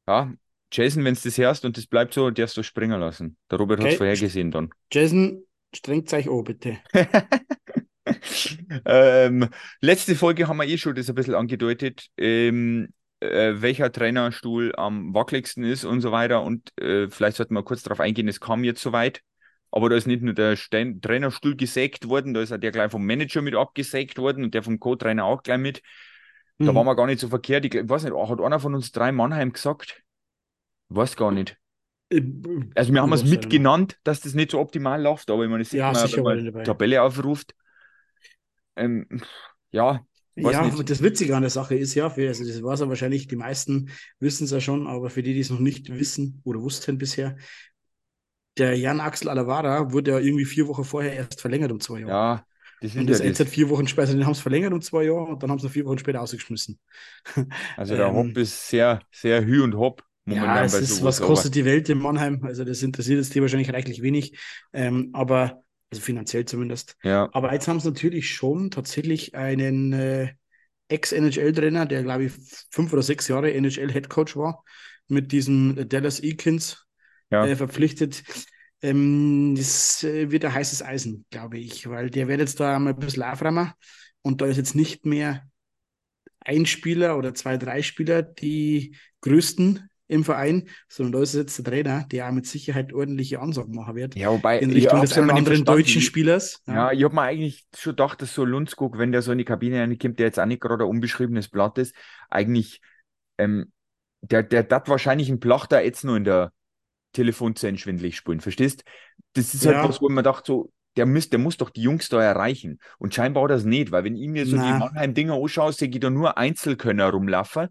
ja. 0.06 0.32
Jason, 0.72 1.04
wenn 1.04 1.14
du 1.14 1.20
das 1.22 1.38
hörst 1.38 1.64
und 1.64 1.76
das 1.76 1.86
bleibt 1.86 2.14
so, 2.14 2.30
darfst 2.30 2.56
du 2.56 2.62
springen 2.62 2.98
lassen. 3.00 3.36
Der 3.50 3.58
Robert 3.58 3.80
hat 3.80 3.90
es 3.90 3.94
Okay, 3.94 3.96
vorhergesehen 3.96 4.50
dann. 4.50 4.70
Jason, 4.92 5.44
strengt 5.74 6.12
euch 6.14 6.28
an, 6.30 6.44
bitte. 6.44 6.78
ähm, 8.84 9.48
letzte 9.80 10.14
Folge 10.16 10.48
haben 10.48 10.56
wir 10.58 10.66
eh 10.66 10.78
schon 10.78 10.94
das 10.94 11.08
ein 11.08 11.14
bisschen 11.14 11.34
angedeutet, 11.34 12.06
ähm, 12.16 12.88
äh, 13.20 13.54
welcher 13.56 13.92
Trainerstuhl 13.92 14.74
am 14.76 15.14
wackeligsten 15.14 15.64
ist 15.64 15.84
und 15.84 16.00
so 16.00 16.12
weiter. 16.12 16.42
Und 16.42 16.70
äh, 16.80 17.08
vielleicht 17.10 17.36
sollten 17.36 17.54
wir 17.54 17.62
kurz 17.62 17.82
darauf 17.82 18.00
eingehen, 18.00 18.28
es 18.28 18.40
kam 18.40 18.64
jetzt 18.64 18.82
soweit. 18.82 19.22
Aber 19.70 19.88
da 19.88 19.96
ist 19.96 20.06
nicht 20.06 20.22
nur 20.22 20.34
der 20.34 20.56
Stein 20.56 21.00
Trainerstuhl 21.00 21.56
gesägt 21.56 22.08
worden, 22.08 22.34
da 22.34 22.42
ist 22.42 22.52
auch 22.52 22.58
der 22.58 22.72
gleich 22.72 22.90
vom 22.90 23.06
Manager 23.06 23.40
mit 23.40 23.54
abgesägt 23.54 24.18
worden 24.18 24.44
und 24.44 24.52
der 24.54 24.62
vom 24.62 24.78
Co-Trainer 24.78 25.24
auch 25.24 25.42
gleich 25.42 25.58
mit. 25.58 25.82
Da 26.58 26.74
waren 26.74 26.84
Mhm. 26.84 26.86
wir 26.86 26.94
gar 26.94 27.06
nicht 27.06 27.20
so 27.20 27.28
verkehrt. 27.28 27.64
Ich 27.64 27.74
weiß 27.88 28.04
nicht, 28.04 28.14
hat 28.14 28.40
einer 28.40 28.60
von 28.60 28.74
uns 28.74 28.92
drei 28.92 29.12
Mannheim 29.12 29.52
gesagt? 29.52 30.02
Weiß 30.94 31.16
gar 31.16 31.32
nicht. 31.32 31.58
Äh, 32.10 32.22
Also 32.74 32.92
wir 32.94 33.02
haben 33.02 33.12
es 33.12 33.24
mitgenannt, 33.24 33.98
dass 34.04 34.20
das 34.20 34.34
nicht 34.34 34.50
so 34.50 34.58
optimal 34.60 35.00
läuft, 35.02 35.30
aber 35.30 35.42
ich 35.44 35.50
meine, 35.50 35.62
das 35.62 35.70
sieht 35.70 35.84
Ja, 35.84 35.90
man, 35.90 36.08
sicher 36.08 36.24
wenn 36.24 36.52
man. 36.52 36.52
Tabelle 36.62 37.02
aufruft. 37.02 37.54
Ähm, 38.76 39.06
ja, 39.70 40.04
Ja, 40.34 40.64
nicht. 40.64 40.88
das 40.88 41.02
Witzige 41.02 41.36
an 41.36 41.42
der 41.42 41.50
Sache 41.50 41.74
ist 41.74 41.94
ja, 41.94 42.08
für, 42.08 42.26
also 42.28 42.42
das 42.46 42.62
war 42.62 42.74
ja 42.78 42.88
wahrscheinlich, 42.88 43.26
die 43.28 43.36
meisten 43.36 43.90
wissen 44.18 44.44
es 44.44 44.50
ja 44.50 44.60
schon, 44.60 44.86
aber 44.86 45.10
für 45.10 45.22
die, 45.22 45.34
die 45.34 45.40
es 45.40 45.50
noch 45.50 45.58
nicht 45.58 45.90
wissen 45.92 46.40
oder 46.44 46.62
wussten 46.62 46.96
bisher, 46.96 47.36
der 48.58 48.76
Jan 48.78 49.00
Axel 49.00 49.28
Alavara 49.28 49.92
wurde 49.92 50.12
ja 50.12 50.18
irgendwie 50.18 50.44
vier 50.44 50.68
Wochen 50.68 50.84
vorher 50.84 51.14
erst 51.14 51.40
verlängert 51.40 51.72
um 51.72 51.80
zwei 51.80 52.00
Jahre. 52.00 52.18
Ja, 52.18 52.44
das 52.80 52.94
Und 52.96 53.08
das 53.10 53.20
ja 53.20 53.32
das. 53.32 53.46
vier 53.46 53.70
Wochen 53.70 53.88
später, 53.88 54.12
den 54.12 54.26
haben 54.26 54.34
sie 54.34 54.42
verlängert 54.42 54.72
um 54.74 54.82
zwei 54.82 55.04
Jahre 55.04 55.24
und 55.24 55.42
dann 55.42 55.50
haben 55.50 55.58
sie 55.58 55.66
noch 55.66 55.72
vier 55.74 55.86
Wochen 55.86 55.98
später 55.98 56.22
ausgeschmissen. 56.22 56.80
Also 57.76 57.96
der 57.96 58.12
Hop 58.12 58.36
Ähm, 58.36 58.38
ist 58.38 58.68
sehr, 58.68 59.00
sehr 59.10 59.44
Hü 59.44 59.62
und 59.62 59.74
Hop 60.28 60.36
ja, 60.36 60.42
momentan 60.42 60.64
es 60.64 60.72
bei 60.72 60.78
ist, 60.78 60.96
sowas, 60.98 61.20
was 61.20 61.26
kostet 61.26 61.54
die 61.54 61.64
Welt 61.64 61.88
in 61.88 61.98
Mannheim? 61.98 62.44
Also 62.44 62.64
das 62.64 62.82
interessiert 62.82 63.18
jetzt 63.18 63.34
die 63.34 63.40
wahrscheinlich 63.40 63.72
reichlich 63.72 64.02
wenig, 64.02 64.38
ähm, 64.72 65.10
aber, 65.12 65.62
also 65.90 66.02
finanziell 66.02 66.44
zumindest. 66.44 66.96
ja, 67.02 67.28
Aber 67.32 67.52
jetzt 67.52 67.68
haben 67.68 67.80
sie 67.80 67.88
natürlich 67.88 68.30
schon 68.30 68.70
tatsächlich 68.70 69.34
einen 69.34 69.92
äh, 69.92 70.34
Ex-NHL-Trainer, 70.88 71.86
der 71.86 72.02
glaube 72.02 72.24
ich 72.24 72.32
fünf 72.70 72.92
oder 72.92 73.02
sechs 73.02 73.28
Jahre 73.28 73.52
NHL-Headcoach 73.52 74.36
war, 74.36 74.64
mit 75.08 75.32
diesem 75.32 75.88
Dallas 75.88 76.22
Eakins 76.22 76.86
ja, 77.30 77.44
äh, 77.46 77.56
verpflichtet. 77.56 78.22
Ähm, 78.80 79.54
das 79.56 80.04
äh, 80.04 80.30
wird 80.30 80.44
ein 80.44 80.54
heißes 80.54 80.82
Eisen, 80.82 81.24
glaube 81.30 81.58
ich, 81.58 81.88
weil 81.88 82.10
der 82.10 82.28
wird 82.28 82.40
jetzt 82.40 82.60
da 82.60 82.76
einmal 82.76 82.92
ein 82.94 82.98
bisschen 82.98 83.22
aufräumen 83.22 83.72
und 84.22 84.40
da 84.40 84.46
ist 84.46 84.56
jetzt 84.56 84.74
nicht 84.74 85.04
mehr 85.06 85.48
ein 86.40 86.66
Spieler 86.66 87.16
oder 87.18 87.34
zwei, 87.34 87.56
drei 87.56 87.82
Spieler 87.82 88.22
die 88.22 88.96
größten 89.20 89.88
im 90.12 90.24
Verein, 90.24 90.68
sondern 90.88 91.12
da 91.12 91.22
ist 91.22 91.34
jetzt 91.34 91.58
der 91.58 91.64
Trainer, 91.64 92.06
der 92.10 92.28
auch 92.28 92.32
mit 92.32 92.46
Sicherheit 92.46 92.92
ordentliche 92.92 93.40
Ansagen 93.40 93.74
machen 93.74 93.94
wird 93.96 94.14
ja, 94.14 94.30
wobei, 94.30 94.58
in 94.58 94.70
ich 94.70 94.84
Richtung 94.84 95.00
des 95.00 95.16
einen 95.16 95.30
anderen 95.30 95.64
deutschen 95.64 96.02
Spielers. 96.02 96.62
Ja. 96.66 96.74
ja, 96.74 96.92
ich 96.92 97.04
hab 97.04 97.12
mir 97.12 97.22
eigentlich 97.22 97.64
schon 97.76 97.92
gedacht, 97.92 98.22
dass 98.22 98.34
so 98.34 98.44
Lundskog, 98.44 98.98
wenn 98.98 99.12
der 99.12 99.22
so 99.22 99.32
in 99.32 99.38
die 99.38 99.44
Kabine 99.44 99.80
reinkommt, 99.80 100.18
der 100.18 100.26
jetzt 100.26 100.38
auch 100.38 100.46
nicht 100.46 100.60
gerade 100.60 100.84
ein 100.84 100.90
unbeschriebenes 100.90 101.48
Blatt 101.48 101.78
ist, 101.78 101.94
eigentlich, 102.28 102.80
ähm, 103.38 103.72
der, 104.20 104.42
der 104.42 104.62
dat 104.62 104.88
wahrscheinlich 104.88 105.28
ein 105.30 105.40
Plachter 105.40 105.82
jetzt 105.82 106.04
nur 106.04 106.16
in 106.16 106.24
der 106.24 106.52
Telefonzelle 107.12 107.78
schwindelig 107.78 108.16
spielen, 108.16 108.40
verstehst? 108.40 108.84
Das 109.32 109.54
ist 109.54 109.66
halt 109.66 109.88
was, 109.88 109.96
Ja, 109.96 110.02
wo 110.02 110.08
man 110.08 110.24
dachte, 110.24 110.44
so, 110.46 110.72
der 110.96 111.06
muss, 111.06 111.30
der 111.30 111.38
muss 111.38 111.56
doch 111.56 111.70
die 111.70 111.82
Jungs 111.82 112.08
da 112.08 112.22
erreichen. 112.22 112.78
Und 112.98 113.14
scheinbar 113.14 113.48
das 113.48 113.64
nicht, 113.64 113.92
weil 113.92 114.04
wenn 114.04 114.16
ich 114.16 114.28
mir 114.28 114.44
so 114.46 114.56
die 114.56 114.62
na, 114.62 114.78
Mannheim-Dinger 114.78 115.34
anschaue, 115.34 115.72
sehe 115.72 115.88
ich 115.88 116.00
da 116.00 116.10
nur 116.10 116.36
Einzelkönner 116.36 117.10
rumlaufen, 117.10 117.68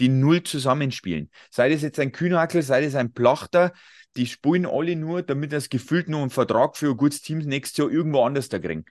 die 0.00 0.08
null 0.08 0.42
zusammenspielen. 0.42 1.30
Sei 1.50 1.68
das 1.68 1.82
jetzt 1.82 1.98
ein 2.00 2.12
Kühnackel, 2.12 2.62
sei 2.62 2.80
das 2.82 2.94
ein 2.94 3.12
Plachter, 3.12 3.72
die 4.16 4.26
spielen 4.26 4.66
alle 4.66 4.96
nur, 4.96 5.22
damit 5.22 5.52
das 5.52 5.68
gefühlt 5.68 6.08
nur 6.08 6.20
einen 6.20 6.30
Vertrag 6.30 6.76
für 6.76 6.90
ein 6.90 6.96
gutes 6.96 7.22
Team 7.22 7.38
nächstes 7.38 7.78
Jahr 7.78 7.90
irgendwo 7.90 8.22
anders 8.22 8.48
da 8.48 8.58
kriegen. 8.58 8.84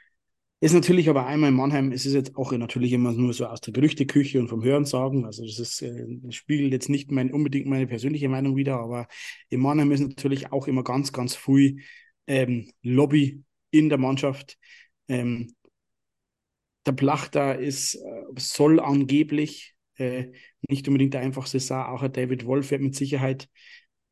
ist 0.60 0.74
natürlich 0.74 1.10
aber 1.10 1.26
einmal 1.26 1.50
in 1.50 1.56
Mannheim, 1.56 1.92
es 1.92 2.06
ist 2.06 2.14
jetzt 2.14 2.38
auch 2.38 2.52
natürlich 2.54 2.94
immer 2.94 3.12
nur 3.12 3.34
so 3.34 3.46
aus 3.48 3.60
der 3.62 3.74
Gerüchteküche 3.74 4.40
und 4.40 4.48
vom 4.48 4.64
Hörensagen. 4.64 5.26
Also 5.26 5.46
das 5.46 5.60
ist, 5.60 5.82
äh, 5.82 6.06
spiegelt 6.32 6.72
jetzt 6.72 6.90
nicht 6.90 7.12
mein, 7.12 7.32
unbedingt 7.34 7.68
meine 7.68 7.88
persönliche 7.88 8.30
Meinung 8.30 8.56
wider, 8.56 8.80
aber 8.80 9.08
in 9.50 9.60
Mannheim 9.60 9.92
ist 9.92 10.00
natürlich 10.02 10.52
auch 10.52 10.68
immer 10.68 10.84
ganz, 10.84 11.12
ganz 11.12 11.36
viel 11.36 11.82
ähm, 12.28 12.72
Lobby 12.82 13.44
in 13.72 13.90
der 13.90 13.98
Mannschaft. 13.98 14.58
Ähm, 15.10 15.54
der 16.86 16.94
Plachter 16.94 17.60
ist, 17.60 17.96
äh, 17.96 18.24
soll 18.38 18.80
angeblich 18.80 19.73
äh, 19.98 20.32
nicht 20.70 20.88
unbedingt 20.88 21.14
der 21.14 21.22
einfachste 21.22 21.60
sein. 21.60 21.86
Auch 21.86 22.02
ein 22.02 22.14
David 22.14 22.46
Wolf 22.46 22.72
wird 22.72 22.82
mit 22.82 22.96
Sicherheit 22.96 23.48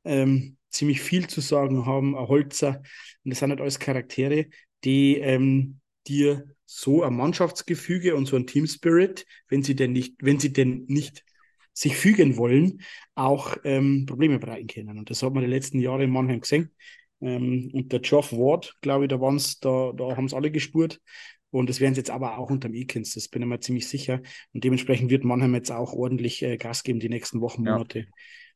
ähm, 0.04 0.58
ziemlich 0.70 1.02
viel 1.02 1.28
zu 1.28 1.42
sagen 1.42 1.86
haben, 1.86 2.16
ein 2.16 2.28
Holzer. 2.28 2.82
Und 3.24 3.32
das 3.32 3.40
sind 3.40 3.50
halt 3.50 3.62
alles 3.62 3.80
Charaktere, 3.80 4.48
die 4.84 5.18
ähm, 5.18 5.80
dir 6.08 6.46
so 6.66 7.04
ein 7.04 7.16
Mannschaftsgefüge 7.16 8.16
und 8.16 8.26
so 8.26 8.36
ein 8.36 8.48
Teamspirit, 8.48 9.26
wenn 9.50 9.64
sie 9.64 9.76
denn 9.76 9.92
nicht, 9.92 10.16
wenn 10.20 10.40
sie 10.40 10.54
denn 10.54 10.86
nicht 10.88 11.24
sich 11.74 11.96
fügen 11.96 12.38
wollen, 12.38 12.82
auch 13.16 13.58
ähm, 13.64 14.06
Probleme 14.06 14.40
bereiten 14.40 14.68
können. 14.68 14.98
Und 14.98 15.10
das 15.10 15.24
hat 15.24 15.34
man 15.34 15.44
die 15.44 15.50
letzten 15.50 15.80
Jahre 15.80 16.04
in 16.04 16.10
Mannheim 16.10 16.42
gesehen. 16.42 16.72
Ähm, 17.22 17.70
und 17.74 17.92
der 17.92 18.00
Geoff 18.00 18.32
Ward, 18.34 18.76
glaube 18.82 19.06
ich, 19.06 19.10
da 19.10 19.22
waren's, 19.22 19.60
da, 19.60 19.92
da 19.96 20.16
haben 20.16 20.26
es 20.26 20.34
alle 20.34 20.52
gespürt. 20.52 21.02
Und 21.52 21.70
das 21.70 21.80
werden 21.80 21.94
sie 21.94 22.00
jetzt 22.00 22.10
aber 22.10 22.38
auch 22.38 22.50
unterm 22.50 22.74
Ekins, 22.74 23.14
das 23.14 23.28
bin 23.28 23.42
ich 23.42 23.48
mir 23.48 23.60
ziemlich 23.60 23.88
sicher. 23.88 24.22
Und 24.54 24.64
dementsprechend 24.64 25.10
wird 25.10 25.24
Mannheim 25.24 25.54
jetzt 25.54 25.72
auch 25.72 25.94
ordentlich 25.94 26.42
äh, 26.42 26.58
Gas 26.58 26.84
geben 26.84 27.00
die 27.00 27.10
nächsten 27.10 27.42
Wochen, 27.42 27.66
Ja. 27.66 27.74
Monate. 27.74 28.08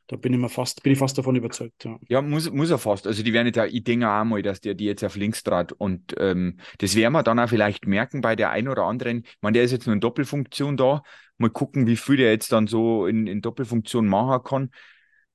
Da 0.07 0.17
bin 0.17 0.33
ich 0.33 0.39
mir 0.39 0.49
fast, 0.49 0.83
bin 0.83 0.93
ich 0.93 0.99
fast 0.99 1.17
davon 1.17 1.35
überzeugt. 1.35 1.83
Ja. 1.83 1.97
Ja, 2.07 2.21
muss, 2.21 2.51
muss 2.51 2.69
er 2.69 2.77
fast. 2.77 3.07
Also 3.07 3.23
die 3.23 3.33
werden 3.33 3.47
nicht, 3.47 3.57
ich 3.57 3.83
denke 3.83 4.07
auch 4.07 4.23
mal, 4.23 4.41
dass 4.43 4.61
der 4.61 4.75
die 4.75 4.85
jetzt 4.85 5.03
auf 5.03 5.15
links 5.15 5.41
trat. 5.41 5.71
Und 5.71 6.13
ähm, 6.19 6.59
das 6.77 6.95
werden 6.95 7.13
wir 7.13 7.23
dann 7.23 7.39
auch 7.39 7.49
vielleicht 7.49 7.87
merken 7.87 8.21
bei 8.21 8.35
der 8.35 8.51
einen 8.51 8.67
oder 8.67 8.83
anderen. 8.83 9.23
Ich 9.25 9.37
meine, 9.41 9.53
der 9.53 9.63
ist 9.63 9.71
jetzt 9.71 9.87
nur 9.87 9.95
in 9.95 10.01
Doppelfunktion 10.01 10.77
da. 10.77 11.01
Mal 11.39 11.49
gucken, 11.49 11.87
wie 11.87 11.97
viel 11.97 12.17
der 12.17 12.31
jetzt 12.31 12.51
dann 12.51 12.67
so 12.67 13.07
in, 13.07 13.25
in 13.25 13.41
Doppelfunktion 13.41 14.07
machen 14.07 14.43
kann. 14.43 14.69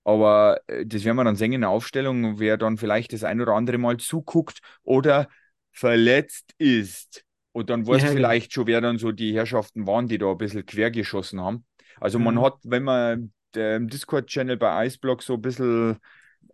Aber 0.05 0.61
äh, 0.69 0.87
das 0.87 1.05
werden 1.05 1.17
wir 1.17 1.25
dann 1.25 1.37
sehen 1.37 1.53
in 1.53 1.63
der 1.63 1.71
Aufstellung, 1.71 2.39
wer 2.39 2.57
dann 2.57 2.79
vielleicht 2.79 3.13
das 3.13 3.25
ein 3.25 3.41
oder 3.41 3.55
andere 3.55 3.79
Mal 3.79 3.97
zuguckt 3.97 4.61
oder 4.85 5.29
verletzt 5.73 6.55
ist. 6.59 7.25
Und 7.53 7.71
dann 7.71 7.87
weißt 7.87 8.07
Ja, 8.07 8.15
genau. 8.15 8.37
vielleicht 8.37 8.53
schon, 8.53 8.67
wer 8.67 8.81
dann 8.81 8.99
so 8.99 9.13
die 9.13 9.35
Herrschaften 9.35 9.87
waren, 9.87 10.09
die 10.09 10.19
da 10.19 10.31
ein 10.31 10.39
bisschen 10.39 10.65
quergeschossen 10.67 11.41
haben. 11.41 11.65
Also 12.01 12.19
man 12.19 12.41
Ja. 12.41 12.43
hat, 12.43 12.55
wenn 12.63 12.85
man 12.85 13.33
im 13.57 13.89
Discord-Channel 13.89 14.57
bei 14.57 14.87
Iceblock 14.87 15.23
so 15.23 15.35
ein 15.35 15.43
bisschen 15.43 15.99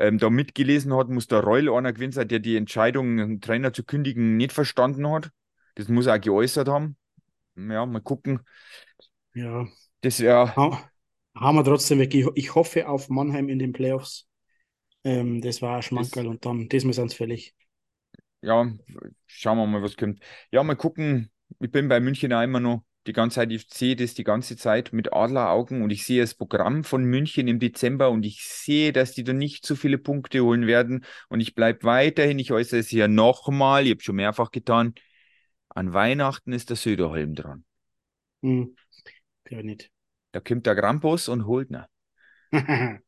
ähm, 0.01 0.19
da 0.19 0.31
mitgelesen 0.31 0.95
hat, 0.97 1.09
muss 1.09 1.27
der 1.29 1.41
Reul 1.41 1.71
einer 1.73 1.93
gewesen 1.93 2.13
sein, 2.13 2.29
der 2.29 2.41
die 2.41 2.57
Entscheidung, 2.57 3.21
einen 3.21 3.41
Trainer 3.41 3.73
zu 3.73 3.85
kündigen, 3.85 4.37
nicht 4.37 4.53
verstanden 4.53 5.09
hat. 5.11 5.31
Das 5.77 5.89
muss 5.89 6.07
er 6.07 6.17
auch 6.17 6.21
geäußert 6.21 6.69
haben. 6.69 6.97
Ja, 7.57 7.87
mal 7.87 8.01
gucken. 8.03 8.41
Ja, 9.35 9.67
Das 10.03 10.21
wäre, 10.21 10.57
ha 10.57 10.91
haben 11.37 11.57
wir 11.59 11.65
trotzdem 11.65 12.01
weg. 12.01 12.15
Ich, 12.15 12.27
ich 12.37 12.57
hoffe 12.57 12.89
auf 12.89 13.11
Mannheim 13.11 13.49
in 13.51 13.59
den 13.61 13.73
Playoffs. 13.75 14.29
Ähm, 15.05 15.43
das 15.43 15.63
war 15.63 15.79
ein 15.79 15.83
Schmankerl 15.85 16.29
und 16.29 16.47
dann, 16.47 16.71
diesmal 16.71 16.95
sind 16.95 17.09
es 17.13 17.15
fällig. 17.17 17.56
Ja, 18.43 18.71
schauen 19.27 19.59
wir 19.59 19.67
mal, 19.67 19.83
was 19.83 19.97
kommt. 19.97 20.21
Ja, 20.51 20.63
mal 20.63 20.77
gucken. 20.77 21.31
Ich 21.61 21.71
bin 21.71 21.89
bei 21.89 22.01
München 22.01 22.33
auch 22.33 22.43
immer 22.43 22.61
noch 22.61 22.85
die 23.07 23.13
ganze 23.13 23.37
Zeit, 23.37 23.53
ich 23.53 23.69
sehe 23.73 23.97
das 23.97 24.15
die 24.15 24.25
ganze 24.25 24.57
Zeit 24.57 24.93
mit 24.93 25.13
Adleraugen 25.13 25.83
und 25.83 25.91
ich 25.91 26.05
sehe 26.05 26.21
das 26.21 26.35
Programm 26.35 26.85
von 26.85 27.05
München 27.05 27.49
im 27.49 27.61
Dezember 27.61 28.11
und 28.11 28.25
ich 28.25 28.45
sehe, 28.45 28.93
dass 28.93 29.13
die 29.13 29.25
da 29.25 29.33
nicht 29.33 29.65
so 29.65 29.77
viele 29.77 29.99
Punkte 29.99 30.41
holen 30.41 30.67
werden 30.67 31.05
und 31.29 31.41
ich 31.41 31.55
bleibe 31.55 31.85
weiterhin, 31.85 32.39
ich 32.39 32.53
äußere 32.53 32.81
es 32.81 32.89
hier 32.89 33.09
nochmal, 33.09 33.85
ich 33.85 33.93
habe 33.93 34.03
schon 34.03 34.17
mehrfach 34.17 34.51
getan, 34.51 34.95
an 35.69 35.93
Weihnachten 35.93 36.53
ist 36.53 36.71
der 36.71 36.77
Söderholm 36.77 37.35
dran. 37.35 37.65
Hm. 38.43 38.75
Glaube 39.45 39.63
ich 39.63 39.67
nicht. 39.67 39.91
Da 40.33 40.41
kommt 40.41 40.67
der 40.67 40.75
Krampus 40.75 41.29
und 41.29 41.47
holt 41.47 41.71
ihn. 41.71 41.85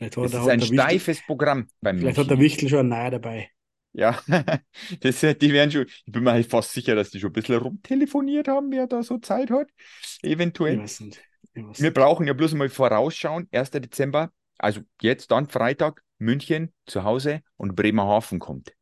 Vielleicht 0.00 0.16
hat, 0.16 0.32
Das 0.32 0.34
ist 0.34 0.48
ein 0.48 0.60
der 0.60 0.70
Wichtel, 0.70 1.00
steifes 1.00 1.22
Programm 1.24 1.68
bei 1.80 1.92
vielleicht 1.98 2.18
hat 2.18 2.28
München. 2.28 2.30
der 2.30 2.38
Wichtel 2.40 2.68
schon 2.68 2.80
einen 2.80 2.88
Neuer 2.90 3.10
dabei. 3.12 3.50
Ja, 3.92 4.20
das, 5.00 5.20
die 5.20 5.52
werden 5.52 5.70
schon, 5.72 5.86
ich 5.88 6.04
bin 6.12 6.22
mir 6.22 6.32
halt 6.32 6.46
fast 6.48 6.72
sicher, 6.72 6.94
dass 6.94 7.10
die 7.10 7.18
schon 7.18 7.30
ein 7.30 7.32
bisschen 7.32 7.56
rumtelefoniert 7.56 8.46
haben, 8.48 8.70
wer 8.70 8.86
da 8.86 9.02
so 9.02 9.18
Zeit 9.18 9.50
hat. 9.50 9.68
Ich 10.00 10.30
Eventuell. 10.30 10.78
weiß 10.78 11.00
nicht. 11.00 11.22
Ich 11.54 11.64
weiß 11.64 11.78
Wir 11.78 11.90
nicht. 11.90 11.94
brauchen 11.94 12.26
ja 12.26 12.32
bloß 12.34 12.54
mal 12.54 12.68
vorausschauen. 12.68 13.48
1. 13.52 13.80
Dezember, 13.80 14.32
also 14.58 14.82
jetzt 15.00 15.30
dann 15.30 15.48
Freitag, 15.48 16.02
München 16.18 16.72
zu 16.86 17.04
Hause 17.04 17.42
und 17.56 17.76
Bremerhaven 17.76 18.38
kommt. 18.38 18.72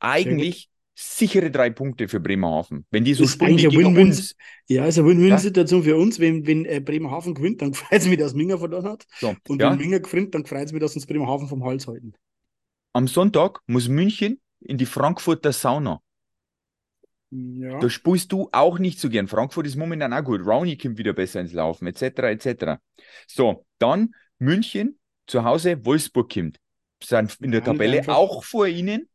Eigentlich 0.00 0.70
sichere 1.00 1.50
drei 1.50 1.70
Punkte 1.70 2.08
für 2.08 2.20
Bremerhaven. 2.20 2.84
Wenn 2.90 3.04
die 3.04 3.14
so 3.14 3.26
Ist 3.26 3.28
spielen 3.28 3.58
Win-Win. 3.76 3.96
uns. 3.96 4.34
Ja, 4.68 4.86
ist 4.86 4.98
eine 4.98 5.08
Win-Win-Situation 5.08 5.82
für 5.82 5.96
uns. 5.96 6.18
Wenn, 6.20 6.46
wenn 6.46 6.64
äh, 6.64 6.80
Bremerhaven 6.80 7.34
gewinnt, 7.34 7.62
dann 7.62 7.74
freut 7.74 8.00
es 8.00 8.06
mich, 8.08 8.18
dass 8.18 8.34
Minger 8.34 8.58
verloren 8.58 8.86
hat. 8.86 9.06
So, 9.20 9.36
Und 9.46 9.60
ja, 9.60 9.68
wenn 9.68 9.76
Minger 9.76 10.00
gewinnt, 10.00 10.34
dann 10.34 10.46
freut 10.46 10.66
es 10.66 10.72
mich, 10.72 10.80
dass 10.80 10.94
uns 10.94 11.06
Bremerhaven 11.06 11.48
vom 11.48 11.64
Hals 11.64 11.86
halten. 11.86 12.14
am 12.92 13.08
Sonntag 13.08 13.62
muss 13.66 13.88
München 13.88 14.40
in 14.60 14.76
die 14.76 14.84
Frankfurter 14.86 15.52
Sauna. 15.52 16.02
Ja. 17.30 17.78
Da 17.80 17.88
spielst 17.90 18.32
du 18.32 18.48
auch 18.52 18.78
nicht 18.78 18.98
so 18.98 19.08
gern. 19.08 19.28
Frankfurt 19.28 19.66
ist 19.66 19.76
momentan 19.76 20.12
auch 20.12 20.24
gut. 20.24 20.44
Rowney 20.44 20.76
kommt 20.76 20.98
wieder 20.98 21.12
besser 21.12 21.40
ins 21.40 21.52
Laufen, 21.52 21.86
etc. 21.86 22.30
etc. 22.30 22.80
So, 23.28 23.66
dann 23.78 24.14
München 24.38 24.98
zu 25.26 25.44
Hause, 25.44 25.84
Wolfsburg 25.84 26.32
kommt. 26.32 26.58
Sind 27.02 27.36
in 27.40 27.52
der 27.52 27.62
Ja, 27.62 27.62
Tabelle 27.62 28.02
auch 28.08 28.42
vor 28.42 28.66
ihnen. 28.66 29.08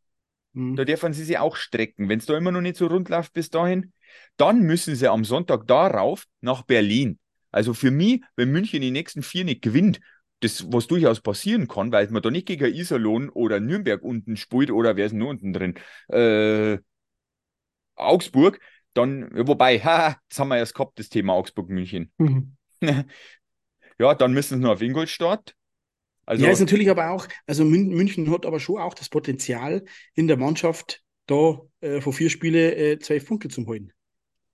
Hm. 0.54 0.76
Da 0.76 0.86
dürfen 0.86 1.14
sie 1.14 1.24
sich 1.24 1.38
auch 1.38 1.56
strecken. 1.56 2.10
Wenn 2.10 2.20
es 2.20 2.26
da 2.26 2.38
immer 2.38 2.52
noch 2.52 2.62
nicht 2.62 2.78
so 2.78 2.88
rund 2.88 3.10
läuft 3.10 3.34
bis 3.34 3.50
dahin, 3.50 3.94
dann 4.38 4.62
müssen 4.62 4.96
sie 4.96 5.08
am 5.08 5.26
Sonntag 5.26 5.68
darauf 5.68 6.26
nach 6.42 6.64
Berlin. 6.64 7.20
Also 7.52 7.74
für 7.74 7.92
mich, 7.92 8.22
wenn 8.36 8.52
München 8.52 8.82
die 8.82 8.92
nächsten 8.92 9.24
vier 9.24 9.46
nicht 9.46 9.62
gewinnt, 9.62 10.00
das, 10.40 10.72
was 10.72 10.88
durchaus 10.88 11.22
passieren 11.22 11.68
kann, 11.68 11.92
weil 11.92 12.10
man 12.10 12.22
da 12.22 12.30
nicht 12.30 12.48
gegen 12.48 12.74
Iserlohn 12.74 13.30
oder 13.30 13.60
Nürnberg 13.60 14.02
unten 14.04 14.36
spielt 14.36 14.72
oder 14.72 14.96
wer 14.96 15.06
ist 15.06 15.12
denn 15.12 15.20
nur 15.20 15.30
unten 15.30 15.54
drin? 15.54 15.76
Äh, 16.10 16.80
Augsburg, 17.96 18.60
dann, 18.94 19.30
wobei, 19.48 19.80
haha, 19.84 20.18
das 20.30 20.40
haben 20.40 20.50
wir 20.50 20.58
erst 20.58 20.76
gehabt, 20.76 21.00
das 21.00 21.10
Thema 21.10 21.34
Augsburg-München. 21.34 22.12
Mhm. 22.18 22.58
ja, 24.00 24.16
dann 24.16 24.34
müssen 24.34 24.58
sie 24.58 24.64
noch 24.64 24.74
auf 24.74 24.82
Ingolstadt. 24.82 25.56
Also, 26.26 26.46
ja, 26.46 26.52
ist 26.52 26.60
natürlich 26.60 26.90
aber 26.90 27.12
auch, 27.12 27.28
also 27.46 27.64
Mün 27.66 27.90
München 27.90 28.32
hat 28.32 28.46
aber 28.46 28.60
schon 28.60 28.80
auch 28.82 28.94
das 28.94 29.10
Potenzial 29.10 29.84
in 30.16 30.28
der 30.28 30.38
Mannschaft, 30.38 31.02
da 31.28 31.60
äh, 31.82 32.02
vor 32.02 32.14
vier 32.14 32.30
Spiele 32.30 32.76
äh, 32.76 33.00
zwölf 33.00 33.26
Punkte 33.28 33.50
zu 33.50 33.66
holen. 33.68 33.94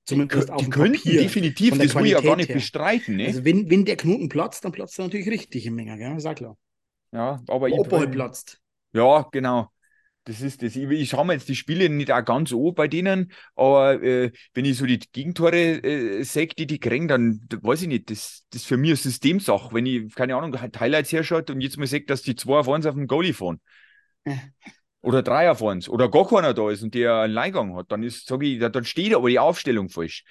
die, 0.10 0.24
Zumindest 0.28 0.28
kö- 0.28 0.52
auf 0.52 0.68
die 0.68 0.68
könnten 0.70 1.16
Papier. 1.16 1.18
definitiv, 1.18 1.70
von 1.70 1.80
das 1.80 1.98
will 1.98 2.06
ich 2.06 2.12
ja 2.14 2.22
gar 2.22 2.36
nicht 2.36 2.50
her. 2.50 2.52
bestreiten, 2.52 3.16
ne? 3.18 3.38
Also 3.38 3.46
wenn, 3.46 3.70
wenn 3.70 3.86
der 3.86 3.98
Knoten 3.98 4.30
platzt, 4.30 4.66
dann 4.66 4.72
platzt 4.74 5.00
er 5.00 5.06
natürlich 5.06 5.30
richtig 5.30 5.66
im 5.68 5.76
Menger, 5.76 5.98
gell? 5.98 6.18
Ist 6.18 6.26
auch 6.28 6.36
klar. 6.36 6.58
ja, 7.12 7.42
aber 7.48 7.70
Ob 7.70 7.92
er 7.94 8.00
halt 8.00 8.12
platzt. 8.12 8.62
Ja, 8.94 9.28
genau. 9.32 9.72
Das 10.26 10.42
ist 10.42 10.62
das. 10.62 10.76
Ich, 10.76 10.88
ich 10.90 11.10
schaue 11.10 11.26
mir 11.26 11.34
jetzt 11.34 11.50
die 11.50 11.56
Spiele 11.56 11.90
nicht 11.90 12.12
auch 12.12 12.24
ganz 12.24 12.54
an 12.54 12.74
bei 12.76 12.88
denen, 12.88 13.32
aber 13.56 14.02
äh, 14.04 14.32
wenn 14.54 14.66
ich 14.66 14.78
so 14.78 14.86
die 14.86 15.00
Gegentore 15.00 15.58
äh, 15.84 16.24
sehe, 16.24 16.48
die 16.48 16.68
die 16.68 16.80
kriegen, 16.80 17.08
dann 17.08 17.40
weiß 17.62 17.82
ich 17.84 17.88
nicht, 17.88 18.12
das, 18.12 18.46
das 18.52 18.62
ist 18.62 18.68
für 18.68 18.78
mich 18.78 18.92
eine 18.92 18.98
Systemsache. 18.98 19.74
Wenn 19.74 19.86
ich, 19.88 20.14
keine 20.14 20.36
Ahnung, 20.36 20.56
Highlights 20.62 21.12
herschaut 21.12 21.50
und 21.50 21.62
jetzt 21.62 21.78
mal 21.78 21.88
sehe, 21.88 22.02
dass 22.06 22.22
die 22.22 22.36
zwei 22.36 22.60
auf 22.60 22.70
eins 22.70 22.86
auf 22.86 22.94
dem 22.96 23.08
Goalie 23.08 23.34
fahren. 23.34 23.60
Oder 25.02 25.24
drei 25.24 25.50
auf 25.50 25.64
eins. 25.64 25.88
Oder 25.88 26.10
gar 26.10 26.28
keiner 26.28 26.54
da 26.54 26.70
ist 26.70 26.84
und 26.84 26.94
der 26.94 27.16
einen 27.22 27.34
Leihgang 27.34 27.76
hat, 27.76 27.92
dann 27.92 28.04
ist, 28.04 28.28
sage 28.28 28.46
ich, 28.48 28.60
da- 28.60 28.70
dann 28.70 28.84
steht 28.86 29.14
aber 29.16 29.30
die 29.30 29.40
Aufstellung 29.40 29.90
falsch. 29.90 30.24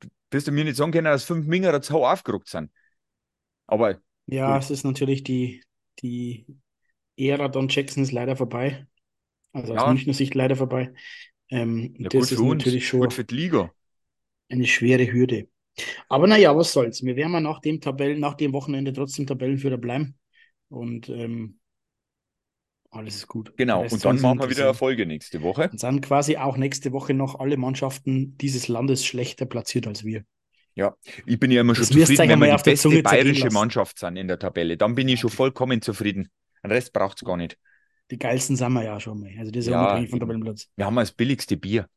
Du 0.00 0.08
wirst 0.30 0.48
du 0.48 0.52
mir 0.52 0.64
nicht 0.64 0.76
sagen 0.76 0.92
können, 0.92 1.04
dass 1.06 1.24
fünf 1.24 1.46
Minger 1.46 1.80
zu 1.82 2.04
aufgerückt 2.04 2.48
sind. 2.48 2.70
Aber 3.66 4.00
Ja, 4.26 4.56
Gut. 4.56 4.58
es 4.58 4.70
ist 4.70 4.84
natürlich 4.84 5.22
die, 5.24 5.62
die 6.00 6.46
Ära 7.16 7.48
Don 7.48 7.68
Jackson 7.68 8.02
ist 8.04 8.12
leider 8.12 8.36
vorbei. 8.36 8.86
Also 9.56 9.74
aus 9.74 9.82
Ja. 9.82 9.88
Münchner 9.88 10.14
Sicht 10.14 10.34
leider 10.34 10.56
vorbei. 10.56 10.92
Ähm, 11.48 11.94
ja, 11.98 12.08
das 12.08 12.32
ist 12.32 12.38
uns, 12.38 12.64
natürlich 12.64 12.86
schon 12.86 13.00
gut 13.00 13.12
für 13.12 13.24
die 13.24 13.34
Liga. 13.34 13.70
eine 14.48 14.66
schwere 14.66 15.10
Hürde. 15.10 15.48
Aber 16.08 16.26
naja, 16.26 16.56
was 16.56 16.72
soll's. 16.72 17.04
Wir 17.04 17.16
werden 17.16 17.42
nach 17.42 17.60
dem 17.60 17.80
Tabellen, 17.80 18.20
nach 18.20 18.34
dem 18.34 18.52
Wochenende 18.52 18.92
trotzdem 18.92 19.26
Tabellenführer 19.26 19.76
bleiben. 19.78 20.16
Und 20.68 21.08
ähm, 21.08 21.58
alles 22.90 23.16
ist 23.16 23.26
gut. 23.28 23.56
Genau. 23.56 23.82
Und 23.82 24.04
dann 24.04 24.20
machen 24.20 24.38
wir 24.38 24.48
wieder 24.48 24.68
interessieren. 24.68 24.68
eine 24.68 24.74
Folge 24.74 25.06
nächste 25.06 25.42
Woche. 25.42 25.68
Dann 25.68 25.78
sind 25.78 26.00
quasi 26.02 26.36
auch 26.36 26.56
nächste 26.56 26.92
Woche 26.92 27.14
noch 27.14 27.38
alle 27.38 27.56
Mannschaften 27.56 28.36
dieses 28.38 28.68
Landes 28.68 29.04
schlechter 29.04 29.46
platziert 29.46 29.86
als 29.86 30.04
wir. 30.04 30.24
Ich 31.26 31.38
bin 31.40 31.50
ja 31.50 31.62
immer 31.62 31.74
schon 31.74 31.82
Das 31.82 31.88
zufrieden, 31.90 32.28
wenn 32.28 32.40
wir 32.40 32.56
die 32.56 32.62
beste 32.62 33.02
bayerische. 33.02 33.50
Mannschaft 33.50 33.98
sind 33.98 34.16
in 34.16 34.28
der 34.28 34.38
Tabelle. 34.38 34.76
Dann 34.76 34.94
bin 34.94 35.08
ich 35.08 35.20
schon 35.20 35.30
vollkommen 35.30 35.80
zufrieden. 35.82 36.28
Den 36.62 36.70
Rest 36.70 36.92
braucht 36.92 37.18
es 37.18 37.24
gar 37.26 37.36
nicht. 37.36 37.58
Die 38.10 38.18
geilsten 38.18 38.56
sind 38.56 38.72
wir 38.72 38.84
ja 38.84 39.00
schon 39.00 39.20
mal. 39.20 39.30
Also 39.38 39.50
das 39.50 39.64
ist 39.64 39.70
Ja, 39.70 39.72
ja 39.72 39.80
unabhängig 39.82 40.10
von. 40.10 40.20
Tabellenplatz. 40.20 40.68
Wir 40.76 40.86
haben 40.86 40.96
das 40.96 41.12
billigste 41.12 41.56
Bier. 41.56 41.88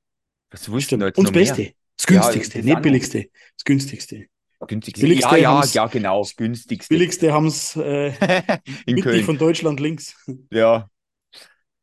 Was 0.52 0.64
da 0.64 0.80
Stimmt. 0.80 1.04
jetzt 1.06 1.18
Und 1.18 1.26
das 1.26 1.32
mehr? 1.32 1.42
Beste. 1.42 1.74
Das 1.98 2.06
Ja, 2.08 2.08
günstigste, 2.08 2.58
das 2.60 2.66
nicht 2.66 2.82
billigste. 2.82 3.26
Das 3.58 3.64
günstigste. 3.66 4.26
Günstigste. 4.68 5.02
Billigste 5.02 5.38
ja, 5.38 5.62
ja, 5.64 5.66
ja, 5.74 5.88
genau. 5.88 6.20
Das 6.22 6.36
günstigste. 6.36 6.94
Billigste 6.94 7.32
haben 7.34 7.48
es 7.48 7.76
äh, 7.76 8.10
in 8.86 9.02
Köln. 9.02 9.24
von 9.24 9.38
Deutschland 9.38 9.80
links. 9.80 10.16
Ja. 10.52 10.90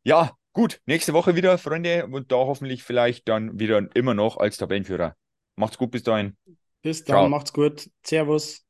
Ja, 0.05 0.33
gut. 0.53 0.81
Nächste 0.87 1.13
Woche 1.13 1.35
wieder, 1.37 1.59
Freunde. 1.59 2.07
Und 2.07 2.33
da 2.33 2.37
hoffentlich 2.37 2.83
vielleicht 2.83 3.29
dann 3.29 3.59
wieder 3.59 3.89
immer 3.95 4.15
noch 4.15 4.37
als 4.37 4.57
Tabellenführer. 4.57 5.15
Macht's 5.57 5.79
gut 5.79 5.91
bis 5.91 6.03
dahin. 6.03 6.37
Bis 6.83 7.05
dann, 7.05 7.15
Ciao. 7.15 7.29
macht's 7.29 7.53
gut. 7.53 7.91
Servus. 8.05 8.66